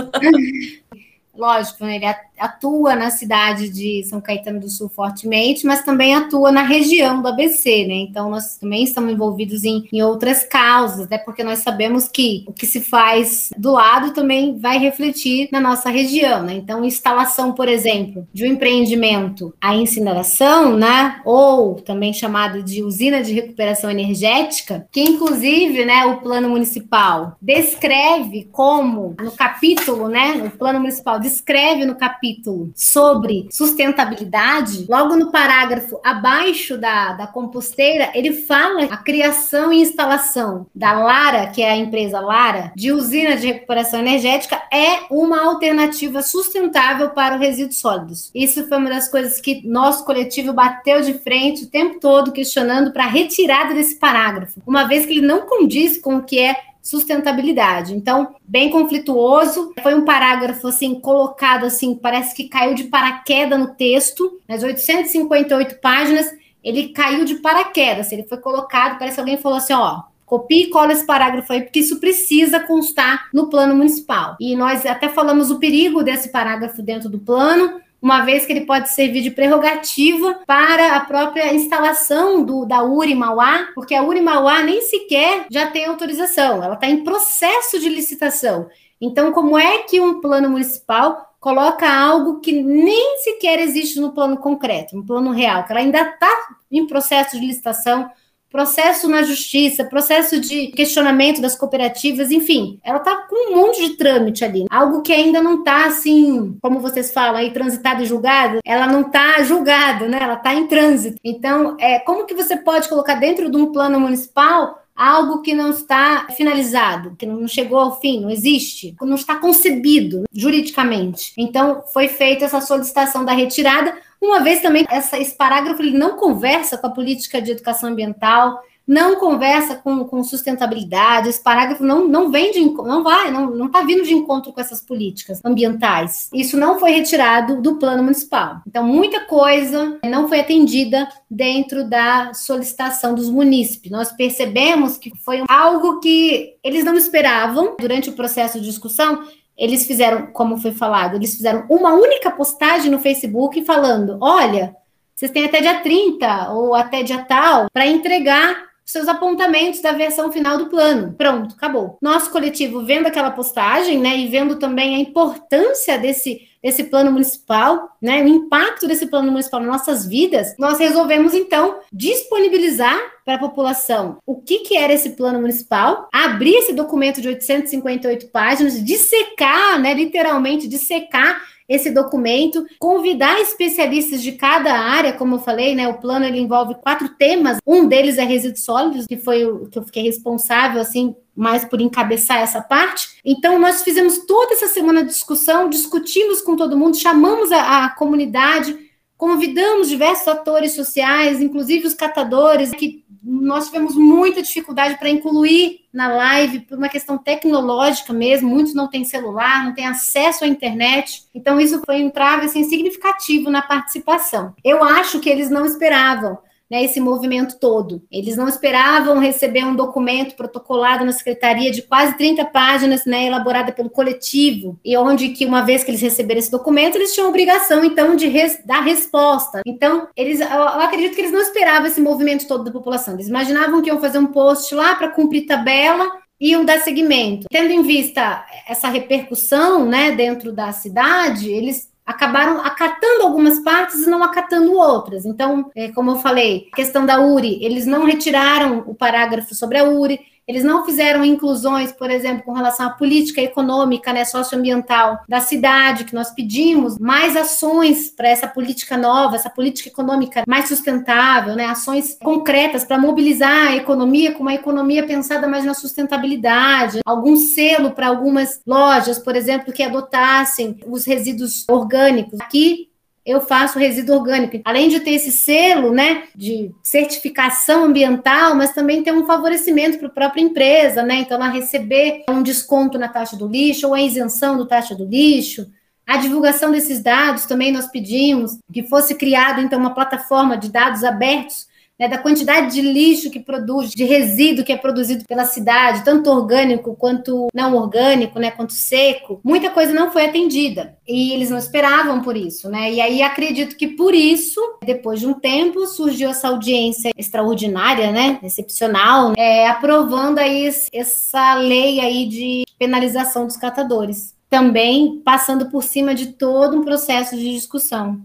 Lógico, 1.34 1.84
né, 1.84 1.96
ele 1.96 2.06
atua 2.38 2.94
na 2.94 3.10
cidade 3.10 3.68
de 3.68 4.04
São 4.04 4.20
Caetano 4.20 4.60
do 4.60 4.68
Sul 4.68 4.88
fortemente, 4.88 5.66
mas 5.66 5.82
também 5.82 6.14
atua 6.14 6.52
na 6.52 6.62
região 6.62 7.22
do 7.22 7.28
ABC, 7.28 7.86
né? 7.86 7.94
Então, 7.94 8.30
nós 8.30 8.56
também 8.56 8.84
estamos 8.84 9.12
envolvidos 9.12 9.64
em, 9.64 9.88
em 9.92 10.02
outras 10.02 10.44
causas, 10.44 11.00
até 11.00 11.18
porque 11.18 11.42
nós 11.42 11.60
sabemos 11.60 12.08
que 12.08 12.44
o 12.46 12.52
que 12.52 12.66
se 12.66 12.80
faz 12.80 13.50
do 13.56 13.72
lado 13.72 14.12
também 14.12 14.58
vai 14.58 14.78
refletir 14.78 15.48
na 15.50 15.60
nossa 15.60 15.90
região, 15.90 16.42
né? 16.42 16.54
Então, 16.54 16.84
instalação, 16.84 17.52
por 17.52 17.68
exemplo, 17.68 18.26
de 18.32 18.44
um 18.44 18.48
empreendimento, 18.48 19.54
a 19.60 19.74
incineração, 19.74 20.76
né? 20.76 21.20
Ou 21.24 21.74
também 21.74 22.12
chamado 22.12 22.62
de 22.62 22.82
usina 22.82 23.22
de 23.22 23.32
recuperação 23.32 23.90
energética, 23.90 24.86
que 24.90 25.00
inclusive, 25.00 25.84
né, 25.84 26.04
o 26.06 26.18
plano 26.18 26.48
municipal 26.48 27.36
descreve 27.40 28.48
como, 28.52 29.14
no 29.20 29.30
capítulo, 29.32 30.08
né, 30.08 30.32
o 30.44 30.50
plano 30.50 30.80
municipal 30.80 31.18
descreve 31.18 31.84
no 31.84 31.94
capítulo 31.94 32.25
sobre 32.74 33.48
sustentabilidade, 33.50 34.86
logo 34.88 35.16
no 35.16 35.30
parágrafo 35.30 36.00
abaixo 36.04 36.76
da, 36.78 37.12
da 37.12 37.26
composteira, 37.26 38.10
ele 38.14 38.32
fala 38.32 38.84
a 38.84 38.96
criação 38.96 39.72
e 39.72 39.80
instalação 39.80 40.66
da 40.74 40.92
Lara, 40.92 41.46
que 41.48 41.62
é 41.62 41.70
a 41.70 41.76
empresa 41.76 42.20
Lara, 42.20 42.72
de 42.74 42.92
usina 42.92 43.36
de 43.36 43.46
recuperação 43.46 44.00
energética, 44.00 44.60
é 44.72 45.04
uma 45.10 45.44
alternativa 45.44 46.22
sustentável 46.22 47.10
para 47.10 47.36
os 47.36 47.40
resíduos 47.40 47.78
sólidos. 47.78 48.30
Isso 48.34 48.66
foi 48.68 48.78
uma 48.78 48.90
das 48.90 49.08
coisas 49.08 49.40
que 49.40 49.66
nosso 49.66 50.04
coletivo 50.04 50.52
bateu 50.52 51.00
de 51.02 51.14
frente 51.14 51.64
o 51.64 51.70
tempo 51.70 52.00
todo, 52.00 52.32
questionando 52.32 52.92
para 52.92 53.04
a 53.04 53.08
retirada 53.08 53.74
desse 53.74 53.96
parágrafo, 53.96 54.60
uma 54.66 54.84
vez 54.84 55.06
que 55.06 55.12
ele 55.12 55.26
não 55.26 55.42
condiz 55.42 55.98
com 55.98 56.16
o 56.16 56.22
que 56.22 56.38
é 56.38 56.56
sustentabilidade. 56.86 57.96
Então, 57.96 58.36
bem 58.46 58.70
conflituoso. 58.70 59.72
Foi 59.82 59.92
um 59.92 60.04
parágrafo 60.04 60.68
assim 60.68 61.00
colocado 61.00 61.66
assim, 61.66 61.96
parece 61.96 62.32
que 62.32 62.48
caiu 62.48 62.74
de 62.74 62.84
paraquedas 62.84 63.58
no 63.58 63.74
texto, 63.74 64.40
nas 64.48 64.62
858 64.62 65.80
páginas, 65.80 66.30
ele 66.62 66.90
caiu 66.90 67.24
de 67.24 67.36
paraquedas. 67.36 68.12
Ele 68.12 68.22
foi 68.22 68.38
colocado, 68.38 68.98
parece 69.00 69.16
que 69.16 69.20
alguém 69.20 69.36
falou 69.36 69.58
assim, 69.58 69.72
ó, 69.72 70.02
Copie 70.24 70.64
e 70.64 70.70
cola 70.70 70.92
esse 70.92 71.06
parágrafo 71.06 71.52
aí, 71.52 71.62
porque 71.62 71.80
isso 71.80 72.00
precisa 72.00 72.60
constar 72.60 73.28
no 73.32 73.48
plano 73.48 73.74
municipal. 73.74 74.36
E 74.40 74.56
nós 74.56 74.84
até 74.86 75.08
falamos 75.08 75.50
o 75.50 75.58
perigo 75.58 76.02
desse 76.02 76.30
parágrafo 76.30 76.82
dentro 76.82 77.08
do 77.08 77.18
plano, 77.18 77.80
uma 78.00 78.24
vez 78.24 78.46
que 78.46 78.52
ele 78.52 78.66
pode 78.66 78.90
servir 78.90 79.22
de 79.22 79.30
prerrogativa 79.30 80.40
para 80.46 80.96
a 80.96 81.00
própria 81.00 81.52
instalação 81.54 82.44
do, 82.44 82.64
da 82.64 82.82
URI 82.82 83.14
Mauá, 83.14 83.68
porque 83.74 83.94
a 83.94 84.02
URI 84.02 84.20
Mauá 84.20 84.62
nem 84.62 84.80
sequer 84.82 85.46
já 85.50 85.70
tem 85.70 85.86
autorização, 85.86 86.62
ela 86.62 86.74
está 86.74 86.88
em 86.88 87.02
processo 87.02 87.78
de 87.80 87.88
licitação. 87.88 88.68
Então, 89.00 89.32
como 89.32 89.58
é 89.58 89.78
que 89.78 90.00
um 90.00 90.20
plano 90.20 90.48
municipal 90.48 91.34
coloca 91.38 91.88
algo 91.88 92.40
que 92.40 92.52
nem 92.52 93.18
sequer 93.18 93.60
existe 93.60 94.00
no 94.00 94.12
plano 94.12 94.36
concreto, 94.36 94.96
no 94.96 95.04
plano 95.04 95.30
real, 95.30 95.64
que 95.64 95.72
ela 95.72 95.80
ainda 95.80 96.00
está 96.00 96.30
em 96.70 96.86
processo 96.86 97.38
de 97.38 97.46
licitação, 97.46 98.10
processo 98.56 99.06
na 99.06 99.22
justiça, 99.22 99.84
processo 99.84 100.40
de 100.40 100.68
questionamento 100.68 101.42
das 101.42 101.54
cooperativas, 101.54 102.30
enfim, 102.30 102.80
ela 102.82 103.00
tá 103.00 103.14
com 103.28 103.52
um 103.52 103.56
monte 103.56 103.86
de 103.86 103.96
trâmite 103.98 104.46
ali. 104.46 104.64
Algo 104.70 105.02
que 105.02 105.12
ainda 105.12 105.42
não 105.42 105.62
tá 105.62 105.84
assim, 105.84 106.56
como 106.62 106.80
vocês 106.80 107.12
falam 107.12 107.36
aí, 107.36 107.50
transitado 107.50 108.02
e 108.02 108.06
julgado, 108.06 108.60
ela 108.64 108.86
não 108.86 109.04
tá 109.10 109.42
julgada, 109.42 110.08
né? 110.08 110.18
Ela 110.22 110.36
tá 110.36 110.54
em 110.54 110.66
trânsito. 110.68 111.18
Então, 111.22 111.76
é, 111.78 111.98
como 111.98 112.24
que 112.24 112.32
você 112.32 112.56
pode 112.56 112.88
colocar 112.88 113.16
dentro 113.16 113.50
de 113.50 113.58
um 113.58 113.70
plano 113.70 114.00
municipal 114.00 114.82
algo 114.96 115.42
que 115.42 115.52
não 115.52 115.68
está 115.68 116.26
finalizado, 116.34 117.14
que 117.18 117.26
não 117.26 117.46
chegou 117.46 117.78
ao 117.78 118.00
fim, 118.00 118.22
não 118.22 118.30
existe, 118.30 118.96
não 119.02 119.16
está 119.16 119.36
concebido 119.36 120.24
juridicamente. 120.32 121.34
Então, 121.36 121.84
foi 121.92 122.08
feita 122.08 122.46
essa 122.46 122.62
solicitação 122.62 123.22
da 123.22 123.32
retirada, 123.32 123.94
uma 124.20 124.40
vez 124.40 124.60
também 124.60 124.86
essa, 124.88 125.18
esse 125.18 125.36
parágrafo 125.36 125.82
ele 125.82 125.96
não 125.96 126.16
conversa 126.16 126.78
com 126.78 126.86
a 126.86 126.90
política 126.90 127.40
de 127.40 127.52
educação 127.52 127.90
ambiental, 127.90 128.60
não 128.86 129.16
conversa 129.16 129.74
com, 129.74 130.04
com 130.04 130.22
sustentabilidade, 130.22 131.28
esse 131.28 131.42
parágrafo 131.42 131.82
não, 131.82 132.06
não 132.06 132.30
vem 132.30 132.52
de 132.52 132.60
não 132.60 133.02
vai, 133.02 133.32
não 133.32 133.66
está 133.66 133.82
vindo 133.82 134.04
de 134.04 134.14
encontro 134.14 134.52
com 134.52 134.60
essas 134.60 134.80
políticas 134.80 135.40
ambientais. 135.44 136.30
Isso 136.32 136.56
não 136.56 136.78
foi 136.78 136.92
retirado 136.92 137.60
do 137.60 137.76
plano 137.76 138.04
municipal. 138.04 138.60
Então, 138.66 138.84
muita 138.84 139.20
coisa 139.24 139.98
não 140.04 140.28
foi 140.28 140.40
atendida 140.40 141.08
dentro 141.28 141.88
da 141.88 142.32
solicitação 142.32 143.14
dos 143.14 143.28
munícipes. 143.28 143.90
Nós 143.90 144.12
percebemos 144.12 144.96
que 144.96 145.10
foi 145.18 145.42
algo 145.48 145.98
que 145.98 146.54
eles 146.62 146.84
não 146.84 146.94
esperavam 146.94 147.74
durante 147.80 148.10
o 148.10 148.12
processo 148.12 148.60
de 148.60 148.66
discussão. 148.66 149.24
Eles 149.56 149.86
fizeram, 149.86 150.26
como 150.26 150.58
foi 150.58 150.72
falado, 150.72 151.16
eles 151.16 151.34
fizeram 151.34 151.66
uma 151.70 151.94
única 151.94 152.30
postagem 152.30 152.90
no 152.90 152.98
Facebook 152.98 153.64
falando: 153.64 154.18
olha, 154.20 154.76
vocês 155.14 155.30
têm 155.30 155.46
até 155.46 155.60
dia 155.60 155.80
30 155.80 156.52
ou 156.52 156.74
até 156.74 157.02
dia 157.02 157.24
tal 157.24 157.66
para 157.72 157.86
entregar 157.86 158.66
seus 158.86 159.08
apontamentos 159.08 159.80
da 159.80 159.90
versão 159.90 160.30
final 160.30 160.56
do 160.56 160.66
plano. 160.66 161.12
Pronto, 161.18 161.56
acabou. 161.56 161.98
Nosso 162.00 162.30
coletivo, 162.30 162.84
vendo 162.86 163.06
aquela 163.06 163.32
postagem, 163.32 163.98
né, 163.98 164.16
e 164.16 164.28
vendo 164.28 164.56
também 164.56 164.94
a 164.94 164.98
importância 164.98 165.98
desse, 165.98 166.42
desse 166.66 166.82
plano 166.82 167.12
municipal, 167.12 167.96
né, 168.02 168.24
o 168.24 168.26
impacto 168.26 168.88
desse 168.88 169.06
plano 169.06 169.30
municipal 169.30 169.60
nas 169.60 169.68
nossas 169.68 170.04
vidas, 170.04 170.52
nós 170.58 170.80
resolvemos, 170.80 171.32
então, 171.32 171.78
disponibilizar 171.92 172.98
para 173.24 173.36
a 173.36 173.38
população 173.38 174.18
o 174.26 174.42
que, 174.42 174.58
que 174.58 174.76
era 174.76 174.92
esse 174.92 175.10
plano 175.10 175.40
municipal, 175.40 176.08
abrir 176.12 176.56
esse 176.56 176.72
documento 176.72 177.20
de 177.20 177.28
858 177.28 178.26
páginas, 178.32 178.84
dissecar, 178.84 179.80
né, 179.80 179.94
literalmente 179.94 180.66
dissecar 180.66 181.40
esse 181.68 181.90
documento, 181.90 182.64
convidar 182.78 183.40
especialistas 183.40 184.22
de 184.22 184.32
cada 184.32 184.72
área, 184.72 185.12
como 185.12 185.36
eu 185.36 185.40
falei, 185.40 185.74
né? 185.74 185.88
O 185.88 185.98
plano 185.98 186.24
ele 186.24 186.38
envolve 186.38 186.76
quatro 186.76 187.08
temas. 187.10 187.58
Um 187.66 187.86
deles 187.86 188.18
é 188.18 188.24
resíduos 188.24 188.64
sólidos, 188.64 189.06
que 189.06 189.16
foi 189.16 189.44
o 189.44 189.66
que 189.66 189.78
eu 189.78 189.84
fiquei 189.84 190.02
responsável 190.02 190.80
assim 190.80 191.14
mais 191.34 191.64
por 191.66 191.80
encabeçar 191.82 192.38
essa 192.38 192.62
parte. 192.62 193.20
Então, 193.22 193.58
nós 193.58 193.82
fizemos 193.82 194.18
toda 194.26 194.54
essa 194.54 194.68
semana 194.68 195.02
de 195.02 195.10
discussão, 195.10 195.68
discutimos 195.68 196.40
com 196.40 196.56
todo 196.56 196.78
mundo, 196.78 196.96
chamamos 196.96 197.52
a, 197.52 197.84
a 197.84 197.90
comunidade, 197.90 198.74
convidamos 199.18 199.88
diversos 199.88 200.28
atores 200.28 200.72
sociais, 200.72 201.40
inclusive 201.40 201.86
os 201.86 201.94
catadores, 201.94 202.70
que 202.70 203.04
nós 203.28 203.66
tivemos 203.66 203.96
muita 203.96 204.40
dificuldade 204.40 204.96
para 204.98 205.10
incluir 205.10 205.80
na 205.92 206.06
live 206.06 206.60
por 206.60 206.78
uma 206.78 206.88
questão 206.88 207.18
tecnológica 207.18 208.12
mesmo. 208.12 208.48
Muitos 208.48 208.72
não 208.72 208.88
têm 208.88 209.04
celular, 209.04 209.64
não 209.64 209.74
têm 209.74 209.86
acesso 209.86 210.44
à 210.44 210.46
internet. 210.46 211.24
Então, 211.34 211.58
isso 211.60 211.82
foi 211.84 212.04
um 212.04 212.10
trave 212.10 212.46
assim, 212.46 212.62
significativo 212.62 213.50
na 213.50 213.62
participação. 213.62 214.54
Eu 214.62 214.84
acho 214.84 215.18
que 215.18 215.28
eles 215.28 215.50
não 215.50 215.66
esperavam 215.66 216.38
né, 216.70 216.84
esse 216.84 217.00
movimento 217.00 217.58
todo. 217.58 218.02
Eles 218.10 218.36
não 218.36 218.48
esperavam 218.48 219.18
receber 219.18 219.64
um 219.64 219.74
documento 219.76 220.34
protocolado 220.34 221.04
na 221.04 221.12
secretaria 221.12 221.70
de 221.70 221.82
quase 221.82 222.16
30 222.16 222.44
páginas, 222.46 223.04
né, 223.04 223.26
elaborada 223.26 223.72
pelo 223.72 223.90
coletivo, 223.90 224.78
e 224.84 224.96
onde 224.96 225.30
que 225.30 225.46
uma 225.46 225.62
vez 225.62 225.84
que 225.84 225.90
eles 225.90 226.00
receberam 226.00 226.38
esse 226.38 226.50
documento, 226.50 226.96
eles 226.96 227.14
tinham 227.14 227.28
obrigação 227.28 227.84
então 227.84 228.16
de 228.16 228.26
res 228.26 228.58
dar 228.64 228.80
resposta. 228.80 229.60
Então, 229.66 230.08
eles 230.16 230.40
eu, 230.40 230.46
eu 230.46 230.80
acredito 230.80 231.14
que 231.14 231.20
eles 231.20 231.32
não 231.32 231.40
esperavam 231.40 231.86
esse 231.86 232.00
movimento 232.00 232.46
todo 232.46 232.64
da 232.64 232.70
população. 232.70 233.14
Eles 233.14 233.28
imaginavam 233.28 233.80
que 233.80 233.88
iam 233.88 234.00
fazer 234.00 234.18
um 234.18 234.26
post 234.26 234.74
lá 234.74 234.94
para 234.94 235.08
cumprir 235.08 235.46
tabela 235.46 236.06
iam 236.40 236.64
dar 236.64 236.80
seguimento. 236.80 237.46
Tendo 237.50 237.72
em 237.72 237.82
vista 237.82 238.44
essa 238.68 238.88
repercussão, 238.88 239.86
né, 239.86 240.10
dentro 240.10 240.52
da 240.52 240.72
cidade, 240.72 241.50
eles 241.50 241.90
acabaram 242.06 242.60
acatando 242.60 243.24
algumas 243.24 243.58
partes 243.58 244.06
e 244.06 244.08
não 244.08 244.22
acatando 244.22 244.72
outras. 244.72 245.26
Então, 245.26 245.70
é, 245.74 245.90
como 245.90 246.12
eu 246.12 246.16
falei, 246.16 246.68
a 246.72 246.76
questão 246.76 247.04
da 247.04 247.20
URI, 247.20 247.58
eles 247.64 247.84
não 247.84 248.04
retiraram 248.04 248.84
o 248.86 248.94
parágrafo 248.94 249.54
sobre 249.54 249.78
a 249.78 249.84
URI, 249.84 250.20
eles 250.46 250.62
não 250.62 250.84
fizeram 250.84 251.24
inclusões, 251.24 251.90
por 251.92 252.10
exemplo, 252.10 252.44
com 252.44 252.52
relação 252.52 252.86
à 252.86 252.90
política 252.90 253.40
econômica, 253.40 254.12
né, 254.12 254.24
socioambiental 254.24 255.18
da 255.28 255.40
cidade, 255.40 256.04
que 256.04 256.14
nós 256.14 256.30
pedimos 256.30 256.98
mais 256.98 257.36
ações 257.36 258.10
para 258.10 258.28
essa 258.28 258.46
política 258.46 258.96
nova, 258.96 259.36
essa 259.36 259.50
política 259.50 259.88
econômica 259.88 260.44
mais 260.46 260.68
sustentável, 260.68 261.56
né, 261.56 261.66
ações 261.66 262.16
concretas 262.22 262.84
para 262.84 262.98
mobilizar 262.98 263.68
a 263.68 263.76
economia 263.76 264.32
com 264.32 264.42
uma 264.42 264.54
economia 264.54 265.04
pensada 265.04 265.48
mais 265.48 265.64
na 265.64 265.74
sustentabilidade, 265.74 267.00
algum 267.04 267.36
selo 267.36 267.90
para 267.90 268.06
algumas 268.06 268.60
lojas, 268.66 269.18
por 269.18 269.34
exemplo, 269.34 269.72
que 269.72 269.82
adotassem 269.82 270.78
os 270.86 271.04
resíduos 271.04 271.64
orgânicos. 271.68 272.40
Aqui 272.40 272.88
eu 273.26 273.40
faço 273.40 273.78
resíduo 273.78 274.14
orgânico. 274.14 274.60
Além 274.64 274.88
de 274.88 275.00
ter 275.00 275.10
esse 275.10 275.32
selo, 275.32 275.92
né, 275.92 276.22
de 276.34 276.70
certificação 276.80 277.84
ambiental, 277.84 278.54
mas 278.54 278.72
também 278.72 279.02
tem 279.02 279.12
um 279.12 279.26
favorecimento 279.26 279.98
para 279.98 280.06
a 280.06 280.12
própria 280.12 280.40
empresa, 280.40 281.02
né? 281.02 281.16
Então, 281.16 281.36
ela 281.36 281.48
receber 281.48 282.24
um 282.30 282.42
desconto 282.42 282.96
na 282.96 283.08
taxa 283.08 283.36
do 283.36 283.48
lixo 283.48 283.88
ou 283.88 283.94
a 283.94 284.00
isenção 284.00 284.56
do 284.56 284.64
taxa 284.64 284.94
do 284.94 285.04
lixo. 285.04 285.66
A 286.06 286.18
divulgação 286.18 286.70
desses 286.70 287.02
dados 287.02 287.46
também 287.46 287.72
nós 287.72 287.88
pedimos 287.88 288.52
que 288.72 288.84
fosse 288.84 289.16
criada 289.16 289.60
então 289.60 289.80
uma 289.80 289.92
plataforma 289.92 290.56
de 290.56 290.70
dados 290.70 291.02
abertos 291.02 291.66
né, 291.98 292.08
da 292.08 292.18
quantidade 292.18 292.74
de 292.74 292.82
lixo 292.82 293.30
que 293.30 293.40
produz, 293.40 293.90
de 293.90 294.04
resíduo 294.04 294.64
que 294.64 294.72
é 294.72 294.76
produzido 294.76 295.24
pela 295.24 295.44
cidade, 295.44 296.04
tanto 296.04 296.30
orgânico 296.30 296.94
quanto 296.94 297.48
não 297.54 297.74
orgânico, 297.74 298.38
né, 298.38 298.50
quanto 298.50 298.72
seco, 298.72 299.40
muita 299.42 299.70
coisa 299.70 299.92
não 299.92 300.12
foi 300.12 300.26
atendida. 300.26 300.96
E 301.08 301.32
eles 301.32 301.50
não 301.50 301.58
esperavam 301.58 302.20
por 302.20 302.36
isso, 302.36 302.68
né? 302.68 302.92
E 302.92 303.00
aí 303.00 303.22
acredito 303.22 303.76
que 303.76 303.86
por 303.86 304.14
isso, 304.14 304.60
depois 304.84 305.20
de 305.20 305.26
um 305.26 305.34
tempo, 305.34 305.86
surgiu 305.86 306.30
essa 306.30 306.48
audiência 306.48 307.12
extraordinária, 307.16 308.10
né, 308.10 308.38
excepcional, 308.42 309.32
é, 309.36 309.68
aprovando 309.68 310.38
aí 310.38 310.68
essa 310.92 311.54
lei 311.54 312.00
aí 312.00 312.26
de 312.26 312.64
penalização 312.78 313.46
dos 313.46 313.56
catadores, 313.56 314.34
também 314.50 315.20
passando 315.24 315.70
por 315.70 315.82
cima 315.82 316.14
de 316.14 316.32
todo 316.32 316.78
um 316.78 316.84
processo 316.84 317.36
de 317.36 317.52
discussão 317.52 318.20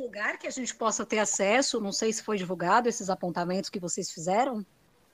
lugar 0.00 0.38
que 0.38 0.46
a 0.46 0.50
gente 0.50 0.74
possa 0.74 1.04
ter 1.04 1.18
acesso? 1.18 1.80
Não 1.80 1.92
sei 1.92 2.12
se 2.12 2.22
foi 2.22 2.36
divulgado 2.36 2.88
esses 2.88 3.10
apontamentos 3.10 3.70
que 3.70 3.80
vocês 3.80 4.10
fizeram. 4.10 4.64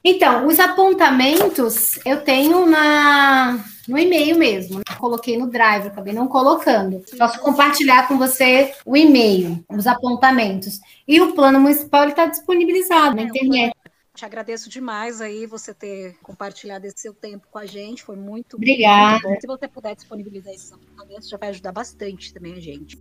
Então, 0.04 0.48
os 0.48 0.58
apontamentos 0.58 1.98
eu 2.04 2.24
tenho 2.24 2.66
na 2.66 3.64
no 3.86 3.98
e-mail 3.98 4.36
mesmo. 4.36 4.78
Né? 4.78 4.82
Coloquei 4.98 5.38
no 5.38 5.48
Drive, 5.48 5.86
acabei 5.86 6.12
não 6.12 6.26
colocando. 6.26 7.04
Posso 7.16 7.38
compartilhar 7.40 8.08
com 8.08 8.18
você 8.18 8.74
o 8.84 8.96
e-mail, 8.96 9.64
os 9.68 9.86
apontamentos. 9.86 10.80
E 11.06 11.20
o 11.20 11.34
plano 11.34 11.60
municipal 11.60 12.08
está 12.08 12.26
disponibilizado 12.26 13.14
na 13.14 13.22
é, 13.22 13.24
internet. 13.26 13.72
Te 14.14 14.24
agradeço 14.24 14.68
demais 14.68 15.20
aí 15.20 15.46
você 15.46 15.72
ter 15.72 16.16
compartilhado 16.22 16.86
esse 16.86 16.98
seu 16.98 17.14
tempo 17.14 17.46
com 17.50 17.58
a 17.58 17.66
gente. 17.66 18.02
Foi 18.02 18.16
muito, 18.16 18.56
Obrigada. 18.56 19.26
Muito. 19.26 19.40
Se 19.40 19.46
você 19.46 19.68
puder 19.68 19.94
disponibilizar 19.94 20.52
esses 20.52 20.72
apontamentos, 20.72 21.28
já 21.28 21.38
vai 21.38 21.48
ajudar 21.50 21.72
bastante 21.72 22.34
também 22.34 22.54
a 22.54 22.60
gente. 22.60 22.98